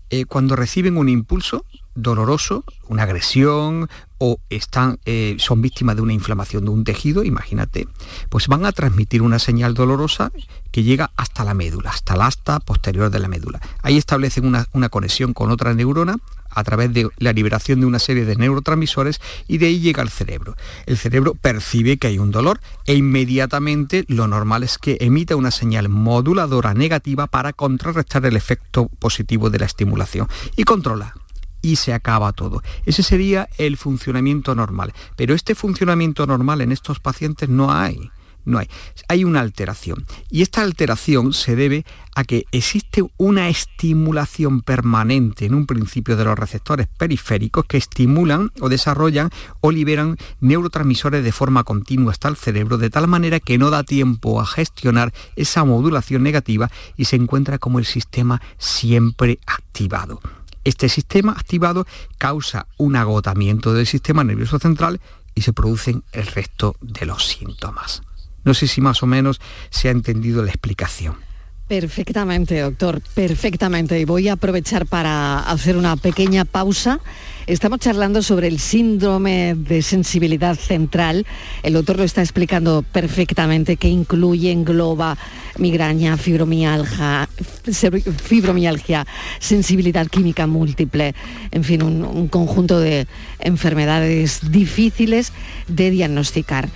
eh, 0.10 0.26
cuando 0.26 0.56
reciben 0.56 0.98
un 0.98 1.10
impulso, 1.10 1.66
doloroso, 1.96 2.64
una 2.88 3.04
agresión 3.04 3.90
o 4.24 4.40
están, 4.52 5.00
eh, 5.06 5.36
son 5.40 5.64
víctimas 5.64 5.96
de 5.96 6.04
una 6.04 6.14
inflamación 6.14 6.64
de 6.66 6.70
un 6.70 6.84
tejido, 6.84 7.24
imagínate, 7.24 7.88
pues 8.30 8.48
van 8.48 8.66
a 8.66 8.72
transmitir 8.72 9.24
una 9.24 9.40
señal 9.40 9.74
dolorosa 9.74 10.32
que 10.70 10.84
llega 10.84 11.10
hasta 11.18 11.44
la 11.44 11.56
médula, 11.56 11.90
hasta 11.90 12.14
el 12.14 12.22
asta 12.22 12.60
posterior 12.60 13.10
de 13.10 13.18
la 13.18 13.28
médula. 13.28 13.60
Ahí 13.82 13.98
establecen 13.98 14.46
una, 14.46 14.68
una 14.74 14.90
conexión 14.90 15.34
con 15.34 15.50
otra 15.50 15.74
neurona 15.74 16.18
a 16.52 16.64
través 16.64 16.94
de 16.94 17.10
la 17.18 17.34
liberación 17.34 17.80
de 17.80 17.88
una 17.88 17.98
serie 17.98 18.26
de 18.26 18.36
neurotransmisores 18.36 19.20
y 19.48 19.58
de 19.58 19.68
ahí 19.68 19.80
llega 19.80 20.04
al 20.04 20.10
cerebro. 20.10 20.56
El 20.86 20.98
cerebro 20.98 21.34
percibe 21.34 21.98
que 21.98 22.06
hay 22.06 22.20
un 22.20 22.30
dolor 22.30 22.60
e 22.86 22.94
inmediatamente 22.94 24.06
lo 24.08 24.28
normal 24.28 24.62
es 24.62 24.78
que 24.78 24.98
emita 25.02 25.36
una 25.36 25.50
señal 25.50 25.90
moduladora 25.90 26.76
negativa 26.76 27.26
para 27.26 27.54
contrarrestar 27.54 28.24
el 28.28 28.36
efecto 28.36 28.88
positivo 29.00 29.50
de 29.50 29.60
la 29.60 29.66
estimulación 29.66 30.28
y 30.56 30.64
controla 30.64 31.16
y 31.62 31.78
se 31.78 31.94
acaba 31.94 32.34
todo. 32.34 32.62
Ese 32.86 33.04
sería 33.04 33.50
el 33.58 33.78
funcionamiento 33.78 34.56
normal. 34.56 34.94
Pero 35.16 35.34
este 35.34 35.56
funcionamiento 35.56 36.26
normal 36.26 36.62
en 36.62 36.72
estos 36.72 37.00
pacientes 37.00 37.50
no 37.50 37.72
hay. 37.72 38.12
No 38.44 38.58
hay. 38.58 38.68
Hay 39.08 39.24
una 39.24 39.40
alteración. 39.40 40.06
Y 40.30 40.42
esta 40.42 40.64
alteración 40.64 41.34
se 41.34 41.56
debe 41.56 41.86
a 42.16 42.24
que 42.24 42.46
existe 42.52 43.04
una 43.18 43.50
estimulación 43.50 44.62
permanente 44.62 45.46
en 45.46 45.54
un 45.54 45.68
principio 45.68 46.18
de 46.18 46.26
los 46.26 46.38
receptores 46.38 46.88
periféricos 46.88 47.66
que 47.66 47.78
estimulan 47.78 48.52
o 48.60 48.68
desarrollan 48.68 49.30
o 49.62 49.72
liberan 49.72 50.18
neurotransmisores 50.40 51.24
de 51.24 51.32
forma 51.32 51.64
continua 51.64 52.12
hasta 52.12 52.30
el 52.30 52.36
cerebro 52.36 52.78
de 52.78 52.90
tal 52.90 53.08
manera 53.08 53.40
que 53.40 53.58
no 53.58 53.70
da 53.70 53.84
tiempo 53.84 54.42
a 54.42 54.46
gestionar 54.46 55.14
esa 55.36 55.64
modulación 55.64 56.24
negativa 56.24 56.72
y 56.98 57.06
se 57.06 57.18
encuentra 57.18 57.60
como 57.60 57.80
el 57.80 57.86
sistema 57.86 58.42
siempre 58.58 59.40
activado. 59.46 60.20
Este 60.64 60.90
sistema 60.90 61.32
activado 61.32 61.88
causa 62.18 62.68
un 62.78 62.96
agotamiento 62.96 63.74
del 63.74 63.88
sistema 63.88 64.24
nervioso 64.24 64.60
central 64.60 65.02
y 65.34 65.42
se 65.42 65.54
producen 65.54 66.04
el 66.12 66.28
resto 66.28 66.76
de 66.82 67.06
los 67.06 67.28
síntomas. 67.28 68.04
No 68.44 68.54
sé 68.54 68.68
si 68.68 68.82
más 68.82 69.02
o 69.04 69.08
menos 69.08 69.40
se 69.70 69.88
ha 69.88 69.92
entendido 69.92 70.44
la 70.44 70.50
explicación. 70.50 71.16
Perfectamente, 71.72 72.60
doctor, 72.60 73.02
perfectamente. 73.14 73.98
Y 73.98 74.04
voy 74.04 74.28
a 74.28 74.34
aprovechar 74.34 74.86
para 74.86 75.40
hacer 75.40 75.78
una 75.78 75.96
pequeña 75.96 76.44
pausa. 76.44 77.00
Estamos 77.48 77.80
charlando 77.80 78.22
sobre 78.22 78.50
el 78.50 78.60
síndrome 78.60 79.56
de 79.56 79.82
sensibilidad 79.82 80.58
central. 80.58 81.26
El 81.64 81.72
doctor 81.72 81.96
lo 81.96 82.04
está 82.04 82.20
explicando 82.20 82.84
perfectamente, 82.84 83.78
que 83.78 83.88
incluye, 83.88 84.52
engloba 84.52 85.18
migraña, 85.60 86.18
fibromialgia, 86.18 87.30
fibromialgia 88.22 89.08
sensibilidad 89.40 90.08
química 90.08 90.48
múltiple, 90.48 91.16
en 91.52 91.64
fin, 91.64 91.84
un, 91.84 92.04
un 92.04 92.28
conjunto 92.28 92.82
de 92.82 93.08
enfermedades 93.40 94.52
difíciles 94.52 95.32
de 95.70 95.90
diagnosticar. 95.90 96.68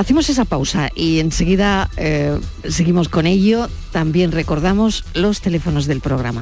Hacemos 0.00 0.30
esa 0.30 0.46
pausa 0.46 0.88
y 0.94 1.18
enseguida 1.18 1.90
eh, 1.98 2.40
seguimos 2.66 3.10
con 3.10 3.26
ello. 3.26 3.68
También 3.92 4.32
recordamos 4.32 5.04
los 5.12 5.42
teléfonos 5.42 5.84
del 5.84 6.00
programa. 6.00 6.40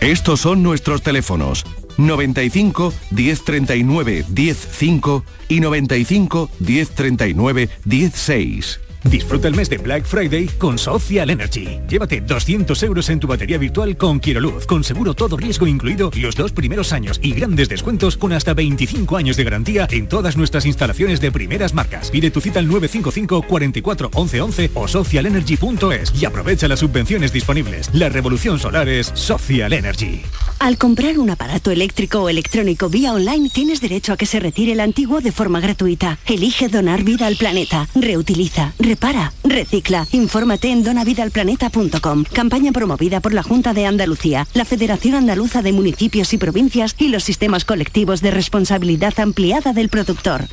Estos 0.00 0.40
son 0.40 0.62
nuestros 0.62 1.02
teléfonos 1.02 1.66
95 1.98 2.94
1039 3.10 4.24
105 4.34 5.24
y 5.48 5.60
95 5.60 6.50
1039 6.58 7.68
16. 7.84 8.80
Disfruta 9.04 9.48
el 9.48 9.54
mes 9.54 9.70
de 9.70 9.78
Black 9.78 10.04
Friday 10.04 10.46
con 10.58 10.78
Social 10.78 11.30
Energy. 11.30 11.78
Llévate 11.88 12.20
200 12.20 12.82
euros 12.82 13.08
en 13.08 13.20
tu 13.20 13.26
batería 13.26 13.58
virtual 13.58 13.96
con 13.96 14.20
Quiroluz, 14.20 14.66
con 14.66 14.84
seguro 14.84 15.14
todo 15.14 15.36
riesgo 15.36 15.66
incluido 15.66 16.10
los 16.16 16.34
dos 16.34 16.52
primeros 16.52 16.92
años 16.92 17.20
y 17.22 17.32
grandes 17.32 17.68
descuentos 17.68 18.16
con 18.16 18.32
hasta 18.32 18.54
25 18.54 19.16
años 19.16 19.36
de 19.36 19.44
garantía 19.44 19.86
en 19.90 20.08
todas 20.08 20.36
nuestras 20.36 20.66
instalaciones 20.66 21.20
de 21.20 21.32
primeras 21.32 21.74
marcas. 21.74 22.10
Pide 22.10 22.30
tu 22.30 22.40
cita 22.40 22.58
al 22.58 22.66
955 22.66 23.42
44 23.42 24.10
11 24.12 24.40
11 24.40 24.70
o 24.74 24.88
socialenergy.es 24.88 26.12
y 26.20 26.24
aprovecha 26.24 26.68
las 26.68 26.80
subvenciones 26.80 27.32
disponibles. 27.32 27.90
La 27.94 28.08
revolución 28.08 28.58
solar 28.58 28.88
es 28.88 29.12
Social 29.14 29.72
Energy. 29.72 30.22
Al 30.58 30.76
comprar 30.76 31.18
un 31.18 31.30
aparato 31.30 31.70
eléctrico 31.70 32.22
o 32.22 32.28
electrónico 32.28 32.88
vía 32.88 33.12
online 33.12 33.48
tienes 33.48 33.80
derecho 33.80 34.12
a 34.12 34.16
que 34.16 34.26
se 34.26 34.40
retire 34.40 34.72
el 34.72 34.80
antiguo 34.80 35.20
de 35.20 35.30
forma 35.30 35.60
gratuita. 35.60 36.18
Elige 36.26 36.68
donar 36.68 37.04
vida 37.04 37.26
al 37.26 37.36
planeta. 37.36 37.88
Reutiliza 37.94 38.74
repara, 38.88 39.32
recicla. 39.44 40.06
Infórmate 40.12 40.70
en 40.70 40.82
donavidalplaneta.com. 40.82 42.24
Campaña 42.32 42.72
promovida 42.72 43.20
por 43.20 43.34
la 43.34 43.42
Junta 43.42 43.74
de 43.74 43.86
Andalucía, 43.86 44.46
la 44.54 44.64
Federación 44.64 45.14
Andaluza 45.14 45.62
de 45.62 45.72
Municipios 45.72 46.32
y 46.32 46.38
Provincias 46.38 46.94
y 46.98 47.08
los 47.08 47.22
sistemas 47.22 47.64
colectivos 47.64 48.22
de 48.22 48.30
responsabilidad 48.30 49.18
ampliada 49.20 49.72
del 49.72 49.90
productor. 49.90 50.46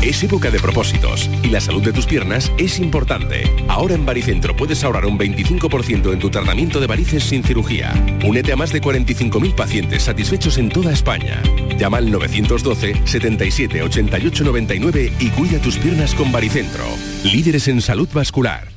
Es 0.00 0.20
época 0.24 0.50
de 0.50 0.58
propósitos 0.58 1.30
y 1.44 1.48
la 1.48 1.60
salud 1.60 1.82
de 1.82 1.92
tus 1.92 2.06
piernas 2.06 2.50
es 2.58 2.80
importante. 2.80 3.44
Ahora 3.68 3.94
en 3.94 4.04
Baricentro 4.04 4.56
puedes 4.56 4.82
ahorrar 4.82 5.06
un 5.06 5.16
25% 5.16 6.12
en 6.12 6.18
tu 6.18 6.28
tratamiento 6.28 6.80
de 6.80 6.88
varices 6.88 7.22
sin 7.22 7.44
cirugía. 7.44 7.92
Únete 8.26 8.52
a 8.52 8.56
más 8.56 8.72
de 8.72 8.82
45.000 8.82 9.54
pacientes 9.54 10.02
satisfechos 10.02 10.58
en 10.58 10.70
toda 10.70 10.92
España. 10.92 11.40
Llama 11.78 11.98
al 11.98 12.10
912 12.10 13.02
77 13.04 13.82
88 13.82 14.44
99 14.44 15.12
y 15.20 15.28
cuida 15.28 15.60
tus 15.60 15.78
piernas 15.78 16.14
con 16.14 16.32
Baricentro. 16.32 16.84
Líderes 17.24 17.68
en 17.68 17.80
salud 17.80 18.08
vascular. 18.12 18.68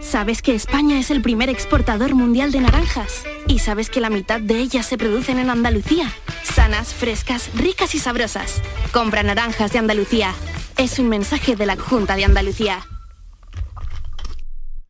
¿Sabes 0.00 0.42
que 0.42 0.54
España 0.54 0.98
es 0.98 1.10
el 1.10 1.22
primer 1.22 1.48
exportador 1.48 2.14
mundial 2.14 2.52
de 2.52 2.60
naranjas? 2.60 3.24
¿Y 3.48 3.60
sabes 3.60 3.88
que 3.88 4.00
la 4.00 4.10
mitad 4.10 4.38
de 4.38 4.58
ellas 4.58 4.84
se 4.84 4.98
producen 4.98 5.38
en 5.38 5.48
Andalucía? 5.48 6.12
Sanas, 6.42 6.92
frescas, 6.92 7.48
ricas 7.54 7.94
y 7.94 7.98
sabrosas. 7.98 8.60
Compra 8.92 9.22
naranjas 9.22 9.72
de 9.72 9.78
Andalucía. 9.78 10.34
Es 10.76 10.98
un 10.98 11.08
mensaje 11.08 11.56
de 11.56 11.64
la 11.64 11.76
Junta 11.76 12.16
de 12.16 12.26
Andalucía. 12.26 12.86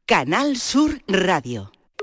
Canal 0.05 0.57
Sur 0.57 1.01
Radio. 1.07 1.74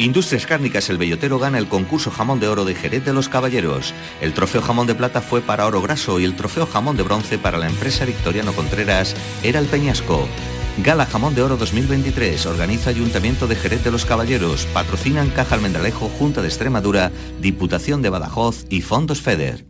Industrias 0.00 0.46
Cárnicas 0.46 0.88
El 0.88 0.96
Bellotero 0.96 1.38
gana 1.38 1.58
el 1.58 1.68
concurso 1.68 2.10
Jamón 2.10 2.40
de 2.40 2.48
Oro 2.48 2.64
de 2.64 2.74
Jerez 2.74 3.04
de 3.04 3.12
los 3.12 3.28
Caballeros. 3.28 3.92
El 4.22 4.32
trofeo 4.32 4.62
Jamón 4.62 4.86
de 4.86 4.94
Plata 4.94 5.20
fue 5.20 5.42
para 5.42 5.66
Oro 5.66 5.82
Graso 5.82 6.18
y 6.18 6.24
el 6.24 6.36
trofeo 6.36 6.64
Jamón 6.64 6.96
de 6.96 7.02
Bronce 7.02 7.36
para 7.36 7.58
la 7.58 7.68
empresa 7.68 8.06
Victoriano 8.06 8.54
Contreras 8.54 9.14
era 9.42 9.58
el 9.58 9.66
Peñasco. 9.66 10.26
Gala 10.78 11.04
Jamón 11.04 11.34
de 11.34 11.42
Oro 11.42 11.58
2023 11.58 12.46
organiza 12.46 12.88
Ayuntamiento 12.88 13.46
de 13.46 13.56
Jerez 13.56 13.84
de 13.84 13.90
los 13.90 14.06
Caballeros, 14.06 14.64
patrocinan 14.72 15.28
Caja 15.28 15.56
Almendralejo, 15.56 16.08
Junta 16.08 16.40
de 16.40 16.48
Extremadura, 16.48 17.12
Diputación 17.42 18.00
de 18.00 18.08
Badajoz 18.08 18.64
y 18.70 18.80
Fondos 18.80 19.20
FEDER. 19.20 19.69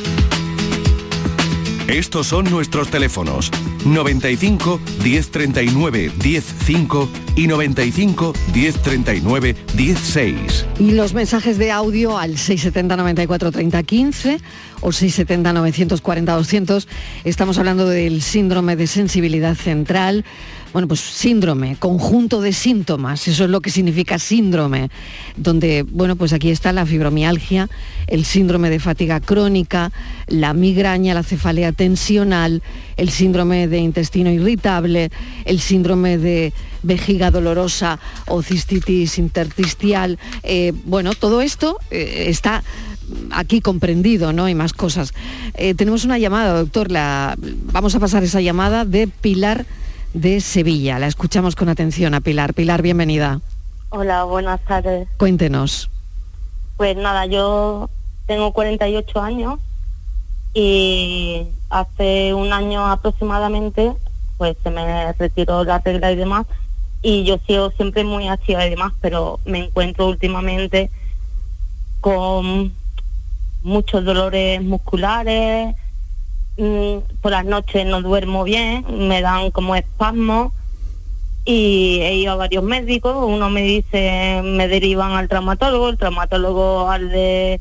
Estos 1.91 2.27
son 2.27 2.49
nuestros 2.49 2.89
teléfonos 2.89 3.51
95 3.83 4.79
1039 5.03 6.09
105 6.21 7.09
y 7.35 7.47
95 7.47 8.33
1039 8.53 9.55
16. 9.73 10.65
Y 10.79 10.91
los 10.91 11.13
mensajes 11.13 11.57
de 11.57 11.71
audio 11.71 12.17
al 12.17 12.37
670 12.37 12.95
94 12.95 13.51
30 13.51 13.83
15 13.83 14.39
o 14.79 14.93
670 14.93 15.51
940 15.51 16.33
200. 16.33 16.87
Estamos 17.25 17.57
hablando 17.57 17.85
del 17.89 18.21
síndrome 18.21 18.77
de 18.77 18.87
sensibilidad 18.87 19.55
central. 19.55 20.23
Bueno, 20.73 20.87
pues 20.87 21.01
síndrome, 21.01 21.75
conjunto 21.77 22.39
de 22.39 22.53
síntomas, 22.53 23.27
eso 23.27 23.43
es 23.43 23.49
lo 23.49 23.59
que 23.59 23.69
significa 23.69 24.17
síndrome, 24.17 24.89
donde, 25.35 25.83
bueno, 25.83 26.15
pues 26.15 26.31
aquí 26.31 26.49
está 26.49 26.71
la 26.71 26.85
fibromialgia, 26.85 27.69
el 28.07 28.23
síndrome 28.23 28.69
de 28.69 28.79
fatiga 28.79 29.19
crónica, 29.19 29.91
la 30.27 30.53
migraña, 30.53 31.13
la 31.13 31.23
cefalea 31.23 31.73
tensional, 31.73 32.63
el 32.95 33.09
síndrome 33.09 33.67
de 33.67 33.79
intestino 33.79 34.31
irritable, 34.31 35.09
el 35.43 35.59
síndrome 35.59 36.17
de 36.17 36.53
vejiga 36.83 37.31
dolorosa 37.31 37.99
o 38.27 38.41
cistitis 38.41 39.17
intersticial. 39.17 40.19
Eh, 40.43 40.71
bueno, 40.85 41.15
todo 41.15 41.41
esto 41.41 41.79
eh, 41.91 42.25
está 42.27 42.63
aquí 43.31 43.59
comprendido, 43.59 44.31
¿no? 44.31 44.47
Y 44.47 44.55
más 44.55 44.71
cosas. 44.71 45.13
Eh, 45.55 45.73
tenemos 45.73 46.05
una 46.05 46.17
llamada, 46.17 46.57
doctor, 46.57 46.91
la, 46.91 47.35
vamos 47.73 47.93
a 47.93 47.99
pasar 47.99 48.23
esa 48.23 48.39
llamada 48.39 48.85
de 48.85 49.07
Pilar 49.07 49.65
de 50.13 50.41
Sevilla. 50.41 50.99
La 50.99 51.07
escuchamos 51.07 51.55
con 51.55 51.69
atención 51.69 52.13
a 52.13 52.21
Pilar. 52.21 52.53
Pilar, 52.53 52.81
bienvenida. 52.81 53.39
Hola, 53.89 54.23
buenas 54.23 54.61
tardes. 54.61 55.07
Cuéntenos. 55.17 55.89
Pues 56.77 56.95
nada, 56.97 57.25
yo 57.25 57.89
tengo 58.25 58.53
48 58.53 59.21
años 59.21 59.59
y 60.53 61.47
hace 61.69 62.33
un 62.33 62.51
año 62.53 62.85
aproximadamente 62.85 63.93
pues 64.37 64.57
se 64.63 64.69
me 64.71 65.13
retiró 65.13 65.63
la 65.63 65.79
regla 65.79 66.11
y 66.11 66.15
demás 66.15 66.47
y 67.01 67.23
yo 67.23 67.37
sigo 67.47 67.71
siempre 67.71 68.03
muy 68.03 68.27
activa 68.27 68.65
y 68.65 68.69
demás, 68.69 68.93
pero 69.01 69.39
me 69.45 69.65
encuentro 69.65 70.07
últimamente 70.07 70.89
con 71.99 72.73
muchos 73.63 74.03
dolores 74.03 74.61
musculares, 74.63 75.75
mm, 76.61 77.19
por 77.21 77.31
las 77.31 77.45
noches 77.45 77.85
no 77.85 78.01
duermo 78.01 78.43
bien, 78.43 78.85
me 79.07 79.21
dan 79.21 79.51
como 79.51 79.75
espasmos 79.75 80.53
y 81.43 81.99
he 82.01 82.15
ido 82.15 82.33
a 82.33 82.35
varios 82.35 82.63
médicos, 82.63 83.15
uno 83.17 83.49
me 83.49 83.63
dice, 83.63 84.41
me 84.43 84.67
derivan 84.67 85.13
al 85.13 85.27
traumatólogo, 85.27 85.89
el 85.89 85.97
traumatólogo 85.97 86.89
al 86.89 87.09
de 87.09 87.59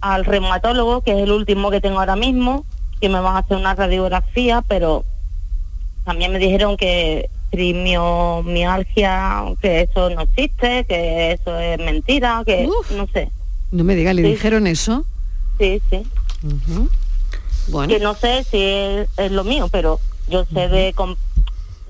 al 0.00 0.24
reumatólogo, 0.24 1.00
que 1.00 1.12
es 1.12 1.18
el 1.18 1.30
último 1.32 1.70
que 1.70 1.80
tengo 1.80 2.00
ahora 2.00 2.16
mismo, 2.16 2.66
que 3.00 3.08
me 3.08 3.20
van 3.20 3.36
a 3.36 3.38
hacer 3.38 3.56
una 3.56 3.74
radiografía, 3.74 4.62
pero 4.68 5.04
también 6.04 6.32
me 6.32 6.38
dijeron 6.38 6.76
que 6.76 7.30
trimiomyalgia, 7.50 9.44
que 9.62 9.82
eso 9.82 10.10
no 10.10 10.22
existe, 10.22 10.84
que 10.84 11.32
eso 11.32 11.58
es 11.58 11.78
mentira, 11.78 12.42
que 12.44 12.68
no 12.90 13.06
sé. 13.12 13.30
No 13.70 13.84
me 13.84 13.94
diga, 13.94 14.12
¿le 14.12 14.22
dijeron 14.22 14.66
eso? 14.66 15.06
Sí, 15.58 15.80
sí. 15.88 16.02
Bueno. 17.68 17.92
Que 17.92 18.00
no 18.00 18.14
sé 18.14 18.44
si 18.44 18.62
es, 18.62 19.32
lo 19.32 19.44
mío, 19.44 19.68
pero 19.70 20.00
yo 20.28 20.44
sé 20.46 20.68
de, 20.68 20.94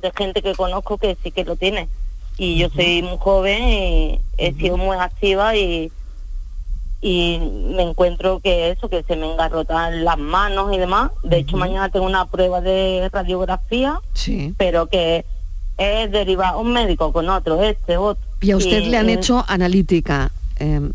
de 0.02 0.12
gente 0.16 0.42
que 0.42 0.54
conozco 0.54 0.98
que 0.98 1.16
sí 1.22 1.30
que 1.30 1.44
lo 1.44 1.56
tiene. 1.56 1.88
Y 2.36 2.58
yo 2.58 2.68
soy 2.70 3.02
muy 3.02 3.16
joven 3.18 3.62
y 3.68 4.20
he 4.38 4.52
sido 4.54 4.76
muy 4.76 4.96
activa 4.96 5.56
y 5.56 5.92
y 7.04 7.38
me 7.38 7.82
encuentro 7.82 8.40
que 8.40 8.70
eso, 8.70 8.88
que 8.88 9.02
se 9.02 9.14
me 9.14 9.30
engarrotan 9.30 10.04
las 10.04 10.16
manos 10.16 10.72
y 10.72 10.78
demás. 10.78 11.10
De 11.22 11.36
hecho, 11.36 11.58
mañana 11.58 11.90
tengo 11.90 12.06
una 12.06 12.24
prueba 12.24 12.62
de 12.62 13.10
radiografía, 13.12 14.00
sí. 14.14 14.54
pero 14.56 14.86
que 14.86 15.26
es 15.76 16.10
derivar 16.10 16.56
un 16.56 16.72
médico 16.72 17.12
con 17.12 17.28
otro, 17.28 17.62
este, 17.62 17.98
otro. 17.98 18.24
Y 18.40 18.52
a 18.52 18.56
usted 18.56 18.84
le 18.84 18.96
han 18.96 19.10
hecho 19.10 19.44
analítica, 19.46 20.32
em, 20.56 20.92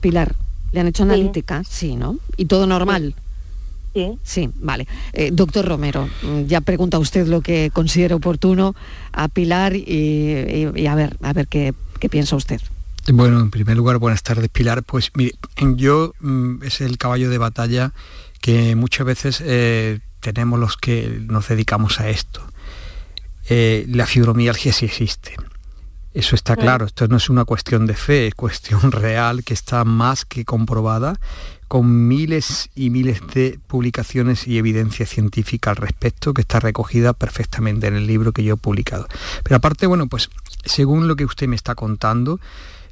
Pilar, 0.00 0.34
le 0.72 0.80
han 0.80 0.86
hecho 0.86 1.02
analítica, 1.02 1.62
sí, 1.68 1.96
¿no? 1.96 2.16
Y 2.38 2.46
todo 2.46 2.66
normal. 2.66 3.14
Sí. 3.94 4.18
Sí, 4.22 4.50
vale. 4.56 4.86
Eh, 5.12 5.30
doctor 5.32 5.66
Romero, 5.66 6.08
mm, 6.22 6.46
ya 6.46 6.60
pregunta 6.60 6.98
usted 6.98 7.26
lo 7.26 7.40
que 7.40 7.70
considera 7.72 8.16
oportuno 8.16 8.74
a 9.12 9.28
Pilar 9.28 9.74
y, 9.76 10.86
a 10.86 10.94
ver, 10.94 11.16
a 11.22 11.32
ver 11.32 11.46
qué, 11.48 11.74
qué 11.98 12.08
piensa 12.08 12.36
usted. 12.36 12.60
Bueno, 13.12 13.40
en 13.40 13.50
primer 13.50 13.76
lugar, 13.76 13.98
buenas 13.98 14.22
tardes, 14.22 14.48
Pilar. 14.48 14.82
Pues 14.84 15.10
mire, 15.14 15.34
yo 15.76 16.14
mm, 16.20 16.62
es 16.62 16.80
el 16.80 16.98
caballo 16.98 17.30
de 17.30 17.38
batalla 17.38 17.92
que 18.40 18.76
muchas 18.76 19.06
veces 19.06 19.42
eh, 19.44 20.00
tenemos 20.20 20.58
los 20.58 20.76
que 20.76 21.20
nos 21.26 21.48
dedicamos 21.48 22.00
a 22.00 22.08
esto. 22.08 22.42
Eh, 23.48 23.84
la 23.88 24.06
fibromialgia 24.06 24.72
sí 24.72 24.86
existe. 24.86 25.34
Eso 26.14 26.34
está 26.34 26.56
claro, 26.56 26.84
esto 26.84 27.08
no 27.08 27.16
es 27.16 27.30
una 27.30 27.46
cuestión 27.46 27.86
de 27.86 27.94
fe, 27.94 28.26
es 28.26 28.34
cuestión 28.34 28.92
real 28.92 29.44
que 29.44 29.54
está 29.54 29.84
más 29.84 30.24
que 30.26 30.44
comprobada 30.44 31.18
con 31.68 32.06
miles 32.06 32.68
y 32.74 32.90
miles 32.90 33.22
de 33.32 33.58
publicaciones 33.66 34.46
y 34.46 34.58
evidencia 34.58 35.06
científica 35.06 35.70
al 35.70 35.76
respecto 35.76 36.34
que 36.34 36.42
está 36.42 36.60
recogida 36.60 37.14
perfectamente 37.14 37.86
en 37.86 37.94
el 37.94 38.06
libro 38.06 38.32
que 38.32 38.44
yo 38.44 38.54
he 38.54 38.58
publicado. 38.58 39.08
Pero 39.42 39.56
aparte, 39.56 39.86
bueno, 39.86 40.06
pues 40.06 40.28
según 40.66 41.08
lo 41.08 41.16
que 41.16 41.24
usted 41.24 41.48
me 41.48 41.56
está 41.56 41.74
contando, 41.74 42.40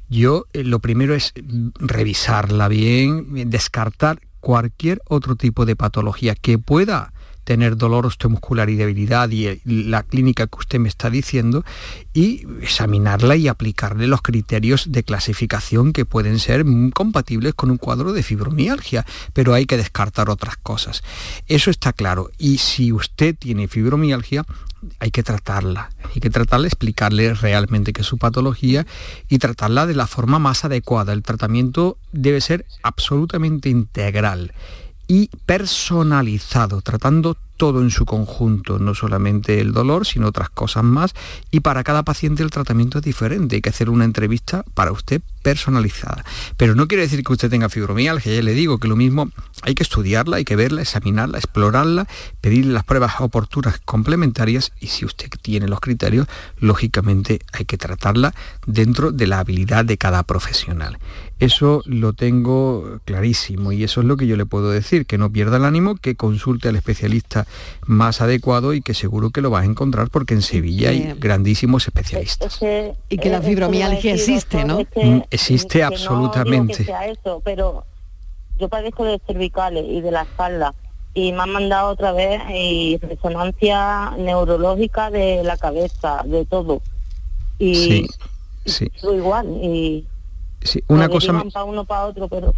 yo 0.09 0.47
eh, 0.53 0.63
lo 0.63 0.79
primero 0.79 1.13
es 1.13 1.33
revisarla 1.75 2.67
bien, 2.69 3.51
descartar 3.51 4.19
cualquier 4.39 4.99
otro 5.07 5.35
tipo 5.35 5.67
de 5.67 5.75
patología 5.75 6.33
que 6.33 6.57
pueda 6.57 7.13
tener 7.43 7.77
dolor 7.77 8.05
osteomuscular 8.05 8.69
y 8.69 8.75
debilidad 8.75 9.29
y 9.29 9.47
eh, 9.47 9.61
la 9.65 10.03
clínica 10.03 10.47
que 10.47 10.57
usted 10.57 10.79
me 10.79 10.89
está 10.89 11.09
diciendo 11.09 11.63
y 12.13 12.45
examinarla 12.61 13.35
y 13.35 13.47
aplicarle 13.47 14.07
los 14.07 14.21
criterios 14.21 14.91
de 14.91 15.03
clasificación 15.03 15.93
que 15.93 16.05
pueden 16.05 16.39
ser 16.39 16.65
compatibles 16.93 17.53
con 17.53 17.71
un 17.71 17.77
cuadro 17.77 18.13
de 18.13 18.23
fibromialgia, 18.23 19.05
pero 19.33 19.53
hay 19.53 19.65
que 19.65 19.77
descartar 19.77 20.29
otras 20.29 20.57
cosas. 20.57 21.03
Eso 21.47 21.71
está 21.71 21.93
claro. 21.93 22.29
Y 22.37 22.57
si 22.57 22.91
usted 22.91 23.35
tiene 23.37 23.67
fibromialgia, 23.67 24.45
hay 24.99 25.11
que 25.11 25.23
tratarla, 25.23 25.91
hay 26.03 26.21
que 26.21 26.29
tratarla, 26.29 26.67
explicarle 26.67 27.33
realmente 27.33 27.93
qué 27.93 28.01
es 28.01 28.07
su 28.07 28.17
patología 28.17 28.85
y 29.29 29.37
tratarla 29.37 29.85
de 29.85 29.93
la 29.93 30.07
forma 30.07 30.39
más 30.39 30.65
adecuada. 30.65 31.13
El 31.13 31.23
tratamiento 31.23 31.97
debe 32.11 32.41
ser 32.41 32.65
absolutamente 32.81 33.69
integral 33.69 34.53
y 35.11 35.29
personalizado, 35.45 36.79
tratando 36.79 37.35
todo 37.61 37.83
en 37.83 37.91
su 37.91 38.07
conjunto, 38.07 38.79
no 38.79 38.95
solamente 38.95 39.61
el 39.61 39.71
dolor, 39.71 40.07
sino 40.07 40.29
otras 40.29 40.49
cosas 40.49 40.83
más. 40.83 41.13
Y 41.51 41.59
para 41.59 41.83
cada 41.83 42.01
paciente 42.01 42.41
el 42.41 42.49
tratamiento 42.49 42.97
es 42.97 43.03
diferente. 43.03 43.57
Hay 43.57 43.61
que 43.61 43.69
hacer 43.69 43.91
una 43.91 44.03
entrevista 44.03 44.65
para 44.73 44.91
usted 44.91 45.21
personalizada. 45.43 46.25
Pero 46.57 46.73
no 46.73 46.87
quiere 46.87 47.03
decir 47.03 47.23
que 47.23 47.33
usted 47.33 47.51
tenga 47.51 47.69
fibromialgia, 47.69 48.33
ya 48.33 48.41
le 48.41 48.55
digo 48.55 48.79
que 48.79 48.87
lo 48.87 48.95
mismo 48.95 49.29
hay 49.61 49.75
que 49.75 49.83
estudiarla, 49.83 50.37
hay 50.37 50.43
que 50.43 50.55
verla, 50.55 50.81
examinarla, 50.81 51.37
explorarla, 51.37 52.07
pedirle 52.41 52.73
las 52.73 52.83
pruebas 52.83 53.13
oportunas 53.19 53.79
complementarias 53.85 54.71
y 54.79 54.87
si 54.87 55.05
usted 55.05 55.29
tiene 55.41 55.67
los 55.67 55.81
criterios, 55.81 56.27
lógicamente 56.57 57.41
hay 57.53 57.65
que 57.65 57.77
tratarla 57.77 58.33
dentro 58.65 59.11
de 59.11 59.27
la 59.27 59.37
habilidad 59.37 59.85
de 59.85 59.99
cada 59.99 60.23
profesional. 60.23 60.97
Eso 61.39 61.81
lo 61.85 62.13
tengo 62.13 62.99
clarísimo 63.05 63.71
y 63.71 63.83
eso 63.83 64.01
es 64.01 64.07
lo 64.07 64.15
que 64.15 64.27
yo 64.27 64.37
le 64.37 64.45
puedo 64.45 64.69
decir, 64.69 65.07
que 65.07 65.17
no 65.17 65.31
pierda 65.31 65.57
el 65.57 65.65
ánimo, 65.65 65.95
que 65.95 66.15
consulte 66.15 66.69
al 66.69 66.75
especialista 66.75 67.47
más 67.85 68.21
adecuado 68.21 68.73
y 68.73 68.81
que 68.81 68.93
seguro 68.93 69.31
que 69.31 69.41
lo 69.41 69.51
va 69.51 69.61
a 69.61 69.65
encontrar 69.65 70.09
porque 70.09 70.33
en 70.33 70.41
Sevilla 70.41 70.89
hay 70.89 71.13
grandísimos 71.17 71.87
especialistas. 71.87 72.59
y 73.09 73.17
que 73.17 73.29
la 73.29 73.41
fibromialgia 73.41 74.13
existe, 74.13 74.63
¿no? 74.65 74.79
Mm, 74.95 75.21
existe 75.29 75.83
absolutamente. 75.83 76.85
eso, 77.07 77.41
pero 77.43 77.85
yo 78.59 78.69
padezco 78.69 79.03
de 79.05 79.19
cervicales 79.25 79.85
y 79.87 80.01
de 80.01 80.11
la 80.11 80.23
espalda 80.23 80.73
y 81.13 81.33
me 81.33 81.41
han 81.41 81.51
mandado 81.51 81.89
otra 81.89 82.11
vez 82.13 82.41
y 82.53 82.97
resonancia 83.01 84.11
neurológica 84.17 85.09
de 85.09 85.43
la 85.43 85.57
cabeza, 85.57 86.23
de 86.25 86.45
todo. 86.45 86.81
Y 87.59 87.75
sí, 87.75 88.07
sí. 88.65 88.91
igual 89.03 89.47
y 89.61 90.07
Sí, 90.63 90.83
una 90.89 91.09
cosa, 91.09 91.33
me, 91.33 91.43
uno 91.65 91.85
para 91.85 92.05
otro, 92.05 92.27
pero... 92.27 92.53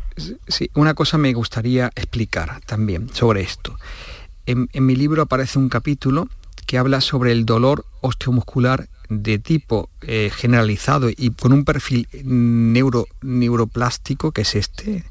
sí, 0.48 0.70
una 0.76 0.94
cosa 0.94 1.18
me 1.18 1.32
gustaría 1.34 1.90
explicar 1.96 2.60
también 2.66 3.08
sobre 3.14 3.42
esto. 3.42 3.78
En, 4.46 4.68
mi 4.74 4.96
libro 4.96 5.22
aparece 5.22 5.58
un 5.58 5.70
capítulo 5.70 6.28
que 6.66 6.78
habla 6.78 7.02
sobre 7.02 7.32
el 7.32 7.46
dolor 7.46 7.86
osteomuscular 8.02 8.90
de 9.10 9.40
tipo 9.40 9.90
eh, 10.02 10.32
generalizado 10.34 11.10
y 11.10 11.32
con 11.32 11.54
un 11.54 11.66
perfil 11.66 12.08
neuro, 12.24 13.08
neuroplástico, 13.22 14.32
que 14.32 14.42
es 14.42 14.56
este, 14.56 15.06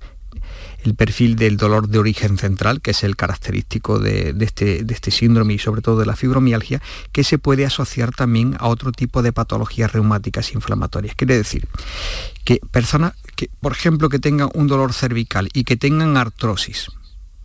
el 0.84 0.94
perfil 0.94 1.36
del 1.36 1.56
dolor 1.56 1.88
de 1.88 1.98
origen 1.98 2.36
central, 2.36 2.80
que 2.80 2.90
es 2.90 3.04
el 3.04 3.16
característico 3.16 3.98
de, 3.98 4.34
este, 4.40 4.84
de, 4.84 4.94
este, 4.94 5.10
síndrome 5.10 5.54
y 5.54 5.58
sobre 5.58 5.82
todo 5.82 5.98
de 5.98 6.06
la 6.06 6.16
fibromialgia, 6.16 6.82
que 7.12 7.24
se 7.24 7.38
puede 7.38 7.64
asociar 7.64 8.12
también 8.12 8.56
a 8.58 8.68
otro 8.68 8.92
tipo 8.92 9.22
de 9.22 9.32
patologías 9.32 9.92
reumáticas 9.92 10.52
inflamatorias. 10.52 11.14
Quiere 11.14 11.36
decir 11.36 11.68
que 12.44 12.60
personas 12.70 13.14
que, 13.36 13.48
por 13.60 13.72
ejemplo, 13.72 14.08
que 14.08 14.18
tengan 14.18 14.50
un 14.54 14.66
dolor 14.66 14.92
cervical 14.92 15.48
y 15.52 15.64
que 15.64 15.76
tengan 15.76 16.16
artrosis, 16.16 16.88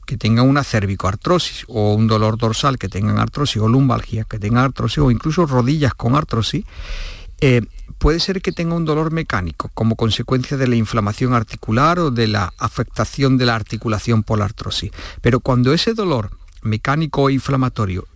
que 0.07 0.17
tengan 0.17 0.47
una 0.49 0.63
cervicoartrosis 0.63 1.65
o 1.67 1.93
un 1.93 2.07
dolor 2.07 2.37
dorsal 2.37 2.79
que 2.79 2.87
tengan 2.87 3.19
artrosis 3.19 3.61
o 3.61 3.67
lumbalgia 3.67 4.23
que 4.23 4.39
tengan 4.39 4.63
artrosis 4.63 4.99
o 4.99 5.11
incluso 5.11 5.45
rodillas 5.45 5.93
con 5.93 6.15
artrosis, 6.15 6.65
eh, 7.41 7.61
puede 7.97 8.19
ser 8.19 8.41
que 8.41 8.53
tenga 8.53 8.73
un 8.73 8.85
dolor 8.85 9.11
mecánico 9.11 9.69
como 9.73 9.95
consecuencia 9.95 10.55
de 10.55 10.67
la 10.67 10.75
inflamación 10.75 11.33
articular 11.33 11.99
o 11.99 12.09
de 12.09 12.27
la 12.27 12.53
afectación 12.57 13.37
de 13.37 13.45
la 13.45 13.55
articulación 13.55 14.23
por 14.23 14.39
la 14.39 14.45
artrosis. 14.45 14.91
Pero 15.21 15.41
cuando 15.41 15.73
ese 15.73 15.93
dolor 15.93 16.31
mecánico 16.63 17.23
o 17.23 17.29
inflamatorio 17.29 18.07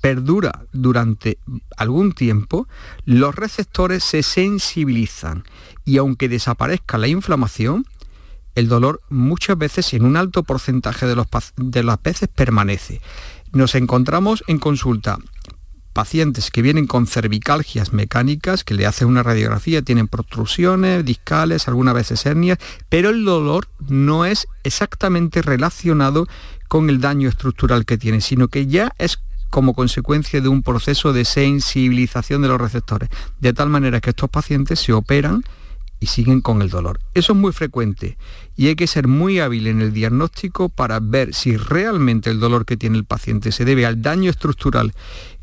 perdura 0.00 0.66
durante 0.72 1.38
algún 1.76 2.12
tiempo, 2.12 2.66
los 3.04 3.36
receptores 3.36 4.02
se 4.02 4.24
sensibilizan 4.24 5.44
y 5.84 5.98
aunque 5.98 6.28
desaparezca 6.28 6.98
la 6.98 7.06
inflamación, 7.06 7.84
el 8.54 8.68
dolor 8.68 9.00
muchas 9.08 9.56
veces 9.56 9.92
en 9.94 10.04
un 10.04 10.16
alto 10.16 10.42
porcentaje 10.42 11.06
de, 11.06 11.16
los, 11.16 11.26
de 11.56 11.82
las 11.82 12.02
veces 12.02 12.28
permanece. 12.28 13.00
Nos 13.52 13.74
encontramos 13.74 14.44
en 14.46 14.58
consulta 14.58 15.18
pacientes 15.92 16.50
que 16.50 16.62
vienen 16.62 16.86
con 16.86 17.06
cervicalgias 17.06 17.92
mecánicas, 17.92 18.64
que 18.64 18.74
le 18.74 18.86
hacen 18.86 19.08
una 19.08 19.22
radiografía, 19.22 19.82
tienen 19.82 20.08
protrusiones 20.08 21.04
discales, 21.04 21.66
algunas 21.68 21.94
veces 21.94 22.24
hernias, 22.26 22.58
pero 22.88 23.10
el 23.10 23.24
dolor 23.24 23.68
no 23.88 24.24
es 24.24 24.46
exactamente 24.62 25.42
relacionado 25.42 26.26
con 26.68 26.88
el 26.88 27.00
daño 27.00 27.28
estructural 27.28 27.84
que 27.84 27.98
tiene, 27.98 28.20
sino 28.20 28.48
que 28.48 28.66
ya 28.66 28.92
es 28.98 29.18
como 29.50 29.74
consecuencia 29.74 30.40
de 30.40 30.48
un 30.48 30.62
proceso 30.62 31.12
de 31.12 31.24
sensibilización 31.24 32.42
de 32.42 32.48
los 32.48 32.60
receptores, 32.60 33.08
de 33.40 33.52
tal 33.52 33.68
manera 33.68 34.00
que 34.00 34.10
estos 34.10 34.30
pacientes 34.30 34.78
se 34.78 34.92
operan 34.92 35.42
y 36.00 36.06
siguen 36.06 36.40
con 36.40 36.62
el 36.62 36.70
dolor. 36.70 36.98
Eso 37.14 37.34
es 37.34 37.38
muy 37.38 37.52
frecuente 37.52 38.16
y 38.56 38.68
hay 38.68 38.76
que 38.76 38.86
ser 38.86 39.06
muy 39.06 39.38
hábil 39.38 39.66
en 39.66 39.80
el 39.82 39.92
diagnóstico 39.92 40.68
para 40.68 40.98
ver 41.00 41.34
si 41.34 41.56
realmente 41.56 42.30
el 42.30 42.40
dolor 42.40 42.64
que 42.64 42.76
tiene 42.76 42.96
el 42.96 43.04
paciente 43.04 43.52
se 43.52 43.64
debe 43.64 43.86
al 43.86 44.02
daño 44.02 44.30
estructural 44.30 44.94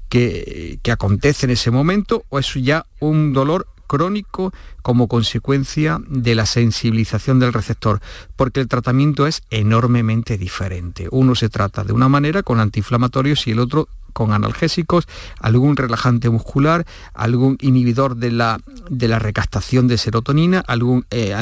que, 0.10 0.80
que 0.82 0.92
acontece 0.92 1.46
en 1.46 1.52
ese 1.52 1.72
momento 1.72 2.26
o 2.30 2.40
es 2.40 2.54
ya 2.56 2.86
un 3.00 3.34
dolor 3.34 3.68
crónico 3.88 4.54
como 4.82 5.08
consecuencia 5.08 6.00
de 6.08 6.36
la 6.36 6.46
sensibilización 6.46 7.40
del 7.40 7.54
receptor, 7.54 8.02
porque 8.36 8.60
el 8.60 8.68
tratamiento 8.68 9.26
es 9.26 9.42
enormemente 9.50 10.38
diferente. 10.38 11.08
Uno 11.12 11.36
se 11.36 11.50
trata 11.50 11.84
de 11.84 11.94
una 11.94 12.10
manera 12.10 12.44
con 12.44 12.60
antiinflamatorios 12.60 13.48
y 13.48 13.52
el 13.52 13.60
otro 13.60 13.88
con 14.18 14.34
analgésicos, 14.34 15.08
algún 15.40 15.78
relajante 15.78 16.32
muscular, 16.32 16.88
algún 17.14 17.56
inhibidor 17.62 18.16
de 18.16 18.32
la, 18.32 18.60
de 18.90 19.08
la 19.08 19.20
recaptación 19.20 19.88
de 19.88 20.00
serotonina, 20.00 20.64
algún 20.66 21.06
eh, 21.12 21.36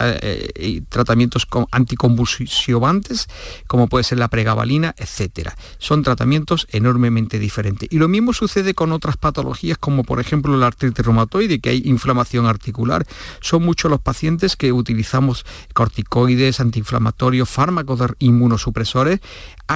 eh, 0.00 0.82
tratamientos 0.88 1.46
con 1.46 1.66
anticonvulsivantes, 1.70 3.28
como 3.68 3.86
puede 3.86 4.02
ser 4.02 4.18
la 4.18 4.26
pregabalina, 4.26 4.96
etc. 4.98 5.50
Son 5.78 6.02
tratamientos 6.02 6.66
enormemente 6.72 7.38
diferentes. 7.38 7.88
Y 7.92 7.98
lo 7.98 8.08
mismo 8.08 8.32
sucede 8.32 8.74
con 8.74 8.90
otras 8.90 9.16
patologías, 9.16 9.78
como 9.78 10.02
por 10.02 10.18
ejemplo 10.18 10.56
la 10.56 10.66
artritis 10.66 11.06
reumatoide, 11.06 11.60
que 11.60 11.70
hay 11.70 11.82
inflamación 11.84 12.46
articular. 12.46 13.06
Son 13.40 13.62
muchos 13.62 13.88
los 13.92 14.00
pacientes 14.00 14.56
que 14.56 14.72
utilizamos 14.72 15.46
corticoides, 15.72 16.58
antiinflamatorios, 16.58 17.48
fármacos 17.48 18.00
inmunosupresores, 18.18 19.20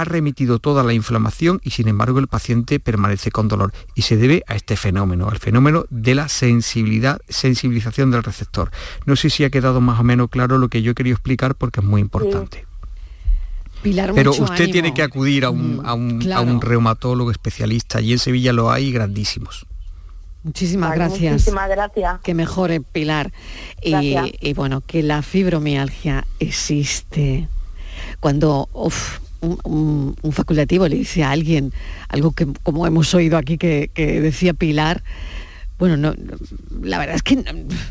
ha 0.01 0.03
remitido 0.03 0.59
toda 0.59 0.83
la 0.83 0.93
inflamación 0.93 1.59
y 1.63 1.71
sin 1.71 1.87
embargo 1.87 2.19
el 2.19 2.27
paciente 2.27 2.79
permanece 2.79 3.31
con 3.31 3.47
dolor 3.47 3.73
y 3.95 4.03
se 4.03 4.15
debe 4.15 4.43
a 4.47 4.55
este 4.55 4.77
fenómeno, 4.77 5.27
al 5.29 5.39
fenómeno 5.39 5.85
de 5.89 6.13
la 6.13 6.29
sensibilidad, 6.29 7.19
sensibilización 7.27 8.11
del 8.11 8.23
receptor. 8.23 8.69
No 9.05 9.15
sé 9.15 9.29
si 9.29 9.43
ha 9.43 9.49
quedado 9.49 9.81
más 9.81 9.99
o 9.99 10.03
menos 10.03 10.29
claro 10.29 10.57
lo 10.57 10.69
que 10.69 10.81
yo 10.81 10.93
quería 10.93 11.13
explicar 11.13 11.55
porque 11.55 11.79
es 11.79 11.85
muy 11.85 12.01
importante. 12.01 12.65
Pero 13.81 14.31
usted 14.31 14.69
tiene 14.71 14.93
que 14.93 15.01
acudir 15.01 15.45
a 15.45 15.49
un, 15.49 15.77
mm, 15.77 16.59
reumatólogo 16.59 17.31
especialista 17.31 18.01
y 18.01 18.13
en 18.13 18.19
Sevilla 18.19 18.53
lo 18.53 18.71
hay 18.71 18.91
grandísimos. 18.91 19.65
Muchísimas 20.43 20.93
gracias. 20.95 21.33
Muchísimas 21.33 21.69
gracias. 21.69 22.19
Que 22.21 22.33
mejore 22.33 22.81
Pilar. 22.81 23.31
Y, 23.81 24.53
bueno, 24.53 24.81
que 24.81 25.03
la 25.03 25.21
fibromialgia 25.21 26.25
existe. 26.39 27.47
Cuando 28.19 28.69
un, 29.41 30.15
facultativo 30.31 30.87
le 30.87 30.97
dice 30.97 31.23
a 31.23 31.31
alguien 31.31 31.73
algo 32.09 32.31
que 32.31 32.47
como 32.63 32.85
hemos 32.85 33.13
oído 33.13 33.37
aquí 33.37 33.57
que, 33.57 33.89
decía 33.95 34.53
Pilar, 34.53 35.03
bueno, 35.79 35.95
no, 35.95 36.15
la 36.81 36.97
verdad 36.97 37.15
es 37.15 37.23
que 37.23 37.43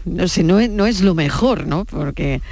no, 0.05 0.29
sé, 0.29 0.43
no 0.43 0.59
es, 0.59 1.01
lo 1.03 1.15
mejor, 1.15 1.67
¿no? 1.67 1.85
Porque 1.85 2.43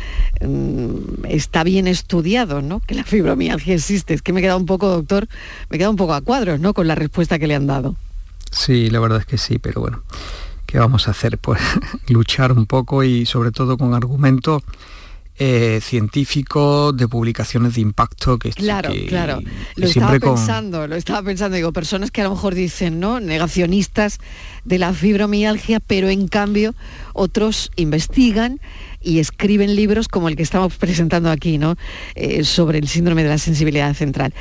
mm, 0.40 1.24
está 1.28 1.64
bien 1.64 1.88
estudiado, 1.88 2.62
¿no? 2.62 2.78
Que 2.80 2.94
la 2.94 3.02
fibromialgia 3.02 3.74
existe. 3.74 4.14
Es 4.14 4.22
que 4.22 4.32
me 4.32 4.38
he 4.38 4.42
quedado 4.42 4.60
un 4.60 4.66
poco, 4.66 4.88
doctor, 4.88 5.26
me 5.70 5.76
he 5.76 5.78
quedado 5.78 5.90
un 5.90 5.96
poco 5.96 6.14
a 6.14 6.20
cuadros, 6.20 6.60
¿no? 6.60 6.72
Con 6.72 6.86
la 6.86 6.94
respuesta 6.94 7.40
que 7.40 7.48
le 7.48 7.56
han 7.56 7.66
dado. 7.66 7.96
Sí, 8.52 8.90
la 8.90 9.00
verdad 9.00 9.18
es 9.18 9.26
que 9.26 9.36
sí, 9.36 9.58
pero 9.58 9.80
bueno, 9.80 10.02
¿qué 10.66 10.78
vamos 10.78 11.08
a 11.08 11.10
hacer? 11.10 11.38
Pues 11.38 11.60
luchar 12.08 12.52
un 12.52 12.66
poco 12.66 13.02
y 13.02 13.26
sobre 13.26 13.50
todo 13.50 13.76
con 13.76 13.92
argumentos 13.92 14.62
eh, 15.38 15.80
científicos, 15.82 16.96
de 16.96 17.08
publicaciones 17.08 17.74
de 17.74 17.80
impacto 17.80 18.38
que 18.38 18.50
claro 18.50 18.92
claro. 19.08 19.40
lo 19.74 19.86
estaba 19.86 20.18
pensando 20.18 20.86
lo 20.86 20.96
estaba 20.96 21.22
pensando. 21.22 21.56
Digo 21.56 21.72
personas 21.72 22.10
que 22.10 22.20
a 22.20 22.24
lo 22.24 22.30
mejor 22.30 22.54
dicen 22.54 23.00
no 23.00 23.20
negacionistas 23.20 24.18
de 24.64 24.78
la 24.78 24.92
fibromialgia 24.92 25.80
pero 25.80 26.08
en 26.08 26.28
cambio 26.28 26.74
otros 27.14 27.70
investigan 27.76 28.60
y 29.04 29.18
escriben 29.18 29.76
libros 29.76 30.08
como 30.08 30.28
el 30.28 30.36
que 30.36 30.42
estamos 30.42 30.74
presentando 30.78 31.30
aquí, 31.30 31.58
¿no? 31.58 31.76
Eh, 32.14 32.44
sobre 32.44 32.78
el 32.78 32.88
síndrome 32.88 33.22
de 33.22 33.28
la 33.28 33.38
sensibilidad 33.38 33.94
central. 33.94 34.32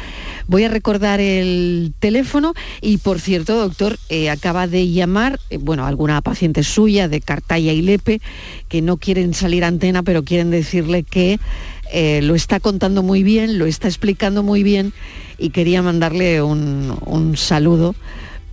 Voy 0.48 0.64
a 0.64 0.70
recordar 0.70 1.20
el 1.20 1.94
teléfono 2.00 2.54
y, 2.82 2.98
por 2.98 3.20
cierto, 3.20 3.56
doctor, 3.58 4.00
eh, 4.10 4.30
acaba 4.30 4.68
de 4.68 4.90
llamar, 4.90 5.40
eh, 5.50 5.58
bueno, 5.58 5.86
alguna 5.86 6.22
paciente 6.22 6.64
suya 6.64 7.08
de 7.08 7.22
Cartaya 7.22 7.74
y 7.74 7.82
Lepe, 7.82 8.22
que 8.70 8.82
no 8.82 8.98
quieren 8.98 9.34
salir 9.34 9.64
antena, 9.64 10.04
pero 10.04 10.24
quieren 10.24 10.50
decirle 10.50 11.04
que 11.04 11.40
lo 12.24 12.34
está 12.34 12.60
contando 12.60 13.04
muy 13.04 13.22
bien, 13.22 13.60
lo 13.60 13.68
está 13.68 13.88
explicando 13.88 14.42
muy 14.42 14.64
bien 14.64 14.94
y 15.38 15.52
quería 15.52 15.84
mandarle 15.84 16.42
un 16.42 17.34
saludo 17.38 17.94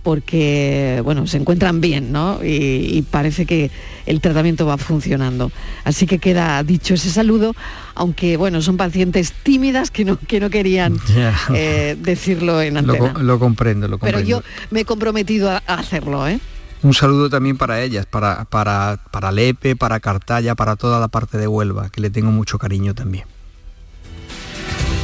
porque 0.03 1.01
bueno, 1.03 1.27
se 1.27 1.37
encuentran 1.37 1.81
bien, 1.81 2.11
¿no? 2.11 2.39
Y, 2.43 3.05
parece 3.11 3.45
que 3.45 3.71
el 4.05 4.21
tratamiento 4.21 4.65
va 4.65 4.77
funcionando. 4.77 5.51
Así 5.83 6.07
que 6.07 6.19
queda 6.19 6.63
dicho 6.63 6.93
ese 6.93 7.09
saludo, 7.09 7.53
aunque 7.95 8.37
bueno, 8.37 8.61
son 8.61 8.77
pacientes 8.77 9.33
tímidas 9.43 9.91
que 9.91 10.05
no, 10.05 10.17
que 10.17 10.39
no 10.39 10.49
querían 10.49 10.97
eh, 11.53 11.97
decirlo 11.99 12.61
en 12.61 12.77
antena. 12.77 13.13
Lo, 13.19 13.39
comprendo, 13.39 13.87
lo 13.87 13.99
comprendo. 13.99 14.19
Pero 14.19 14.19
yo 14.19 14.43
me 14.69 14.81
he 14.81 14.85
comprometido 14.85 15.49
a, 15.51 15.57
hacerlo, 15.67 16.27
¿eh? 16.27 16.39
Un 16.83 16.93
saludo 16.95 17.29
también 17.29 17.57
para 17.57 17.81
ellas, 17.81 18.07
para, 18.07 18.45
para, 18.45 18.99
para 19.11 19.31
Lepe, 19.31 19.75
para 19.75 19.99
Cartaya, 19.99 20.55
para 20.55 20.75
toda 20.75 20.99
la 20.99 21.09
parte 21.09 21.37
de 21.37 21.47
Huelva, 21.47 21.89
que 21.89 22.01
le 22.01 22.09
tengo 22.09 22.31
mucho 22.31 22.57
cariño 22.57 22.95
también. 22.95 23.25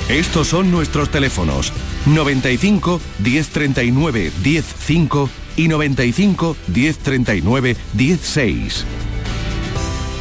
Estos 0.09 0.47
son 0.47 0.71
nuestros 0.71 1.09
teléfonos 1.09 1.73
95 2.05 3.01
1039 3.19 4.31
105 4.41 5.29
y 5.57 5.67
95 5.67 6.55
1039 6.73 7.75
16. 7.91 8.85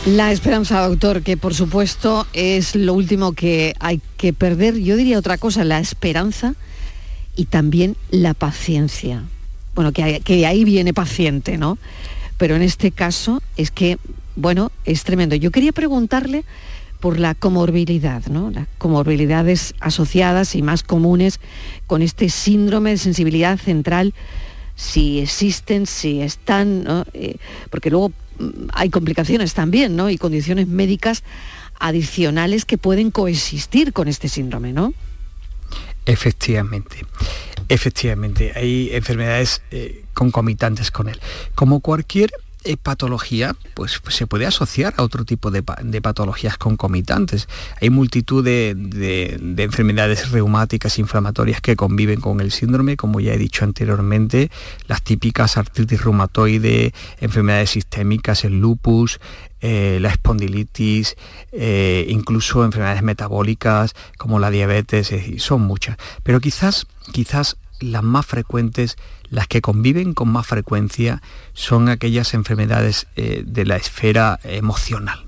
La 0.06 0.32
esperanza, 0.32 0.88
doctor, 0.88 1.22
que 1.22 1.36
por 1.36 1.54
supuesto 1.54 2.26
es 2.32 2.74
lo 2.74 2.94
último 2.94 3.32
que 3.32 3.74
hay 3.78 4.00
que 4.16 4.32
perder. 4.32 4.76
Yo 4.76 4.96
diría 4.96 5.20
otra 5.20 5.38
cosa, 5.38 5.62
la 5.62 5.78
esperanza 5.78 6.56
y 7.36 7.44
también 7.44 7.96
la 8.10 8.34
paciencia. 8.34 9.22
Bueno, 9.76 9.92
que, 9.92 10.20
que 10.24 10.46
ahí 10.46 10.64
viene 10.64 10.94
paciente, 10.94 11.58
¿no? 11.58 11.78
Pero 12.38 12.56
en 12.56 12.62
este 12.62 12.90
caso 12.90 13.40
es 13.56 13.70
que, 13.70 13.98
bueno, 14.34 14.72
es 14.84 15.04
tremendo. 15.04 15.36
Yo 15.36 15.52
quería 15.52 15.70
preguntarle 15.70 16.44
por 17.06 17.20
la 17.20 17.36
comorbilidad, 17.36 18.26
¿no? 18.26 18.50
las 18.50 18.66
comorbilidades 18.78 19.76
asociadas 19.78 20.56
y 20.56 20.62
más 20.62 20.82
comunes 20.82 21.38
con 21.86 22.02
este 22.02 22.28
síndrome 22.30 22.90
de 22.90 22.96
sensibilidad 22.96 23.60
central, 23.60 24.12
si 24.74 25.20
existen, 25.20 25.86
si 25.86 26.20
están, 26.20 27.06
eh, 27.12 27.36
porque 27.70 27.90
luego 27.90 28.08
mm, 28.40 28.70
hay 28.72 28.90
complicaciones 28.90 29.54
también 29.54 29.94
¿no? 29.94 30.10
y 30.10 30.18
condiciones 30.18 30.66
médicas 30.66 31.22
adicionales 31.78 32.64
que 32.64 32.76
pueden 32.76 33.12
coexistir 33.12 33.92
con 33.92 34.08
este 34.08 34.28
síndrome, 34.28 34.72
¿no? 34.72 34.92
Efectivamente, 36.06 37.06
efectivamente, 37.68 38.50
hay 38.56 38.90
enfermedades 38.92 39.62
eh, 39.70 40.02
concomitantes 40.12 40.90
con 40.90 41.08
él. 41.08 41.20
Como 41.54 41.78
cualquier 41.78 42.32
patología 42.76 43.54
pues, 43.74 44.00
pues, 44.00 44.16
se 44.16 44.26
puede 44.26 44.46
asociar 44.46 44.94
a 44.96 45.02
otro 45.02 45.24
tipo 45.24 45.50
de, 45.50 45.62
patologías 45.62 46.58
concomitantes. 46.58 47.48
Hay 47.80 47.90
multitud 47.90 48.44
de, 48.44 48.70
enfermedades 49.58 50.30
reumáticas 50.30 50.98
inflamatorias 50.98 51.60
que 51.60 51.76
conviven 51.76 52.20
con 52.20 52.40
el 52.40 52.50
síndrome, 52.50 52.96
como 52.96 53.20
ya 53.20 53.34
he 53.34 53.38
dicho 53.38 53.64
anteriormente, 53.64 54.50
las 54.88 55.02
típicas 55.02 55.56
artritis 55.56 56.02
reumatoide, 56.02 56.92
enfermedades 57.20 57.70
sistémicas, 57.70 58.44
el 58.44 58.60
lupus, 58.60 59.20
eh, 59.60 59.98
la 60.00 60.10
espondilitis, 60.10 61.16
eh, 61.52 62.06
incluso 62.08 62.64
enfermedades 62.64 63.02
metabólicas 63.02 63.94
como 64.18 64.38
la 64.38 64.50
diabetes, 64.50 65.12
son 65.38 65.62
muchas. 65.62 65.96
Pero 66.22 66.40
quizás, 66.40 66.86
quizás 67.12 67.56
las 67.80 68.02
más 68.02 68.26
frecuentes, 68.26 68.96
las 69.30 69.48
que 69.48 69.60
conviven 69.60 70.14
con 70.14 70.28
más 70.28 70.46
frecuencia, 70.46 71.22
son 71.52 71.88
aquellas 71.88 72.34
enfermedades 72.34 73.06
eh, 73.16 73.42
de 73.46 73.64
la 73.64 73.76
esfera 73.76 74.38
emocional. 74.44 75.26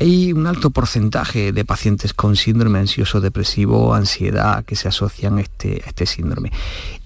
Hay 0.00 0.32
un 0.32 0.46
alto 0.46 0.70
porcentaje 0.70 1.52
de 1.52 1.64
pacientes 1.66 2.14
con 2.14 2.34
síndrome 2.34 2.78
ansioso 2.78 3.20
depresivo, 3.20 3.94
ansiedad, 3.94 4.64
que 4.64 4.74
se 4.74 4.88
asocian 4.88 5.36
a 5.36 5.42
este, 5.42 5.82
a 5.84 5.88
este 5.88 6.06
síndrome. 6.06 6.50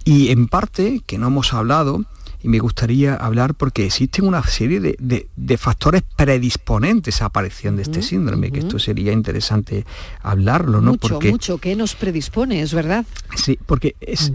Y 0.04 0.28
en 0.28 0.46
parte, 0.46 1.02
que 1.04 1.18
no 1.18 1.26
hemos 1.26 1.52
hablado, 1.54 2.04
y 2.44 2.48
me 2.48 2.58
gustaría 2.58 3.14
hablar 3.14 3.54
porque 3.54 3.86
existen 3.86 4.28
una 4.28 4.42
serie 4.44 4.78
de, 4.78 5.56
factores 5.56 6.02
predisponentes 6.14 7.22
a 7.22 7.24
aparición 7.24 7.74
de 7.76 7.82
este 7.82 8.02
síndrome, 8.02 8.52
que 8.52 8.60
esto 8.60 8.78
sería 8.78 9.12
interesante 9.12 9.86
hablarlo, 10.22 10.82
¿no? 10.82 10.92
Mucho, 10.92 11.08
porque, 11.08 11.30
mucho, 11.30 11.56
¿qué 11.56 11.74
nos 11.74 11.94
predispone? 11.94 12.60
Es 12.60 12.74
verdad. 12.74 13.06
Sí, 13.34 13.58
porque 13.64 13.96
es... 14.00 14.30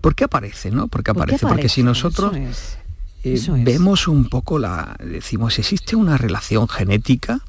¿Por 0.00 0.14
qué 0.14 0.24
aparece? 0.24 0.70
¿no? 0.70 0.88
¿Por 0.88 1.02
qué 1.02 1.10
aparece? 1.10 1.46
Porque 1.46 1.68
si 1.68 1.82
nosotros 1.82 2.34
eh, 3.24 3.38
vemos 3.48 4.08
un 4.08 4.28
poco 4.28 4.58
la, 4.58 4.96
decimos, 4.98 5.58
existe 5.58 5.96
una 5.96 6.16
relación 6.16 6.68
genética, 6.68 7.40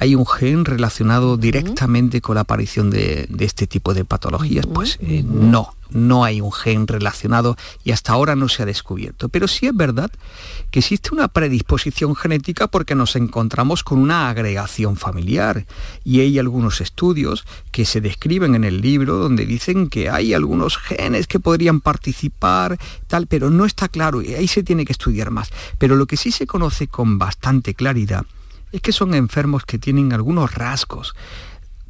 hay 0.00 0.14
un 0.14 0.26
gen 0.26 0.64
relacionado 0.64 1.36
directamente 1.36 2.22
con 2.22 2.36
la 2.36 2.40
aparición 2.40 2.88
de, 2.88 3.28
este 3.38 3.66
tipo 3.66 3.92
de 3.92 4.06
patologías, 4.06 4.66
pues 4.66 4.98
eh, 5.02 5.22
no, 5.22 5.74
no 5.90 6.24
hay 6.24 6.40
un 6.40 6.52
gen 6.52 6.86
relacionado 6.86 7.54
y 7.84 7.92
hasta 7.92 8.14
ahora 8.14 8.34
no 8.34 8.48
se 8.48 8.62
ha 8.62 8.66
descubierto. 8.66 9.28
Pero 9.28 9.46
sí 9.46 9.66
es 9.66 9.76
verdad 9.76 10.10
que 10.70 10.78
existe 10.78 11.10
una 11.12 11.28
predisposición 11.28 12.16
genética 12.16 12.66
porque 12.68 12.94
nos 12.94 13.14
encontramos 13.14 13.84
con 13.84 13.98
una 13.98 14.30
agregación 14.30 14.96
familiar. 14.96 15.66
Y 16.02 16.20
hay 16.20 16.38
algunos 16.38 16.80
estudios 16.80 17.44
que 17.70 17.84
se 17.84 18.00
describen 18.00 18.54
en 18.54 18.64
el 18.64 18.80
libro 18.80 19.16
donde 19.16 19.44
dicen 19.44 19.90
que 19.90 20.08
hay 20.08 20.32
algunos 20.32 20.78
genes 20.78 21.26
que 21.26 21.40
podrían 21.40 21.82
participar, 21.82 22.78
tal, 23.06 23.26
pero 23.26 23.50
no 23.50 23.66
está 23.66 23.88
claro 23.88 24.22
y 24.22 24.32
ahí 24.32 24.48
se 24.48 24.62
tiene 24.62 24.86
que 24.86 24.92
estudiar 24.92 25.30
más. 25.30 25.50
Pero 25.76 25.94
lo 25.94 26.06
que 26.06 26.16
sí 26.16 26.32
se 26.32 26.46
conoce 26.46 26.86
con 26.86 27.18
bastante 27.18 27.74
claridad 27.74 28.24
es 28.72 28.80
que 28.80 28.92
son 28.92 29.14
enfermos 29.14 29.64
que 29.64 29.78
tienen 29.78 30.12
algunos 30.12 30.54
rasgos 30.54 31.14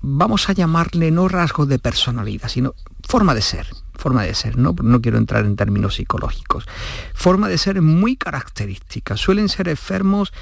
vamos 0.03 0.49
a 0.49 0.55
llamarle 0.55 1.11
no 1.11 1.29
rasgos 1.29 1.69
de 1.69 1.79
personalidad, 1.79 2.49
sino 2.49 2.75
forma 3.07 3.35
de 3.35 3.43
ser 3.43 3.67
forma 4.01 4.25
de 4.25 4.35
ser, 4.35 4.57
¿no? 4.57 4.75
no 4.83 5.01
quiero 5.01 5.19
entrar 5.19 5.45
en 5.45 5.57
términos 5.57 5.97
psicológicos. 5.97 6.67
Forma 7.15 7.49
de 7.49 7.59
ser 7.59 7.83
muy 7.83 8.17
característica. 8.17 9.17
Suelen 9.17 9.49
ser 9.49 9.69
enfermos 9.69 10.33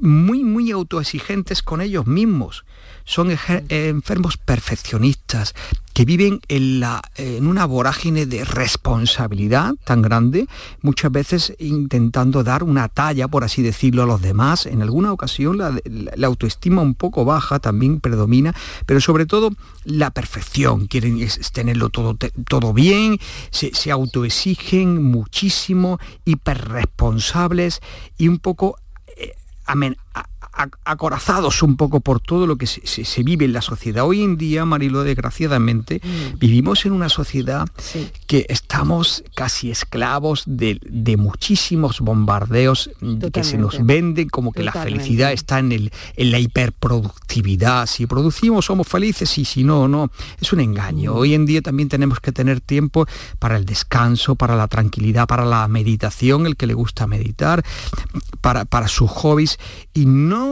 muy, 0.00 0.44
muy 0.44 0.70
autoexigentes 0.72 1.62
con 1.62 1.80
ellos 1.80 2.06
mismos 2.06 2.64
son 3.08 3.34
enfermos 3.70 4.36
perfeccionistas 4.36 5.54
que 5.94 6.04
viven 6.04 6.40
en, 6.48 6.78
la, 6.78 7.00
en 7.16 7.46
una 7.46 7.64
vorágine 7.64 8.26
de 8.26 8.44
responsabilidad 8.44 9.72
tan 9.82 10.02
grande, 10.02 10.46
muchas 10.82 11.10
veces 11.10 11.54
intentando 11.58 12.44
dar 12.44 12.62
una 12.62 12.88
talla, 12.88 13.26
por 13.26 13.44
así 13.44 13.62
decirlo, 13.62 14.02
a 14.02 14.06
los 14.06 14.20
demás. 14.20 14.66
En 14.66 14.82
alguna 14.82 15.10
ocasión 15.10 15.56
la, 15.56 15.80
autoestima 16.22 16.82
un 16.82 16.94
poco 16.94 17.24
baja 17.24 17.60
también 17.60 18.00
predomina, 18.00 18.54
pero 18.84 19.00
sobre 19.00 19.24
todo 19.24 19.52
la 19.84 20.10
perfección. 20.10 20.86
Quieren 20.86 21.26
tenerlo 21.54 21.88
todo, 21.88 22.14
todo 22.46 22.74
bien, 22.74 23.18
se, 23.50 23.74
se 23.74 23.90
autoexigen 23.90 25.02
muchísimo, 25.02 25.98
hiperresponsables 26.26 27.80
y 28.18 28.28
un 28.28 28.38
poco 28.38 28.76
eh, 29.16 29.32
acorazados 30.84 31.62
un 31.62 31.76
poco 31.76 32.00
por 32.00 32.20
todo 32.20 32.46
lo 32.46 32.56
que 32.56 32.66
se, 32.66 33.22
vive 33.22 33.44
en 33.44 33.52
la 33.52 33.62
sociedad. 33.62 34.04
Hoy 34.04 34.22
en 34.22 34.36
día, 34.36 34.64
Marilo, 34.64 35.04
desgraciadamente, 35.04 36.00
mm. 36.02 36.38
vivimos 36.38 36.84
en 36.84 36.92
una 36.92 37.08
sociedad 37.08 37.68
que 38.26 38.44
estamos 38.48 39.22
casi 39.34 39.70
esclavos 39.70 40.42
de, 40.46 40.78
muchísimos 41.16 42.00
bombardeos 42.00 42.90
que 43.32 43.44
se 43.44 43.58
nos 43.58 43.84
venden 43.84 44.28
como 44.28 44.52
que 44.52 44.62
la 44.62 44.72
felicidad 44.72 45.32
está 45.32 45.58
en, 45.58 45.72
el, 45.72 45.92
en 46.16 46.30
la 46.30 46.38
hiperproductividad. 46.38 47.86
Si 47.86 48.06
producimos 48.06 48.66
somos 48.66 48.88
felices 48.88 49.38
y 49.38 49.44
si 49.44 49.64
no, 49.64 49.88
no. 49.88 50.10
Es 50.40 50.52
un 50.52 50.60
engaño. 50.60 51.14
Mm. 51.14 51.16
Hoy 51.16 51.34
en 51.34 51.46
día 51.46 51.62
también 51.62 51.88
tenemos 51.88 52.20
que 52.20 52.32
tener 52.32 52.60
tiempo 52.60 53.06
para 53.38 53.56
el 53.56 53.64
descanso, 53.64 54.34
para 54.34 54.56
la 54.56 54.66
tranquilidad, 54.66 55.28
para 55.28 55.44
la 55.44 55.68
meditación, 55.68 56.46
el 56.46 56.56
que 56.56 56.66
le 56.66 56.74
gusta 56.74 57.06
meditar, 57.06 57.64
para, 58.40 58.64
para 58.64 58.88
sus 58.88 59.10
hobbies 59.10 59.58
y 59.94 60.06
no 60.06 60.47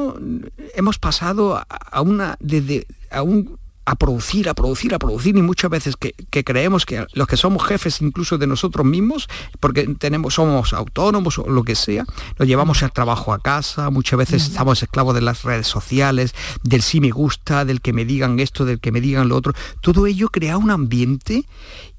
hemos 0.74 0.98
pasado 0.98 1.56
a, 1.56 2.00
una 2.00 2.36
desde 2.40 2.86
a 3.10 3.22
un 3.22 3.58
a 3.86 3.94
producir, 3.94 4.48
a 4.48 4.54
producir, 4.54 4.94
a 4.94 4.98
producir 4.98 5.36
y 5.36 5.42
muchas 5.42 5.70
veces 5.70 5.94
que, 5.96 6.12
creemos 6.42 6.84
que 6.84 7.06
los 7.12 7.28
que 7.28 7.36
somos 7.36 7.64
jefes 7.64 8.02
incluso 8.02 8.36
de 8.36 8.48
nosotros 8.48 8.84
mismos, 8.84 9.28
porque 9.60 9.86
tenemos, 9.94 10.34
somos 10.34 10.72
autónomos 10.72 11.38
o 11.38 11.48
lo 11.48 11.62
que 11.62 11.76
sea, 11.76 12.04
nos 12.36 12.48
llevamos 12.48 12.82
el 12.82 12.90
trabajo 12.90 13.32
a 13.32 13.38
casa, 13.38 13.88
muchas 13.90 14.18
veces 14.18 14.42
estamos 14.42 14.82
esclavos 14.82 15.14
de 15.14 15.20
las 15.20 15.44
redes 15.44 15.68
sociales, 15.68 16.34
del 16.64 16.82
sí 16.82 17.00
me 17.00 17.12
gusta, 17.12 17.64
del 17.64 17.80
que 17.80 17.92
me 17.92 18.04
digan 18.04 18.40
esto, 18.40 18.64
del 18.64 18.80
que 18.80 18.90
me 18.90 19.00
digan 19.00 19.28
lo 19.28 19.36
otro. 19.36 19.52
Todo 19.80 20.08
ello 20.08 20.30
crea 20.30 20.58
un 20.58 20.72
ambiente 20.72 21.44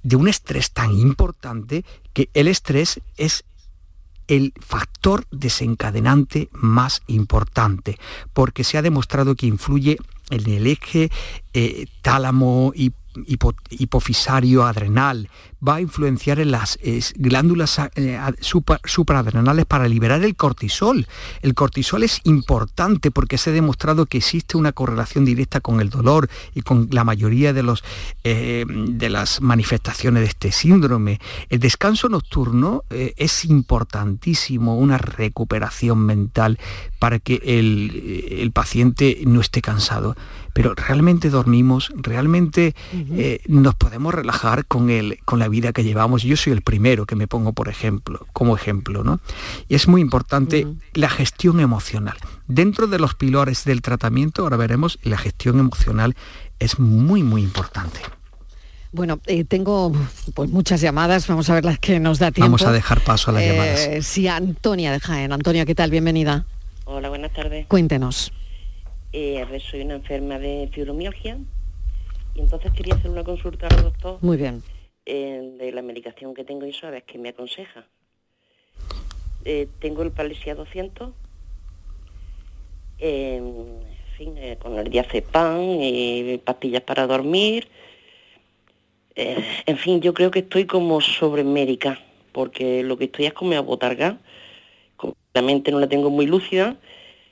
de 0.03 0.15
un 0.17 0.27
estrés 0.27 0.71
tan 0.71 0.91
importante 0.91 1.85
que 2.11 2.29
el 2.33 2.49
estrés 2.49 2.99
es 3.15 3.45
el 4.27 4.53
factor 4.59 5.25
desencadenante 5.31 6.49
más 6.51 7.01
importante, 7.07 7.97
porque 8.33 8.63
se 8.63 8.77
ha 8.77 8.81
demostrado 8.81 9.35
que 9.35 9.47
influye 9.47 9.97
en 10.29 10.49
el 10.49 10.67
eje 10.67 11.09
eh, 11.53 11.87
tálamo 12.01 12.73
y 12.75 12.91
hipofisario 13.25 14.65
adrenal, 14.65 15.29
va 15.65 15.75
a 15.75 15.81
influenciar 15.81 16.39
en 16.39 16.51
las 16.51 16.77
glándulas 17.15 17.79
eh, 17.95 18.19
supraadrenales 18.83 19.65
para 19.65 19.87
liberar 19.87 20.23
el 20.23 20.35
cortisol. 20.35 21.07
El 21.41 21.53
cortisol 21.55 22.03
es 22.03 22.21
importante 22.25 23.11
porque 23.11 23.37
se 23.37 23.49
ha 23.49 23.53
demostrado 23.53 24.05
que 24.05 24.17
existe 24.17 24.57
una 24.57 24.71
correlación 24.71 25.25
directa 25.25 25.59
con 25.59 25.81
el 25.81 25.89
dolor 25.89 26.29
y 26.53 26.61
con 26.61 26.89
la 26.91 27.03
mayoría 27.03 27.53
de, 27.53 27.63
los, 27.63 27.83
eh, 28.23 28.65
de 28.67 29.09
las 29.09 29.41
manifestaciones 29.41 30.21
de 30.21 30.27
este 30.27 30.51
síndrome. 30.51 31.19
El 31.49 31.59
descanso 31.59 32.09
nocturno 32.09 32.83
eh, 32.89 33.13
es 33.17 33.45
importantísimo, 33.45 34.77
una 34.77 34.97
recuperación 34.97 35.99
mental 35.99 36.59
para 36.99 37.19
que 37.19 37.35
el 37.43 38.51
paciente 38.51 39.21
no 39.25 39.41
esté 39.41 39.61
cansado 39.61 40.15
pero 40.57 40.73
realmente 40.73 41.29
dormimos, 41.29 41.91
realmente 41.95 42.73
eh, 42.91 43.41
nos 43.47 43.75
podemos 43.75 44.11
relajar 44.11 44.65
con, 44.65 44.89
el, 44.89 45.19
con 45.23 45.37
la 45.37 45.49
vida 45.49 45.71
que 45.71 45.83
llevamos. 45.83 46.23
Yo 46.23 46.35
soy 46.35 46.51
el 46.51 46.63
primero 46.63 47.05
que 47.05 47.15
me 47.15 47.27
pongo, 47.27 47.53
por 47.53 47.69
ejemplo, 47.69 48.25
como 48.33 48.55
ejemplo, 48.55 49.03
¿no? 49.03 49.19
Y 49.69 49.75
es 49.75 49.87
muy 49.87 50.01
importante 50.01 50.65
la 50.95 51.11
gestión 51.11 51.59
emocional. 51.59 52.17
Dentro 52.47 52.87
de 52.87 52.97
los 52.97 53.13
pilares 53.13 53.65
del 53.65 53.83
tratamiento, 53.83 54.41
ahora 54.41 54.57
veremos, 54.57 54.97
la 55.03 55.19
gestión 55.19 55.59
emocional 55.59 56.15
es 56.57 56.79
muy, 56.79 57.21
muy 57.21 57.43
importante. 57.43 57.99
Bueno, 58.91 59.19
eh, 59.27 59.43
tengo 59.43 59.93
pues 60.33 60.49
muchas 60.49 60.81
llamadas, 60.81 61.27
vamos 61.27 61.51
a 61.51 61.53
ver 61.53 61.65
las 61.65 61.77
que 61.77 61.99
nos 61.99 62.17
da 62.17 62.31
tiempo. 62.31 62.47
Vamos 62.47 62.63
a 62.63 62.71
dejar 62.71 63.01
paso 63.01 63.29
a 63.29 63.35
las 63.35 63.43
llamadas. 63.43 63.79
Eh, 63.81 64.01
sí, 64.01 64.27
Antonia 64.27 64.91
de 64.91 64.99
Jaén. 65.01 65.33
Antonia, 65.33 65.67
¿qué 65.67 65.75
tal? 65.75 65.91
Bienvenida. 65.91 66.47
Hola, 66.85 67.09
buenas 67.09 67.31
tardes. 67.31 67.67
Cuéntenos. 67.67 68.31
Eh, 69.19 69.43
soy 69.71 69.81
una 69.81 69.95
enferma 69.95 70.37
de 70.37 70.69
fibromialgia 70.71 71.39
y 72.35 72.39
entonces 72.39 72.71
quería 72.71 72.93
hacer 72.93 73.09
una 73.09 73.23
consulta 73.23 73.65
al 73.65 73.81
doctor. 73.81 74.19
Muy 74.21 74.37
bien. 74.37 74.61
Eh, 75.07 75.55
de 75.57 75.71
la 75.71 75.81
medicación 75.81 76.35
que 76.35 76.43
tengo 76.43 76.67
y 76.67 76.73
sabes 76.73 77.01
que 77.01 77.17
me 77.17 77.29
aconseja. 77.29 77.87
Eh, 79.43 79.69
tengo 79.79 80.03
el 80.03 80.11
Palesia 80.11 80.53
200, 80.53 81.09
en 82.99 83.79
fin, 84.15 84.35
con 84.59 84.77
el 84.77 84.87
diazepam 84.87 85.61
y 85.63 86.39
pastillas 86.45 86.83
para 86.83 87.07
dormir. 87.07 87.67
en 89.15 89.77
fin, 89.77 89.99
yo 89.99 90.13
creo 90.13 90.29
que 90.29 90.39
estoy 90.39 90.65
como 90.65 91.01
sobre 91.01 91.43
médica, 91.43 91.99
porque 92.33 92.83
lo 92.83 92.99
que 92.99 93.05
estoy 93.05 93.25
es 93.25 93.33
como 93.33 93.63
botarga. 93.63 94.19
La 95.33 95.41
mente 95.41 95.71
no 95.71 95.79
la 95.79 95.89
tengo 95.89 96.11
muy 96.11 96.27
lúcida 96.27 96.77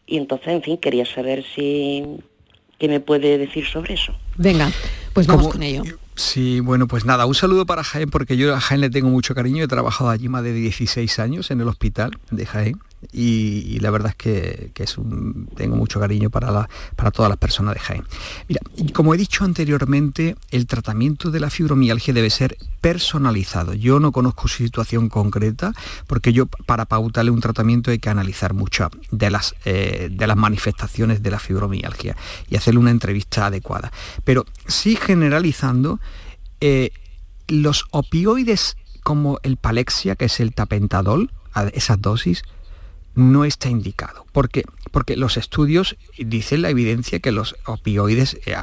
y 0.08 0.18
entonces, 0.18 0.48
en 0.50 0.62
fin, 0.62 0.78
quería 0.78 1.06
saber 1.06 1.44
si 1.56 2.04
qué 2.80 2.88
me 2.88 3.00
puede 3.00 3.38
decir 3.38 3.66
sobre 3.66 3.94
eso. 3.94 4.14
Venga, 4.38 4.72
pues 5.14 5.28
vamos 5.28 5.48
con 5.48 5.64
ello. 5.64 5.84
Sí, 6.16 6.62
bueno, 6.62 6.88
pues 6.88 7.06
nada, 7.06 7.26
un 7.26 7.36
saludo 7.36 7.66
para 7.66 7.84
Jaén 7.84 8.10
porque 8.10 8.38
yo 8.38 8.56
a 8.56 8.60
Jaén 8.60 8.82
le 8.82 8.90
tengo 8.90 9.10
mucho 9.10 9.36
cariño, 9.36 9.64
he 9.64 9.68
trabajado 9.68 10.10
allí 10.10 10.30
más 10.30 10.44
de 10.44 10.54
16 10.54 11.20
años 11.20 11.52
en 11.52 11.60
el 11.60 11.68
hospital 11.68 12.12
de 12.32 12.46
Jaén 12.46 12.80
y, 13.12 13.80
la 13.80 13.92
verdad 13.92 14.10
es 14.10 14.16
que, 14.16 14.72
tengo 15.56 15.76
mucho 15.76 16.00
cariño 16.00 16.30
para, 16.30 16.68
todas 17.12 17.30
las 17.30 17.38
personas 17.38 17.76
de 17.76 17.80
Jaén. 17.80 18.04
Mira, 18.48 18.62
como 18.94 19.14
he 19.14 19.18
dicho 19.18 19.44
anteriormente, 19.44 20.36
el 20.52 20.68
tratamiento 20.68 21.32
de 21.32 21.40
la 21.40 21.50
fibromialgia 21.50 22.14
debe 22.14 22.30
ser 22.30 22.58
personalizado. 22.82 23.74
Yo 23.74 24.00
no 24.00 24.12
conozco 24.12 24.48
su 24.48 24.64
situación 24.64 25.10
concreta 25.10 25.74
porque 26.08 26.34
yo 26.34 26.46
para 26.46 26.86
pautarle 26.86 27.32
un 27.32 27.42
tratamiento 27.42 27.92
hay 27.92 28.00
que 28.00 28.10
analizar 28.10 28.54
muchas 28.54 28.90
de 29.12 29.32
las, 29.32 29.56
eh, 29.66 30.10
de 30.12 30.28
las 30.28 30.38
manifestaciones 30.38 31.24
de 31.24 31.32
la 31.32 31.40
fibromialgia 31.40 32.16
y 32.50 32.56
hacerle 32.56 32.80
una 32.80 32.92
entrevista 32.92 33.48
adecuada. 33.48 33.92
Pero 34.24 34.46
sí 34.68 34.96
generalizando, 34.96 36.00
eh, 36.62 36.92
los 37.48 37.86
opioides 37.92 38.78
como 39.04 39.40
el 39.44 39.58
palexia, 39.58 40.16
que 40.16 40.26
es 40.26 40.40
el 40.40 40.54
tapentadol, 40.54 41.32
esas 41.74 42.02
dosis, 42.02 42.44
no 43.16 43.46
está 43.46 43.70
indicado. 43.70 44.26
¿Por 44.32 44.50
qué? 44.50 44.66
Porque 44.92 45.16
los 45.16 45.38
estudios 45.38 45.98
dicen 46.18 46.62
la 46.62 46.70
evidencia 46.70 47.20
que 47.20 47.32
los 47.32 47.56
opioides 47.66 48.38
eh, 48.46 48.56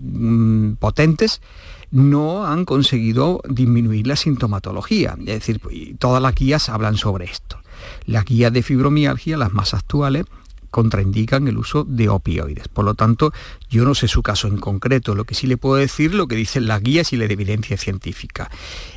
mm, 0.00 0.74
potentes 0.74 1.40
no 1.90 2.46
han 2.46 2.64
conseguido 2.64 3.40
disminuir 3.48 4.06
la 4.06 4.16
sintomatología. 4.16 5.16
Es 5.18 5.26
decir, 5.26 5.60
todas 5.98 6.22
las 6.22 6.34
guías 6.34 6.68
hablan 6.68 6.96
sobre 6.96 7.24
esto. 7.24 7.58
Las 8.04 8.24
guías 8.24 8.52
de 8.52 8.62
fibromialgia, 8.62 9.38
las 9.38 9.52
más 9.52 9.72
actuales, 9.72 10.26
contraindican 10.70 11.48
el 11.48 11.58
uso 11.58 11.84
de 11.84 12.08
opioides. 12.08 12.68
Por 12.68 12.84
lo 12.84 12.94
tanto, 12.94 13.32
yo 13.68 13.84
no 13.84 13.94
sé 13.94 14.08
su 14.08 14.22
caso 14.22 14.48
en 14.48 14.58
concreto, 14.58 15.14
lo 15.14 15.24
que 15.24 15.34
sí 15.34 15.46
le 15.46 15.56
puedo 15.56 15.76
decir 15.76 16.14
lo 16.14 16.26
que 16.26 16.36
dicen 16.36 16.66
las 16.66 16.82
guías 16.82 17.12
y 17.12 17.16
la 17.16 17.24
evidencia 17.24 17.76
científica. 17.76 18.50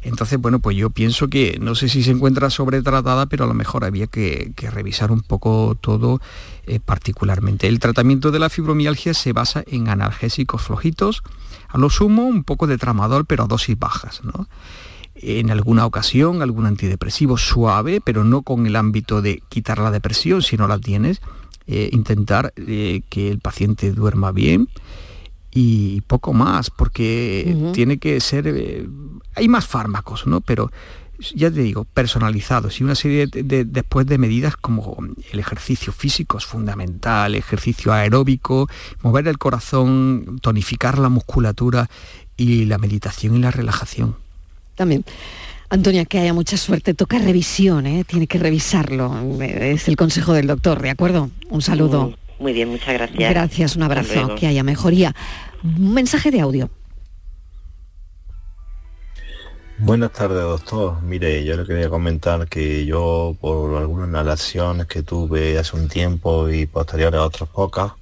Entonces, 0.04 0.40
bueno, 0.40 0.60
pues 0.60 0.78
yo 0.78 0.90
pienso 0.90 1.28
que 1.28 1.58
no 1.62 1.76
sé 1.76 1.90
si 1.90 2.04
se 2.04 2.12
encuentra 2.12 2.50
sobretratada, 2.50 3.26
pero 3.26 3.46
a 3.46 3.48
lo 3.48 3.54
mejor 3.54 3.84
había 3.84 4.08
que, 4.08 4.54
revisar 4.72 5.12
un 5.12 5.22
poco 5.22 5.78
todo 5.80 6.22
eh, 6.66 6.80
particularmente. 6.80 7.68
El 7.68 7.80
tratamiento 7.80 8.32
de 8.32 8.40
la 8.40 8.50
fibromialgia 8.50 9.14
se 9.14 9.34
basa 9.34 9.64
en 9.68 9.90
analgésicos 9.90 10.62
flojitos, 10.62 11.24
a 11.68 11.78
lo 11.78 11.90
sumo 11.90 12.24
un 12.24 12.44
poco 12.44 12.68
de 12.68 12.78
tramadol, 12.78 13.26
pero 13.26 13.44
a 13.44 13.48
dosis 13.48 13.78
bajas. 13.78 14.22
¿no? 14.24 14.48
en 15.22 15.52
alguna 15.52 15.86
ocasión 15.86 16.42
algún 16.42 16.66
antidepresivo 16.66 17.38
suave, 17.38 18.02
pero 18.04 18.24
no 18.24 18.42
con 18.42 18.66
el 18.66 18.76
ámbito 18.76 19.22
de 19.22 19.44
quitar 19.50 19.78
la 19.80 19.92
depresión 19.92 20.42
si 20.42 20.58
no 20.58 20.68
la 20.68 20.80
tienes, 20.80 21.22
eh, 21.68 21.90
intentar 21.92 22.54
eh, 22.56 23.02
que 23.10 23.30
el 23.30 23.40
paciente 23.40 23.92
duerma 23.92 24.32
bien 24.32 24.68
y 25.52 26.02
poco 26.02 26.34
más, 26.34 26.70
porque 26.70 27.72
tiene 27.74 27.98
que 27.98 28.20
ser, 28.22 28.48
eh, 28.48 28.88
hay 29.36 29.48
más 29.50 29.68
fármacos, 29.68 30.26
¿no? 30.26 30.40
Pero 30.40 30.72
ya 31.36 31.52
te 31.52 31.62
digo, 31.62 31.84
personalizados 31.84 32.80
y 32.80 32.84
una 32.84 32.96
serie 32.96 33.28
de, 33.28 33.66
después 33.66 34.08
de 34.08 34.18
medidas 34.18 34.56
como 34.56 34.98
el 35.32 35.40
ejercicio 35.40 35.92
físico 35.92 36.38
es 36.38 36.46
fundamental, 36.46 37.36
ejercicio 37.36 37.94
aeróbico, 37.94 38.70
mover 39.04 39.28
el 39.28 39.38
corazón, 39.38 40.40
tonificar 40.42 40.98
la 40.98 41.10
musculatura 41.10 41.90
y 42.38 42.66
la 42.66 42.78
meditación 42.78 43.36
y 43.36 43.40
la 43.40 43.52
relajación 43.52 44.16
también. 44.82 45.06
Antonia, 45.72 46.04
que 46.04 46.20
haya 46.20 46.34
mucha 46.34 46.58
suerte. 46.58 46.94
Toca 46.94 47.18
revisión, 47.18 47.88
¿eh? 47.88 48.04
tiene 48.06 48.28
que 48.28 48.38
revisarlo. 48.38 49.10
Es 49.40 49.88
el 49.88 49.96
consejo 49.96 50.34
del 50.34 50.46
doctor, 50.46 50.82
¿de 50.82 50.90
acuerdo? 50.90 51.30
Un 51.50 51.62
saludo. 51.62 52.14
Muy, 52.40 52.52
bien, 52.52 52.68
muchas 52.68 52.94
gracias. 52.94 53.30
Gracias, 53.30 53.76
un 53.78 53.84
abrazo, 53.84 54.36
que 54.36 54.48
haya 54.48 54.64
mejoría. 54.64 55.16
Un 55.64 55.94
mensaje 55.94 56.30
de 56.30 56.42
audio. 56.42 56.70
Buenas 59.78 60.12
tardes, 60.12 60.42
doctor. 60.42 61.02
Mire, 61.04 61.46
yo 61.46 61.56
le 61.56 61.66
quería 61.66 61.88
comentar 61.88 62.50
que 62.50 62.86
yo, 62.86 63.38
por 63.40 63.78
algunas 63.78 64.10
inhalaciones 64.10 64.88
que 64.88 65.04
tuve 65.04 65.58
hace 65.58 65.78
un 65.78 65.88
tiempo 65.88 66.50
y 66.50 66.66
posteriores 66.66 67.18
a 67.18 67.24
otras 67.24 67.50
pocas, 67.50 67.94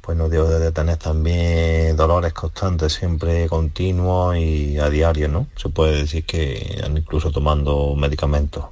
pues 0.00 0.16
no 0.16 0.28
debo 0.28 0.48
de 0.48 0.72
tener 0.72 0.96
también 0.96 1.96
dolores 1.96 2.32
constantes, 2.32 2.94
siempre 2.94 3.48
continuos 3.48 4.36
y 4.36 4.78
a 4.78 4.88
diario, 4.88 5.28
¿no? 5.28 5.46
Se 5.56 5.68
puede 5.68 5.96
decir 5.96 6.24
que 6.24 6.82
incluso 6.88 7.30
tomando 7.30 7.94
medicamentos. 7.96 8.64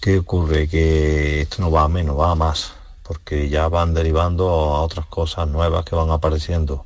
¿Qué 0.00 0.18
ocurre? 0.18 0.68
Que 0.68 1.42
esto 1.42 1.62
no 1.62 1.70
va 1.70 1.82
a 1.84 1.88
menos, 1.88 2.18
va 2.18 2.32
a 2.32 2.34
más, 2.34 2.72
porque 3.02 3.48
ya 3.48 3.68
van 3.68 3.94
derivando 3.94 4.48
a 4.48 4.82
otras 4.82 5.06
cosas 5.06 5.48
nuevas 5.48 5.84
que 5.84 5.96
van 5.96 6.10
apareciendo 6.10 6.84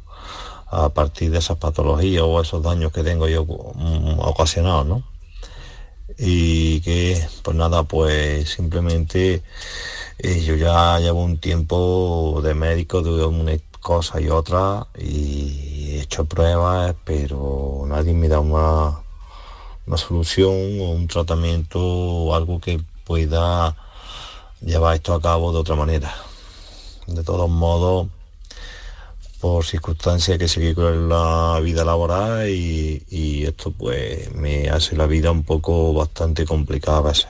a 0.71 0.89
partir 0.91 1.31
de 1.31 1.39
esas 1.39 1.57
patologías 1.59 2.23
o 2.25 2.41
esos 2.41 2.63
daños 2.63 2.93
que 2.93 3.03
tengo 3.03 3.29
yo 3.29 3.45
mm, 3.45 4.21
ocasionados, 4.21 4.87
¿no? 4.87 5.03
Y 6.23 6.83
que, 6.83 7.27
pues 7.43 7.57
nada, 7.57 7.85
pues 7.85 8.51
simplemente 8.51 9.43
eh, 10.19 10.41
yo 10.43 10.55
ya 10.55 10.99
llevo 10.99 11.25
un 11.25 11.39
tiempo 11.39 12.41
de 12.45 12.55
médico 12.55 13.01
de 13.01 13.25
una 13.25 13.53
cosa 13.81 14.21
y 14.21 14.29
otra 14.29 14.87
y 14.99 15.93
he 15.93 16.01
hecho 16.03 16.27
pruebas, 16.27 16.95
pero 17.05 17.85
nadie 17.87 18.13
me 18.13 18.29
da 18.29 18.41
una, 18.41 19.01
una 19.87 19.97
solución 19.97 20.81
o 20.81 20.91
un 20.91 21.09
tratamiento 21.09 21.81
o 21.81 22.35
algo 22.35 22.61
que 22.61 22.81
pueda 23.05 23.77
llevar 24.61 24.97
esto 24.97 25.15
a 25.15 25.23
cabo 25.23 25.53
de 25.53 25.59
otra 25.59 25.75
manera. 25.75 26.15
De 27.07 27.25
todos 27.25 27.49
modos, 27.49 28.09
por 29.41 29.65
circunstancias 29.65 30.39
que 30.39 30.49
seguir 30.49 30.75
con 30.75 31.09
la 31.09 31.59
vida 31.63 31.85
laboral 31.85 32.49
y, 32.49 33.45
esto 33.47 33.73
pues 33.73 34.33
me 34.35 34.69
hace 34.69 34.97
la 34.97 35.07
vida 35.07 35.31
un 35.31 35.43
poco 35.43 35.93
bastante 35.95 36.45
complicada 36.45 36.99
a 36.99 37.03
veces. 37.03 37.29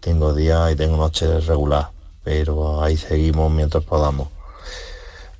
Tengo 0.00 0.34
días 0.34 0.72
y 0.72 0.76
tengo 0.76 0.96
noches 0.96 1.46
regulares 1.46 1.88
pero 2.24 2.82
ahí 2.82 2.96
seguimos 2.96 3.50
mientras 3.52 3.84
podamos. 3.84 4.28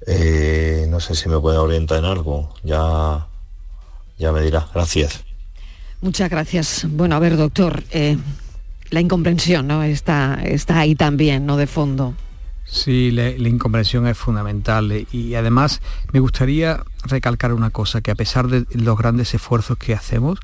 Eh, 0.06 0.86
no 0.88 1.00
sé 1.00 1.14
si 1.14 1.28
me 1.28 1.38
puede 1.38 1.58
orientar 1.58 1.98
en 1.98 2.04
algo, 2.06 2.52
ya, 2.64 3.26
ya 4.18 4.32
me 4.32 4.42
dirá. 4.42 4.66
Gracias. 4.74 5.22
Muchas 6.00 6.28
gracias. 6.28 6.86
Bueno, 6.88 7.14
a 7.14 7.20
ver, 7.20 7.36
doctor, 7.36 7.84
eh, 7.92 8.16
la 8.90 9.00
incomprensión 9.00 9.68
¿no? 9.68 9.82
está, 9.84 10.40
está 10.44 10.80
ahí 10.80 10.96
también, 10.96 11.46
¿no? 11.46 11.56
De 11.56 11.68
fondo. 11.68 12.14
Sí, 12.64 13.10
la, 13.10 13.28
incomprensión 13.30 14.06
es 14.06 14.16
fundamental 14.16 15.06
y 15.12 15.34
además 15.34 15.82
me 16.12 16.20
gustaría 16.20 16.82
recalcar 17.04 17.52
una 17.52 17.70
cosa, 17.70 18.00
que 18.00 18.10
a 18.10 18.14
pesar 18.14 18.48
de 18.48 18.66
los 18.72 18.96
grandes 18.96 19.34
esfuerzos 19.34 19.76
que 19.76 19.94
hacemos, 19.94 20.38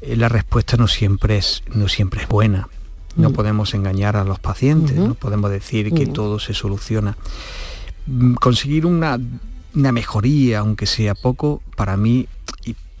eh, 0.00 0.16
la 0.16 0.28
respuesta 0.28 0.76
no 0.76 0.88
siempre 0.88 1.38
es, 1.38 1.62
no 1.72 1.88
siempre 1.88 2.22
es 2.22 2.28
buena. 2.28 2.68
No 3.16 3.30
mm. 3.30 3.32
podemos 3.32 3.74
engañar 3.74 4.16
a 4.16 4.24
los 4.24 4.38
pacientes, 4.38 4.96
no 4.96 5.14
podemos 5.14 5.50
decir 5.50 5.92
que 5.94 6.06
todo 6.06 6.38
se 6.38 6.52
soluciona. 6.52 7.16
Mm, 8.06 8.34
conseguir 8.34 8.86
una, 8.86 9.18
mejoría, 9.72 10.60
aunque 10.60 10.86
sea 10.86 11.14
poco, 11.14 11.62
para 11.76 11.96
mí 11.96 12.28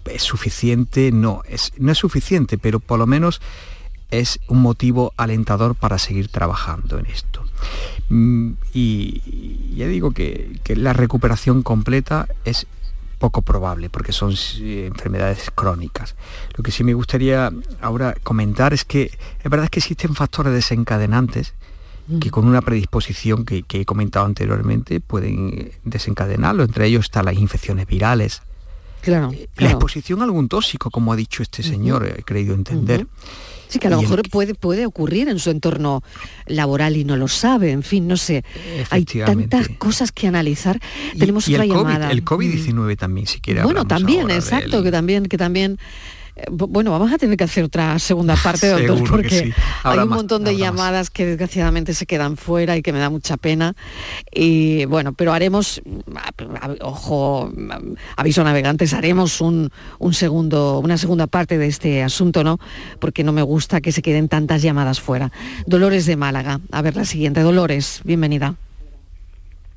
es 0.06 0.22
suficiente, 0.22 1.12
no, 1.12 1.42
es, 1.48 1.72
no 1.78 1.90
es 1.90 1.98
suficiente, 1.98 2.58
pero 2.58 2.78
por 2.78 2.98
lo 2.98 3.06
menos 3.06 3.40
es 4.10 4.38
un 4.48 4.62
motivo 4.62 5.12
alentador 5.16 5.74
para 5.74 5.98
seguir 5.98 6.28
trabajando 6.28 6.98
en 6.98 7.06
esto. 7.06 7.43
Mm, 8.08 8.52
y 8.72 9.74
ya 9.76 9.86
digo 9.86 10.12
que, 10.12 10.58
que 10.62 10.76
la 10.76 10.92
recuperación 10.92 11.62
completa 11.62 12.28
es 12.44 12.66
poco 13.18 13.42
probable 13.42 13.88
porque 13.88 14.12
son 14.12 14.34
enfermedades 14.60 15.50
crónicas. 15.54 16.14
Lo 16.56 16.62
que 16.62 16.70
sí 16.70 16.84
me 16.84 16.94
gustaría 16.94 17.50
ahora 17.80 18.14
comentar 18.22 18.74
es 18.74 18.84
que 18.84 19.10
es 19.42 19.50
verdad 19.50 19.68
que 19.68 19.80
existen 19.80 20.14
factores 20.14 20.52
desencadenantes 20.52 21.54
que 22.20 22.30
con 22.30 22.46
una 22.46 22.60
predisposición 22.60 23.44
que, 23.44 23.64
he 23.70 23.84
comentado 23.84 24.26
anteriormente 24.26 25.00
pueden 25.00 25.72
desencadenarlo. 25.84 26.64
Entre 26.64 26.86
ellos 26.86 27.06
están 27.06 27.24
las 27.24 27.36
infecciones 27.36 27.86
virales, 27.86 28.42
claro, 29.04 29.32
eh, 29.32 29.48
la 29.58 29.70
exposición 29.70 30.20
a 30.20 30.24
algún 30.24 30.48
tóxico, 30.48 30.90
como 30.90 31.12
ha 31.12 31.16
dicho 31.16 31.42
este 31.42 31.62
señor, 31.62 32.06
he 32.06 32.22
creído 32.22 32.54
entender. 32.54 33.06
Sí, 33.68 33.78
que 33.78 33.88
a 33.88 33.90
lo 33.90 34.02
mejor 34.02 34.28
puede, 34.28 34.54
puede 34.54 34.86
ocurrir 34.86 35.28
en 35.28 35.38
su 35.38 35.50
entorno 35.50 36.02
laboral 36.46 36.96
y 36.96 37.04
no 37.04 37.16
lo 37.16 37.28
sabe, 37.28 37.72
en 37.72 37.82
fin, 37.82 38.06
no 38.06 38.16
sé. 38.16 38.44
Hay 38.90 39.04
tantas 39.04 39.68
cosas 39.78 40.12
que 40.12 40.28
analizar. 40.28 40.80
Tenemos 41.18 41.48
otra 41.48 41.64
llamada. 41.64 42.10
el 42.10 42.24
COVID-19 42.24 42.96
también, 42.96 43.26
si 43.26 43.40
quiere. 43.40 43.62
Bueno, 43.62 43.84
también, 43.86 44.30
exacto, 44.30 44.82
que 44.82 44.90
también, 44.90 45.26
que 45.26 45.38
también 45.38 45.78
bueno, 46.50 46.90
vamos 46.90 47.12
a 47.12 47.18
tener 47.18 47.36
que 47.36 47.44
hacer 47.44 47.64
otra 47.64 47.98
segunda 47.98 48.34
parte, 48.42 48.68
doctor, 48.68 49.08
porque 49.08 49.54
hay 49.82 49.98
un 49.98 50.08
montón 50.08 50.42
de 50.44 50.56
llamadas 50.56 51.10
que 51.10 51.26
desgraciadamente 51.26 51.94
se 51.94 52.06
quedan 52.06 52.36
fuera 52.36 52.76
y 52.76 52.82
que 52.82 52.92
me 52.92 52.98
da 52.98 53.08
mucha 53.08 53.36
pena. 53.36 53.74
Y 54.32 54.84
bueno, 54.86 55.12
pero 55.12 55.32
haremos, 55.32 55.80
ojo, 56.80 57.52
aviso 58.16 58.42
navegantes, 58.42 58.94
haremos 58.94 59.40
un, 59.40 59.70
segundo, 60.12 60.80
una 60.80 60.98
segunda 60.98 61.26
parte 61.26 61.56
de 61.56 61.68
este 61.68 62.02
asunto, 62.02 62.42
¿no? 62.42 62.58
Porque 62.98 63.22
no 63.22 63.32
me 63.32 63.42
gusta 63.42 63.80
que 63.80 63.92
se 63.92 64.02
queden 64.02 64.28
tantas 64.28 64.62
llamadas 64.62 65.00
fuera. 65.00 65.30
Dolores 65.66 66.06
de 66.06 66.16
Málaga. 66.16 66.60
A 66.72 66.82
ver 66.82 66.96
la 66.96 67.04
siguiente. 67.04 67.42
Dolores, 67.42 68.00
bienvenida. 68.04 68.56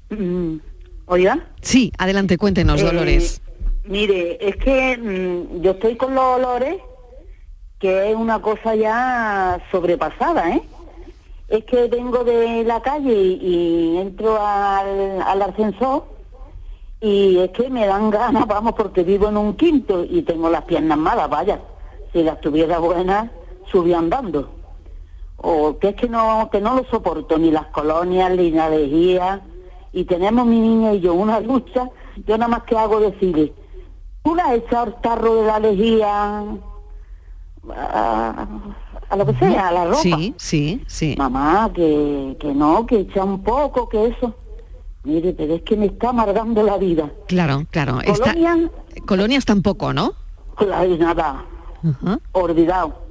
Mm, 0.10 0.56
¿Oiga? 1.06 1.48
Sí, 1.62 1.92
adelante, 1.98 2.38
cuéntenos, 2.38 2.82
eh, 2.82 2.86
Dolores. 2.86 3.42
Mire, 3.88 4.38
es 4.46 4.58
que 4.58 4.98
mm, 4.98 5.62
yo 5.62 5.72
estoy 5.72 5.96
con 5.96 6.14
los 6.14 6.24
olores, 6.24 6.82
que 7.80 8.12
es 8.12 8.16
una 8.16 8.42
cosa 8.42 8.76
ya 8.76 9.62
sobrepasada, 9.72 10.50
¿eh? 10.52 10.62
Es 11.48 11.64
que 11.64 11.88
vengo 11.88 12.26
de 12.26 12.66
la 12.66 12.82
calle 12.82 13.14
y, 13.14 13.98
entro 13.98 14.38
al, 14.46 15.42
ascensor 15.42 16.04
y 17.00 17.38
es 17.38 17.52
que 17.52 17.70
me 17.70 17.88
dan 17.88 18.10
ganas, 18.12 18.46
vamos, 18.46 18.74
porque 18.74 19.04
vivo 19.04 19.30
en 19.30 19.38
un 19.38 19.56
quinto 19.56 20.04
y 20.04 20.22
tengo 20.24 20.50
las 20.50 20.66
piernas 20.66 20.98
malas, 20.98 21.30
vaya. 21.30 21.62
Si 22.12 22.24
las 22.24 22.42
tuviera 22.42 22.80
buenas, 22.80 23.32
subía 23.72 24.00
andando. 24.00 24.50
O 25.38 25.78
que 25.78 25.90
es 25.90 25.96
que 25.96 26.10
no, 26.10 26.50
que 26.52 26.60
no 26.60 26.76
lo 26.76 26.84
soporto, 26.86 27.38
ni 27.38 27.52
las 27.52 27.68
colonias, 27.68 28.32
ni 28.32 28.52
la 28.52 28.70
lejía. 28.70 29.42
Y 29.94 30.04
tenemos 30.04 30.46
mi 30.46 30.60
niña 30.60 30.94
y 30.94 31.00
yo 31.00 31.14
una 31.14 31.40
lucha, 31.52 31.90
yo 32.26 32.38
nada 32.38 32.50
más 32.50 32.64
que 32.64 32.78
hago 32.78 33.00
decirle, 33.00 33.54
una 34.28 34.54
echar 34.54 35.02
tarro 35.02 35.36
de 35.42 35.48
la 35.48 35.60
lejía 35.60 36.44
a, 37.76 39.16
lo 39.18 39.26
que 39.26 39.34
sea, 39.36 39.68
a 39.70 39.72
la 39.72 39.86
ropa. 39.86 40.02
Sí, 40.02 40.34
sí, 40.38 40.84
sí. 40.88 41.16
Mamá, 41.18 41.72
que, 41.74 42.36
que 42.40 42.54
no, 42.54 42.86
que 42.86 43.00
echa 43.00 43.24
un 43.24 43.42
poco, 43.44 43.88
que 43.90 44.08
eso. 44.08 44.34
Mire, 45.04 45.34
pero 45.34 45.56
es 45.56 45.62
que 45.62 45.78
me 45.78 45.86
está 45.86 46.10
amargando 46.10 46.64
la 46.64 46.78
vida. 46.78 47.10
Claro, 47.28 47.66
claro. 47.72 48.00
Colonia, 48.06 48.70
colonias 49.06 49.46
tampoco, 49.46 49.94
¿no? 49.94 50.14
Claro, 50.56 50.98
nada. 50.98 51.46
Olvidado. 52.34 53.08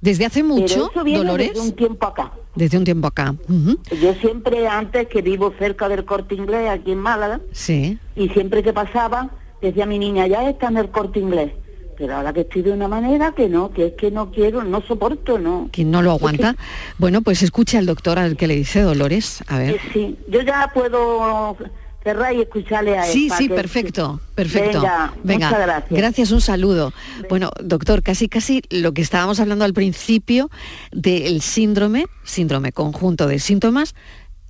¿Desde 0.00 0.26
hace 0.26 0.42
mucho, 0.42 0.90
Pero 0.94 1.18
Dolores? 1.18 1.54
Desde 1.54 1.68
un 1.68 1.72
tiempo 1.74 2.06
acá. 2.06 2.32
Desde 2.54 2.78
un 2.78 2.84
tiempo 2.84 3.06
acá. 3.08 3.34
Ujú. 3.48 3.78
Yo 4.00 4.14
siempre, 4.14 4.66
antes 4.66 5.08
que 5.08 5.22
vivo 5.22 5.52
cerca 5.58 5.88
del 5.88 6.04
corte 6.04 6.34
inglés, 6.34 6.70
aquí 6.70 6.92
en 6.92 6.98
Málaga, 6.98 7.40
Sí. 7.52 7.98
y 8.16 8.28
siempre 8.30 8.62
que 8.62 8.72
pasaba, 8.72 9.30
decía 9.60 9.86
mi 9.86 9.98
niña, 9.98 10.26
ya 10.26 10.48
está 10.48 10.68
en 10.68 10.76
el 10.78 10.90
corte 10.90 11.18
inglés. 11.20 11.52
Pero 11.96 12.14
ahora 12.14 12.32
que 12.32 12.42
estoy 12.42 12.62
de 12.62 12.70
una 12.70 12.86
manera 12.86 13.32
que 13.32 13.48
no, 13.48 13.72
que 13.72 13.86
es 13.86 13.92
que 13.94 14.12
no 14.12 14.30
quiero, 14.30 14.62
no 14.62 14.80
soporto, 14.82 15.36
no. 15.38 15.68
Quien 15.72 15.90
no 15.90 16.00
lo 16.00 16.12
aguanta. 16.12 16.54
Bueno, 16.96 17.22
pues 17.22 17.42
escucha 17.42 17.78
al 17.80 17.86
doctor 17.86 18.20
al 18.20 18.36
que 18.36 18.46
le 18.46 18.54
dice 18.54 18.82
Dolores. 18.82 19.42
A 19.48 19.58
ver. 19.58 19.74
Eh, 19.74 19.80
sí, 19.92 20.16
yo 20.28 20.40
ya 20.42 20.70
puedo 20.72 21.56
cerrar 22.04 22.32
y 22.36 22.42
escucharle 22.42 22.96
a 22.96 23.04
él. 23.04 23.12
Sí, 23.12 23.28
sí, 23.36 23.48
que- 23.48 23.54
perfecto, 23.54 24.20
perfecto. 24.36 24.80
Venga, 25.24 25.50
muchas 25.50 25.86
gracias. 25.90 26.30
un 26.30 26.40
saludo. 26.40 26.92
Bueno, 27.28 27.50
doctor, 27.60 28.04
casi 28.04 28.28
casi 28.28 28.62
lo 28.70 28.92
que 28.94 29.02
estábamos 29.02 29.40
hablando 29.40 29.64
al 29.64 29.74
principio 29.74 30.50
del 30.92 31.42
síndrome, 31.42 32.06
síndrome 32.22 32.70
conjunto 32.70 33.26
de 33.26 33.40
síntomas, 33.40 33.96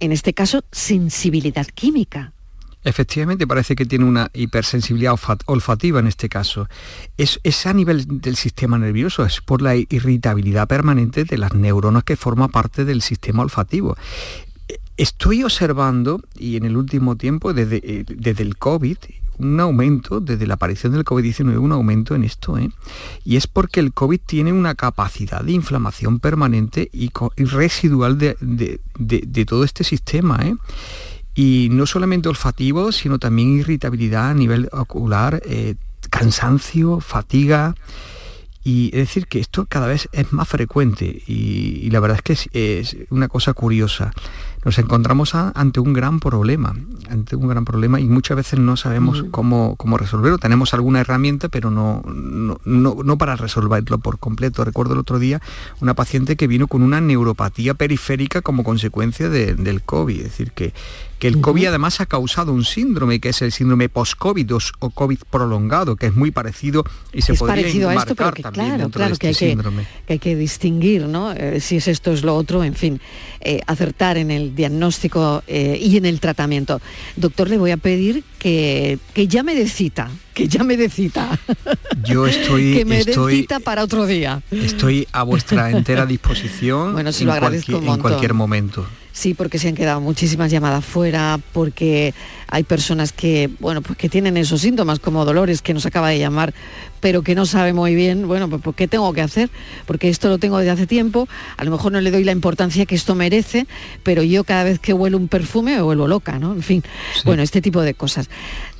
en 0.00 0.12
este 0.12 0.34
caso 0.34 0.64
sensibilidad 0.70 1.66
química. 1.66 2.34
Efectivamente, 2.88 3.46
parece 3.46 3.76
que 3.76 3.84
tiene 3.84 4.06
una 4.06 4.30
hipersensibilidad 4.32 5.12
olfa- 5.12 5.38
olfativa 5.44 6.00
en 6.00 6.06
este 6.06 6.30
caso. 6.30 6.68
Es, 7.18 7.38
a 7.66 7.72
nivel 7.74 8.20
del 8.22 8.34
sistema 8.36 8.78
nervioso, 8.78 9.26
es 9.26 9.42
por 9.42 9.60
la 9.60 9.76
irritabilidad 9.76 10.66
permanente 10.66 11.24
de 11.24 11.36
las 11.36 11.52
neuronas 11.52 12.04
que 12.04 12.16
forma 12.16 12.48
parte 12.48 12.86
del 12.86 13.02
sistema 13.02 13.42
olfativo. 13.42 13.94
Estoy 14.96 15.44
observando, 15.44 16.22
y 16.38 16.56
en 16.56 16.64
el 16.64 16.78
último 16.78 17.16
tiempo, 17.16 17.52
desde, 17.52 17.76
eh, 17.84 18.04
el 18.38 18.56
COVID, 18.56 18.96
un 19.36 19.60
aumento, 19.60 20.18
desde 20.20 20.46
la 20.46 20.54
aparición 20.54 20.94
del 20.94 21.04
COVID-19, 21.04 21.58
un 21.58 21.72
aumento 21.72 22.14
en 22.14 22.24
esto, 22.24 22.56
¿eh? 22.58 22.70
Y 23.22 23.36
es 23.36 23.46
porque 23.46 23.80
el 23.80 23.92
COVID 23.92 24.18
tiene 24.24 24.52
una 24.52 24.74
capacidad 24.74 25.44
de 25.44 25.52
inflamación 25.52 26.20
permanente 26.20 26.88
y, 26.92 27.10
residual 27.36 28.16
de- 28.18 28.36
de 28.98 29.44
todo 29.44 29.62
este 29.62 29.84
sistema, 29.84 30.40
¿eh? 30.42 30.54
Y 31.40 31.68
no 31.70 31.86
solamente 31.86 32.28
olfativo, 32.28 32.90
sino 32.90 33.20
también 33.20 33.50
irritabilidad 33.60 34.30
a 34.30 34.34
nivel 34.34 34.68
ocular, 34.72 35.40
eh, 35.46 35.76
cansancio, 36.10 36.98
fatiga. 37.00 37.76
Y 38.64 38.86
es 38.88 39.06
decir, 39.06 39.28
que 39.28 39.38
esto 39.38 39.64
cada 39.66 39.86
vez 39.86 40.08
es 40.12 40.32
más 40.32 40.48
frecuente 40.48 41.22
y, 41.26 41.78
y 41.80 41.90
la 41.90 42.00
verdad 42.00 42.16
es 42.18 42.22
que 42.22 42.32
es, 42.32 42.48
es 42.52 42.96
una 43.10 43.28
cosa 43.28 43.54
curiosa. 43.54 44.12
Nos 44.64 44.78
encontramos 44.78 45.34
a- 45.36 45.52
ante 45.54 45.78
un 45.80 45.92
gran 45.94 46.18
problema, 46.18 46.74
ante 47.08 47.36
un 47.36 47.46
gran 47.48 47.64
problema 47.64 48.00
y 48.00 48.04
muchas 48.04 48.36
veces 48.36 48.58
no 48.58 48.76
sabemos 48.76 49.24
cómo, 49.30 49.76
cómo 49.76 49.96
resolverlo. 49.96 50.36
Tenemos 50.38 50.74
alguna 50.74 51.00
herramienta, 51.00 51.48
pero 51.48 51.70
no, 51.70 52.02
no, 52.12 52.58
no- 52.64 52.96
no 53.02 53.16
para 53.16 53.36
resolverlo 53.36 53.98
por 53.98 54.18
completo. 54.18 54.64
Recuerdo 54.64 54.94
el 54.94 54.98
otro 54.98 55.18
día 55.20 55.40
una 55.80 55.94
paciente 55.94 56.36
que 56.36 56.48
vino 56.48 56.66
con 56.66 56.82
una 56.82 57.00
neuropatía 57.00 57.72
periférica 57.74 58.42
como 58.42 58.64
consecuencia 58.64 59.28
de- 59.30 59.54
del 59.54 59.80
COVID. 59.82 60.16
Es 60.18 60.24
decir, 60.24 60.50
que, 60.50 60.74
que 61.18 61.28
el 61.28 61.40
COVID 61.40 61.66
además 61.66 62.00
ha 62.00 62.06
causado 62.06 62.52
un 62.52 62.64
síndrome, 62.64 63.20
que 63.20 63.30
es 63.30 63.42
el 63.42 63.52
síndrome 63.52 63.88
post-COVID 63.88 64.50
o, 64.80 64.90
COVID 64.90 65.18
prolongado, 65.30 65.96
que 65.96 66.06
es 66.06 66.14
muy 66.14 66.30
parecido 66.30 66.84
y 67.12 67.22
se 67.22 67.32
es 67.32 67.38
podría 67.38 67.62
parecido 67.62 67.88
a 67.88 67.94
esto, 67.94 68.14
pero 68.14 68.32
que 68.32 68.42
también 68.42 68.66
claro, 68.66 68.82
dentro 68.82 68.98
claro 68.98 69.14
de 69.14 69.18
que, 69.18 69.26
hay 69.26 69.32
este 69.32 69.44
que, 69.46 69.50
síndrome. 69.50 69.86
que 70.06 70.12
hay 70.14 70.18
que 70.18 70.36
distinguir, 70.36 71.06
¿no? 71.06 71.32
Eh, 71.32 71.60
si 71.60 71.76
es 71.76 71.88
esto, 71.88 72.12
es 72.12 72.22
lo 72.22 72.36
otro, 72.36 72.62
en 72.62 72.74
fin, 72.74 73.00
eh, 73.40 73.60
acertar 73.66 74.16
en 74.16 74.30
el 74.30 74.54
diagnóstico 74.54 75.42
eh, 75.46 75.78
y 75.80 75.96
en 75.96 76.06
el 76.06 76.20
tratamiento. 76.20 76.80
Doctor, 77.16 77.50
le 77.50 77.58
voy 77.58 77.72
a 77.72 77.76
pedir 77.76 78.22
que, 78.38 78.98
que 79.12 79.26
llame 79.26 79.54
de 79.54 79.68
cita, 79.68 80.10
que 80.34 80.46
llame 80.46 80.76
de 80.76 80.88
cita, 80.88 81.38
Yo 82.04 82.26
estoy, 82.28 82.74
que 82.74 82.84
me 82.84 82.96
dé 83.04 83.10
estoy, 83.10 83.40
cita 83.40 83.58
para 83.58 83.82
otro 83.82 84.06
día. 84.06 84.40
estoy 84.52 85.08
a 85.12 85.24
vuestra 85.24 85.70
entera 85.70 86.06
disposición 86.06 86.92
Bueno, 86.92 87.12
sí, 87.12 87.24
lo 87.24 87.32
en, 87.32 87.36
agradezco 87.36 87.78
en 87.78 87.98
cualquier 87.98 88.34
momento. 88.34 88.86
Sí, 89.18 89.34
porque 89.34 89.58
se 89.58 89.66
han 89.66 89.74
quedado 89.74 90.00
muchísimas 90.00 90.48
llamadas 90.48 90.84
fuera, 90.84 91.40
porque 91.52 92.14
hay 92.48 92.62
personas 92.64 93.12
que, 93.12 93.50
bueno, 93.60 93.82
pues 93.82 93.98
que 93.98 94.08
tienen 94.08 94.36
esos 94.36 94.60
síntomas 94.62 94.98
como 95.00 95.24
Dolores, 95.24 95.62
que 95.62 95.74
nos 95.74 95.86
acaba 95.86 96.08
de 96.08 96.18
llamar, 96.18 96.54
pero 97.00 97.22
que 97.22 97.34
no 97.34 97.46
sabe 97.46 97.72
muy 97.72 97.94
bien, 97.94 98.26
bueno, 98.26 98.48
pues, 98.48 98.60
pues, 98.62 98.74
¿qué 98.74 98.88
tengo 98.88 99.12
que 99.12 99.20
hacer? 99.22 99.50
Porque 99.86 100.08
esto 100.08 100.28
lo 100.28 100.38
tengo 100.38 100.58
desde 100.58 100.70
hace 100.72 100.86
tiempo, 100.86 101.28
a 101.56 101.64
lo 101.64 101.70
mejor 101.70 101.92
no 101.92 102.00
le 102.00 102.10
doy 102.10 102.24
la 102.24 102.32
importancia 102.32 102.86
que 102.86 102.94
esto 102.94 103.14
merece, 103.14 103.66
pero 104.02 104.22
yo 104.22 104.44
cada 104.44 104.64
vez 104.64 104.78
que 104.78 104.92
huelo 104.92 105.16
un 105.18 105.28
perfume 105.28 105.76
me 105.76 105.82
vuelvo 105.82 106.08
loca, 106.08 106.38
¿no? 106.38 106.52
En 106.54 106.62
fin, 106.62 106.82
bueno, 107.24 107.42
este 107.42 107.60
tipo 107.60 107.82
de 107.82 107.94
cosas. 107.94 108.30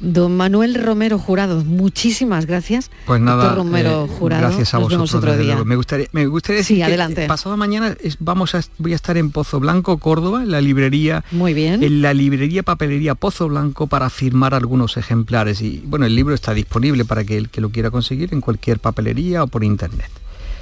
Don 0.00 0.36
Manuel 0.36 0.74
Romero 0.74 1.18
Jurado, 1.18 1.62
muchísimas 1.64 2.46
gracias. 2.46 2.90
Pues 3.06 3.20
nada, 3.20 3.44
Doctor 3.44 3.58
Romero 3.58 4.04
eh, 4.06 4.08
Jurado, 4.18 4.42
gracias 4.48 4.72
a 4.74 4.78
nos 4.78 4.88
vosotros. 4.88 4.90
vemos 4.90 5.14
otro 5.14 5.36
día. 5.36 5.64
Me 5.64 5.76
gustaría, 5.76 6.06
me 6.12 6.26
gustaría 6.26 6.58
decir 6.58 6.76
Sí, 6.76 6.80
que 6.80 6.84
adelante. 6.84 7.26
pasado 7.26 7.56
mañana 7.56 7.94
es- 8.02 8.16
vamos 8.20 8.54
a, 8.54 8.62
voy 8.78 8.92
a 8.92 8.96
estar 8.96 9.16
en 9.18 9.30
Pozo 9.30 9.60
Blanco, 9.60 9.98
Córdoba, 9.98 10.42
en 10.42 10.50
la 10.52 10.60
librería. 10.60 11.22
Muy 11.32 11.52
bien. 11.54 11.82
En 11.82 12.00
la 12.02 12.14
librería 12.14 12.62
papelería 12.62 13.14
Pozo 13.14 13.46
Blanco 13.48 13.57
para 13.88 14.10
firmar 14.10 14.54
algunos 14.54 14.96
ejemplares. 14.96 15.60
Y 15.62 15.82
bueno, 15.86 16.06
el 16.06 16.14
libro 16.14 16.34
está 16.34 16.54
disponible 16.54 17.04
para 17.04 17.24
que 17.24 17.36
el 17.36 17.48
que 17.48 17.60
lo 17.60 17.70
quiera 17.70 17.90
conseguir 17.90 18.32
en 18.32 18.40
cualquier 18.40 18.78
papelería 18.78 19.42
o 19.42 19.46
por 19.46 19.64
internet. 19.64 20.10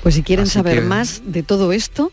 Pues 0.03 0.15
si 0.15 0.23
quieren 0.23 0.45
Así 0.45 0.55
saber 0.55 0.81
que- 0.81 0.87
más 0.87 1.23
de 1.27 1.43
todo 1.43 1.73
esto, 1.73 2.13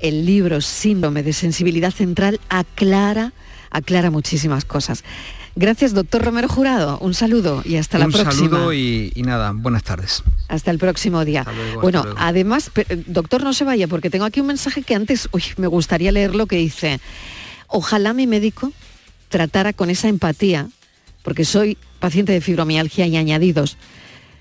el 0.00 0.26
libro 0.26 0.60
Síndrome 0.60 1.22
de 1.22 1.32
Sensibilidad 1.32 1.92
Central 1.92 2.40
aclara, 2.48 3.32
aclara 3.70 4.10
muchísimas 4.10 4.64
cosas. 4.64 5.04
Gracias, 5.54 5.92
doctor 5.92 6.24
Romero 6.24 6.48
Jurado. 6.48 6.98
Un 7.00 7.12
saludo 7.12 7.62
y 7.64 7.76
hasta 7.76 7.98
la 7.98 8.06
Un 8.06 8.12
próxima. 8.12 8.32
saludo 8.32 8.72
y, 8.72 9.12
y 9.14 9.22
nada, 9.22 9.52
buenas 9.54 9.82
tardes. 9.82 10.22
Hasta 10.48 10.70
el 10.70 10.78
próximo 10.78 11.24
día. 11.26 11.44
luego, 11.44 11.80
bueno, 11.82 12.04
además, 12.16 12.70
pe- 12.70 12.86
doctor, 13.06 13.42
no 13.44 13.52
se 13.52 13.64
vaya 13.64 13.86
porque 13.86 14.08
tengo 14.08 14.24
aquí 14.24 14.40
un 14.40 14.46
mensaje 14.46 14.82
que 14.82 14.94
antes, 14.94 15.28
uy, 15.32 15.42
me 15.58 15.66
gustaría 15.66 16.10
leerlo 16.10 16.46
que 16.46 16.56
dice, 16.56 17.00
ojalá 17.68 18.14
mi 18.14 18.26
médico 18.26 18.72
tratara 19.32 19.72
con 19.72 19.90
esa 19.90 20.08
empatía, 20.08 20.68
porque 21.24 21.44
soy 21.44 21.76
paciente 21.98 22.32
de 22.32 22.40
fibromialgia 22.40 23.06
y 23.06 23.16
añadidos. 23.16 23.76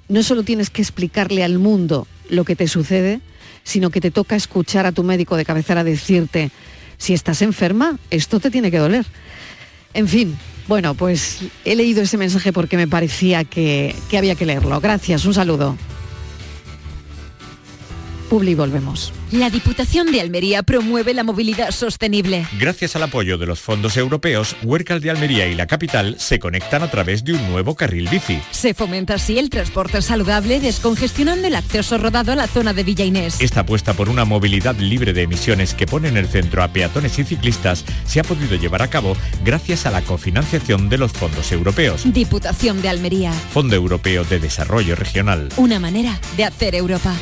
No 0.08 0.22
solo 0.22 0.44
tienes 0.44 0.70
que 0.70 0.84
explicarle 0.84 1.44
al 1.44 1.58
mundo 1.58 2.06
lo 2.30 2.44
que 2.46 2.56
te 2.56 2.68
sucede, 2.68 3.22
sino 3.64 3.90
que 3.90 4.02
te 4.02 4.12
toca 4.12 4.36
escuchar 4.36 4.86
a 4.86 4.92
tu 4.92 5.04
médico 5.04 5.38
de 5.38 5.46
cabecera 5.46 5.84
decirte, 5.84 6.52
si 6.98 7.14
estás 7.14 7.42
enferma, 7.42 7.98
esto 8.12 8.40
te 8.40 8.52
tiene 8.52 8.70
que 8.70 8.78
doler. 8.78 9.06
En 9.94 10.08
fin, 10.08 10.38
bueno, 10.68 10.94
pues 10.94 11.40
he 11.66 11.76
leído 11.76 12.04
ese 12.04 12.18
mensaje 12.18 12.54
porque 12.54 12.78
me 12.78 12.88
parecía 12.88 13.44
que, 13.44 13.96
que 14.10 14.18
había 14.18 14.36
que 14.36 14.46
leerlo. 14.46 14.80
Gracias, 14.80 15.26
un 15.26 15.34
saludo. 15.34 15.78
Publi, 18.32 18.56
volvemos. 18.56 19.12
La 19.34 19.50
Diputación 19.50 20.10
de 20.10 20.22
Almería 20.22 20.64
promueve 20.64 21.14
la 21.14 21.26
movilidad 21.26 21.72
sostenible. 21.72 22.48
Gracias 22.58 22.96
al 22.96 23.04
apoyo 23.04 23.38
de 23.38 23.46
los 23.46 23.60
fondos 23.60 23.98
europeos, 23.98 24.56
Huércal 24.64 25.02
de 25.02 25.12
Almería 25.12 25.48
y 25.48 25.54
la 25.54 25.68
capital 25.68 26.16
se 26.18 26.40
conectan 26.40 26.82
a 26.82 26.90
través 26.90 27.26
de 27.26 27.34
un 27.34 27.52
nuevo 27.52 27.76
carril 27.76 28.08
bici. 28.08 28.40
Se 28.52 28.74
fomenta 28.74 29.16
así 29.16 29.38
el 29.38 29.50
transporte 29.50 30.02
saludable, 30.02 30.62
descongestionando 30.62 31.46
el 31.46 31.56
acceso 31.56 31.98
rodado 31.98 32.32
a 32.32 32.38
la 32.38 32.48
zona 32.48 32.72
de 32.72 32.86
Villa 32.86 33.04
Inés. 33.04 33.42
Esta 33.42 33.60
apuesta 33.60 33.96
por 33.96 34.08
una 34.08 34.24
movilidad 34.24 34.78
libre 34.78 35.12
de 35.12 35.24
emisiones 35.24 35.74
que 35.74 35.86
pone 35.86 36.08
en 36.08 36.16
el 36.16 36.28
centro 36.28 36.64
a 36.64 36.70
peatones 36.70 37.20
y 37.20 37.26
ciclistas 37.26 37.84
se 38.06 38.22
ha 38.22 38.24
podido 38.24 38.56
llevar 38.56 38.82
a 38.82 38.90
cabo 38.90 39.18
gracias 39.44 39.86
a 39.86 39.92
la 39.92 40.04
cofinanciación 40.04 40.88
de 40.88 41.00
los 41.00 41.12
fondos 41.12 41.52
europeos. 41.52 42.04
Diputación 42.06 42.82
de 42.82 42.88
Almería. 42.88 43.34
Fondo 43.34 43.76
Europeo 43.76 44.24
de 44.24 44.40
Desarrollo 44.40 44.96
Regional. 44.96 45.50
Una 45.58 45.82
manera 45.82 46.18
de 46.38 46.46
hacer 46.46 46.76
Europa. 46.76 47.14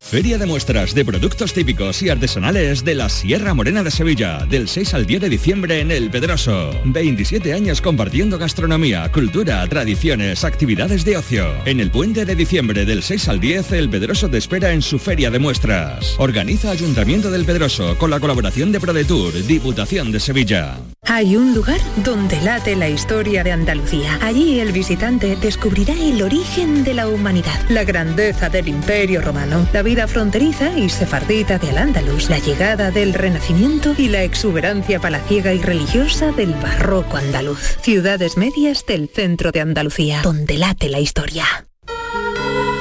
Feria 0.00 0.38
de 0.38 0.46
muestras 0.46 0.94
de 0.94 1.04
productos 1.04 1.52
típicos 1.52 2.02
y 2.02 2.08
artesanales 2.08 2.82
de 2.82 2.94
la 2.94 3.10
Sierra 3.10 3.52
Morena 3.52 3.82
de 3.82 3.90
Sevilla, 3.90 4.46
del 4.48 4.66
6 4.66 4.94
al 4.94 5.04
10 5.04 5.20
de 5.20 5.28
diciembre 5.28 5.80
en 5.80 5.90
El 5.90 6.08
Pedroso. 6.08 6.70
27 6.86 7.52
años 7.52 7.82
compartiendo 7.82 8.38
gastronomía, 8.38 9.12
cultura, 9.12 9.66
tradiciones, 9.68 10.44
actividades 10.44 11.04
de 11.04 11.18
ocio. 11.18 11.52
En 11.66 11.78
el 11.78 11.90
puente 11.90 12.24
de 12.24 12.36
diciembre 12.36 12.86
del 12.86 13.02
6 13.02 13.28
al 13.28 13.40
10, 13.40 13.72
El 13.72 13.90
Pedroso 13.90 14.30
te 14.30 14.38
espera 14.38 14.72
en 14.72 14.80
su 14.80 14.98
feria 14.98 15.30
de 15.30 15.40
muestras. 15.40 16.14
Organiza 16.18 16.70
Ayuntamiento 16.70 17.30
del 17.30 17.44
Pedroso 17.44 17.98
con 17.98 18.08
la 18.08 18.18
colaboración 18.18 18.72
de 18.72 18.80
ProDetour, 18.80 19.34
Diputación 19.46 20.10
de 20.10 20.20
Sevilla. 20.20 20.78
Hay 21.10 21.36
un 21.36 21.54
lugar 21.54 21.80
donde 22.04 22.40
late 22.42 22.76
la 22.76 22.88
historia 22.88 23.42
de 23.42 23.52
Andalucía. 23.52 24.18
Allí 24.22 24.60
el 24.60 24.72
visitante 24.72 25.36
descubrirá 25.36 25.94
el 25.94 26.22
origen 26.22 26.84
de 26.84 26.94
la 26.94 27.08
humanidad, 27.08 27.60
la 27.68 27.84
grandeza 27.84 28.48
del 28.48 28.68
imperio 28.68 29.20
romano, 29.20 29.66
vida 29.88 30.06
fronteriza 30.06 30.78
y 30.78 30.90
sefardita 30.90 31.58
de 31.58 31.70
Al-Ándalus, 31.70 32.28
la 32.28 32.38
llegada 32.38 32.90
del 32.90 33.14
Renacimiento 33.14 33.94
y 33.96 34.10
la 34.10 34.22
exuberancia 34.22 35.00
palaciega 35.00 35.54
y 35.54 35.62
religiosa 35.62 36.30
del 36.30 36.52
barroco 36.52 37.16
andaluz. 37.16 37.78
Ciudades 37.80 38.36
medias 38.36 38.84
del 38.84 39.08
centro 39.08 39.50
de 39.50 39.62
Andalucía, 39.62 40.20
donde 40.22 40.58
late 40.58 40.90
la 40.90 41.00
historia. 41.00 41.46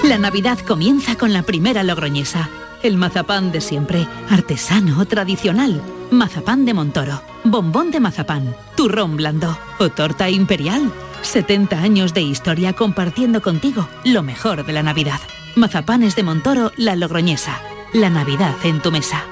La 0.04 0.18
Navidad 0.18 0.60
comienza 0.60 1.16
con 1.16 1.32
la 1.32 1.44
primera 1.44 1.82
logroñesa. 1.84 2.50
El 2.84 2.98
mazapán 2.98 3.54
de 3.54 3.62
siempre, 3.62 4.06
artesano, 4.30 5.06
tradicional. 5.06 5.82
Mazapán 6.12 6.66
de 6.66 6.74
Montoro, 6.74 7.22
bombón 7.46 7.90
de 7.90 8.02
mazapán, 8.02 8.54
turrón 8.76 9.16
blando 9.16 9.58
o 9.80 9.88
torta 9.88 10.30
imperial. 10.30 10.92
70 11.22 11.80
años 11.80 12.14
de 12.14 12.24
historia 12.24 12.74
compartiendo 12.74 13.42
contigo 13.42 13.88
lo 14.04 14.24
mejor 14.24 14.66
de 14.66 14.74
la 14.74 14.84
Navidad. 14.84 15.22
Mazapanes 15.58 16.16
de 16.16 16.24
Montoro, 16.24 16.72
la 16.78 16.96
logroñesa. 16.96 17.60
La 17.94 18.10
Navidad 18.10 18.56
en 18.64 18.80
tu 18.80 18.92
mesa. 18.92 19.26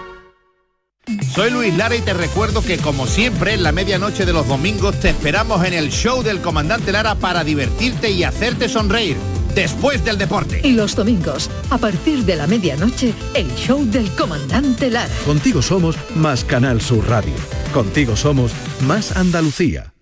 Soy 1.35 1.51
Luis 1.51 1.75
Lara 1.77 1.95
y 1.95 2.01
te 2.01 2.15
recuerdo 2.15 2.63
que 2.63 2.79
como 2.79 3.05
siempre 3.05 3.53
en 3.53 3.61
la 3.61 3.71
medianoche 3.71 4.25
de 4.25 4.33
los 4.33 4.47
domingos 4.47 4.99
te 4.99 5.09
esperamos 5.09 5.63
en 5.63 5.73
el 5.73 5.91
show 5.91 6.23
del 6.23 6.41
comandante 6.41 6.91
Lara 6.91 7.13
para 7.13 7.43
divertirte 7.43 8.09
y 8.09 8.23
hacerte 8.23 8.67
sonreír 8.69 9.17
después 9.53 10.03
del 10.03 10.17
deporte. 10.17 10.61
Y 10.63 10.71
los 10.71 10.95
domingos, 10.95 11.51
a 11.69 11.77
partir 11.77 12.25
de 12.25 12.35
la 12.35 12.47
medianoche, 12.47 13.13
el 13.35 13.53
show 13.53 13.85
del 13.85 14.09
comandante 14.15 14.89
Lara. 14.89 15.13
Contigo 15.25 15.61
somos 15.61 15.95
más 16.15 16.43
Canal 16.43 16.81
Sur 16.81 17.07
Radio. 17.07 17.35
Contigo 17.71 18.15
somos 18.15 18.51
más 18.81 19.15
Andalucía. 19.15 19.93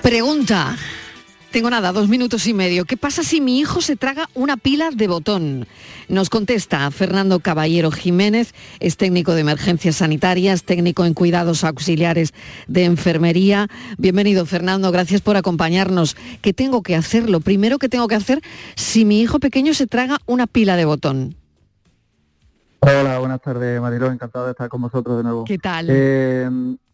Pregunta. 0.00 0.76
Tengo 1.54 1.70
nada, 1.70 1.92
dos 1.92 2.08
minutos 2.08 2.48
y 2.48 2.52
medio. 2.52 2.84
¿Qué 2.84 2.96
pasa 2.96 3.22
si 3.22 3.40
mi 3.40 3.60
hijo 3.60 3.80
se 3.80 3.94
traga 3.94 4.28
una 4.34 4.56
pila 4.56 4.90
de 4.90 5.06
botón? 5.06 5.68
Nos 6.08 6.28
contesta 6.28 6.90
Fernando 6.90 7.38
Caballero 7.38 7.92
Jiménez, 7.92 8.52
es 8.80 8.96
técnico 8.96 9.34
de 9.34 9.42
emergencias 9.42 9.94
sanitarias, 9.94 10.64
técnico 10.64 11.04
en 11.04 11.14
cuidados 11.14 11.62
auxiliares 11.62 12.34
de 12.66 12.82
enfermería. 12.82 13.68
Bienvenido 13.98 14.46
Fernando, 14.46 14.90
gracias 14.90 15.20
por 15.20 15.36
acompañarnos. 15.36 16.16
¿Qué 16.42 16.52
tengo 16.52 16.82
que 16.82 16.96
hacer? 16.96 17.30
Lo 17.30 17.38
primero 17.38 17.78
que 17.78 17.88
tengo 17.88 18.08
que 18.08 18.16
hacer 18.16 18.40
si 18.74 19.04
mi 19.04 19.20
hijo 19.20 19.38
pequeño 19.38 19.74
se 19.74 19.86
traga 19.86 20.18
una 20.26 20.48
pila 20.48 20.74
de 20.74 20.86
botón. 20.86 21.36
Hola, 22.80 23.20
buenas 23.20 23.40
tardes 23.40 23.80
Mariló, 23.80 24.10
encantado 24.10 24.46
de 24.46 24.50
estar 24.50 24.68
con 24.68 24.82
vosotros 24.82 25.18
de 25.18 25.22
nuevo. 25.22 25.44
¿Qué 25.44 25.58
tal? 25.58 25.86
Eh, 25.88 26.50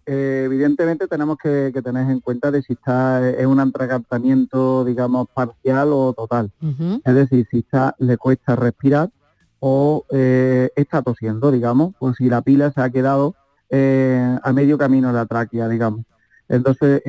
eh, 0.07 0.43
evidentemente 0.47 1.07
tenemos 1.07 1.39
que, 1.39 1.73
tener 1.85 2.11
en 2.11 2.21
cuenta 2.21 2.51
de 2.51 2.63
si 2.63 2.73
está 2.73 3.29
es 3.29 3.47
un 3.47 3.61
atragantamiento, 3.61 4.85
digamos, 4.85 5.29
parcial 5.33 5.91
o 5.93 6.13
total. 6.13 6.51
Es 7.05 7.15
decir, 7.15 7.47
si 7.51 7.59
está, 7.59 7.95
le 7.99 8.17
cuesta 8.17 8.57
respirar 8.57 9.11
o 9.61 10.05
eh, 10.11 10.71
está 10.75 11.03
tosiendo, 11.03 11.51
digamos, 11.51 11.95
o 11.99 12.13
si 12.15 12.29
la 12.29 12.43
pila 12.43 12.73
se 12.73 12.81
ha 12.81 12.91
quedado 12.91 13.35
a 13.73 14.53
medio 14.53 14.77
camino 14.77 15.09
de 15.09 15.15
la 15.15 15.27
tráquea, 15.27 15.69
digamos. 15.69 16.01
Entonces, 16.49 17.03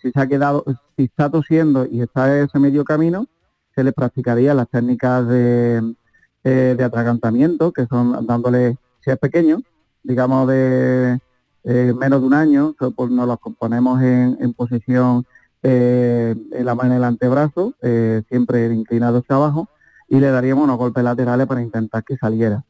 si 0.00 0.10
se 0.10 0.20
ha 0.20 0.26
quedado, 0.26 0.64
si 0.96 1.04
está 1.04 1.28
tosiendo 1.28 1.84
y 1.84 2.00
está 2.00 2.38
en 2.38 2.46
ese 2.46 2.58
medio 2.58 2.84
camino, 2.84 3.26
se 3.74 3.84
le 3.84 3.92
practicaría 3.92 4.54
las 4.54 4.68
técnicas 4.70 5.28
de, 5.28 5.94
de 6.42 6.84
atragantamiento, 6.84 7.72
que 7.72 7.86
son 7.86 8.26
dándole, 8.26 8.78
si 9.04 9.10
es 9.10 9.18
pequeño, 9.18 9.60
digamos 10.02 10.48
de 10.48 11.20
eh, 11.64 11.92
menos 11.98 12.20
de 12.20 12.26
un 12.26 12.34
año, 12.34 12.74
pues 12.96 13.10
nos 13.10 13.26
los 13.26 13.38
componemos 13.38 14.00
en, 14.02 14.52
posición 14.54 15.26
eh, 15.62 16.34
en 16.52 16.64
la 16.64 16.74
mano 16.74 16.94
del 16.94 17.04
antebrazo, 17.04 17.74
eh, 17.82 18.22
siempre 18.28 18.72
inclinado 18.72 19.18
hacia 19.18 19.36
abajo, 19.36 19.68
y 20.08 20.18
le 20.20 20.30
daríamos 20.30 20.64
unos 20.64 20.78
golpes 20.78 21.04
laterales 21.04 21.46
para 21.46 21.62
intentar 21.62 22.02
que 22.04 22.16
saliera. 22.16 22.64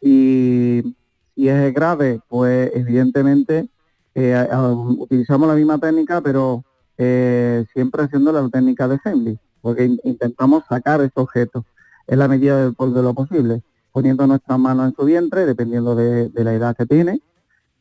Si, 0.00 0.96
si 1.34 1.48
es 1.48 1.72
grave, 1.72 2.20
pues 2.28 2.70
evidentemente 2.74 3.68
utilizamos 4.14 5.46
la 5.48 5.54
misma 5.54 5.78
técnica, 5.78 6.20
pero 6.20 6.64
siempre 6.96 8.02
haciendo 8.02 8.32
la 8.32 8.48
técnica 8.48 8.88
de 8.88 8.98
Henley, 9.04 9.38
porque 9.60 9.96
intentamos 10.04 10.64
sacar 10.68 11.00
ese 11.00 11.12
objeto 11.16 11.64
en 12.06 12.18
la 12.18 12.28
medida 12.28 12.70
de 12.70 13.02
lo 13.02 13.14
posible, 13.14 13.62
poniendo 13.92 14.26
nuestras 14.26 14.58
manos 14.58 14.88
en 14.88 14.94
su 14.94 15.04
vientre, 15.04 15.46
dependiendo 15.46 15.94
de, 15.94 16.30
la 16.34 16.54
edad 16.54 16.76
que 16.76 16.86
tiene, 16.86 17.20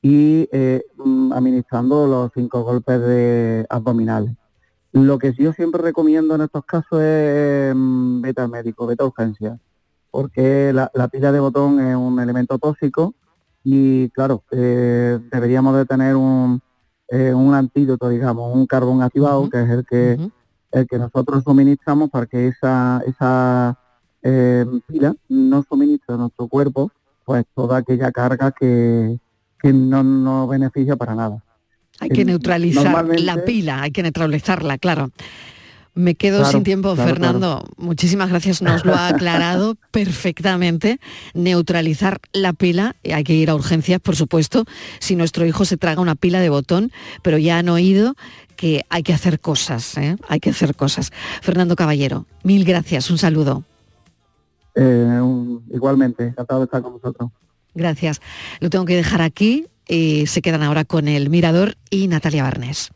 y 0.05 0.47
eh, 0.51 0.83
mm, 0.97 1.33
administrando 1.33 2.05
los 2.05 2.31
cinco 2.35 2.61
golpes 2.63 3.01
de 3.01 3.65
abdominales. 3.71 4.35
Lo 4.91 5.17
que 5.17 5.33
yo 5.33 5.51
siempre 5.51 5.81
recomiendo 5.81 6.35
en 6.35 6.41
estos 6.41 6.63
casos 6.63 7.01
es 7.01 7.73
mm, 7.75 8.21
beta 8.21 8.47
médico, 8.47 8.85
beta 8.85 9.03
urgencia, 9.03 9.57
porque 10.11 10.71
la, 10.73 11.07
pila 11.07 11.31
de 11.31 11.39
botón 11.39 11.79
es 11.79 11.95
un 11.95 12.19
elemento 12.19 12.59
tóxico 12.59 13.15
y 13.63 14.09
claro, 14.09 14.43
eh, 14.51 15.17
deberíamos 15.31 15.75
de 15.75 15.85
tener 15.87 16.15
un, 16.15 16.61
eh, 17.07 17.33
un 17.33 17.55
antídoto, 17.55 18.07
digamos, 18.07 18.55
un 18.55 18.67
carbón 18.67 19.01
activado, 19.01 19.49
que 19.49 19.63
es 19.63 19.69
el 19.71 19.85
que, 19.87 20.31
el 20.71 20.85
que 20.85 20.99
nosotros 20.99 21.43
suministramos 21.43 22.11
para 22.11 22.27
que 22.27 22.49
esa, 22.49 23.01
esa 23.07 23.79
eh, 24.21 24.67
pila 24.85 25.15
no 25.29 25.63
suministra 25.63 26.13
a 26.13 26.19
nuestro 26.19 26.47
cuerpo 26.47 26.91
pues 27.23 27.43
toda 27.55 27.77
aquella 27.77 28.11
carga 28.11 28.51
que, 28.51 29.19
que 29.65 29.73
no 29.73 30.03
nos 30.03 30.47
beneficia 30.47 30.95
para 30.95 31.15
nada. 31.15 31.43
Hay 31.99 32.09
que 32.09 32.23
neutralizar 32.23 33.07
la 33.19 33.45
pila, 33.45 33.81
hay 33.81 33.89
que 33.89 34.03
neutralizarla, 34.03 34.77
claro. 34.77 35.09
Me 35.95 36.13
quedo 36.13 36.45
sin 36.45 36.63
tiempo, 36.63 36.95
Fernando. 36.95 37.65
Muchísimas 37.77 38.29
gracias, 38.29 38.61
nos 38.61 38.85
lo 38.85 38.93
ha 38.93 39.07
aclarado 39.15 39.75
perfectamente. 39.89 40.99
Neutralizar 41.33 42.19
la 42.31 42.53
pila, 42.53 42.95
hay 43.11 43.23
que 43.23 43.33
ir 43.33 43.49
a 43.49 43.55
urgencias, 43.55 43.99
por 44.01 44.15
supuesto, 44.15 44.65
si 44.99 45.15
nuestro 45.15 45.47
hijo 45.47 45.65
se 45.65 45.77
traga 45.77 45.99
una 45.99 46.13
pila 46.13 46.41
de 46.41 46.49
botón, 46.49 46.91
pero 47.23 47.39
ya 47.39 47.57
han 47.57 47.69
oído 47.69 48.13
que 48.57 48.85
hay 48.89 49.01
que 49.01 49.13
hacer 49.13 49.39
cosas, 49.39 49.97
¿eh? 49.97 50.15
hay 50.27 50.39
que 50.39 50.51
hacer 50.51 50.75
cosas. 50.75 51.11
Fernando 51.41 51.75
Caballero, 51.75 52.27
mil 52.43 52.65
gracias, 52.65 53.09
un 53.09 53.17
saludo. 53.17 53.63
Eh, 54.75 55.21
igualmente, 55.73 56.27
encantado 56.27 56.59
de 56.59 56.65
estar 56.65 56.83
con 56.83 56.93
vosotros. 56.93 57.31
Gracias. 57.75 58.21
Lo 58.59 58.69
tengo 58.69 58.85
que 58.85 58.95
dejar 58.95 59.21
aquí 59.21 59.67
y 59.87 60.25
se 60.27 60.41
quedan 60.41 60.63
ahora 60.63 60.85
con 60.85 61.07
el 61.07 61.29
Mirador 61.29 61.75
y 61.89 62.07
Natalia 62.07 62.43
Barnes. 62.43 62.94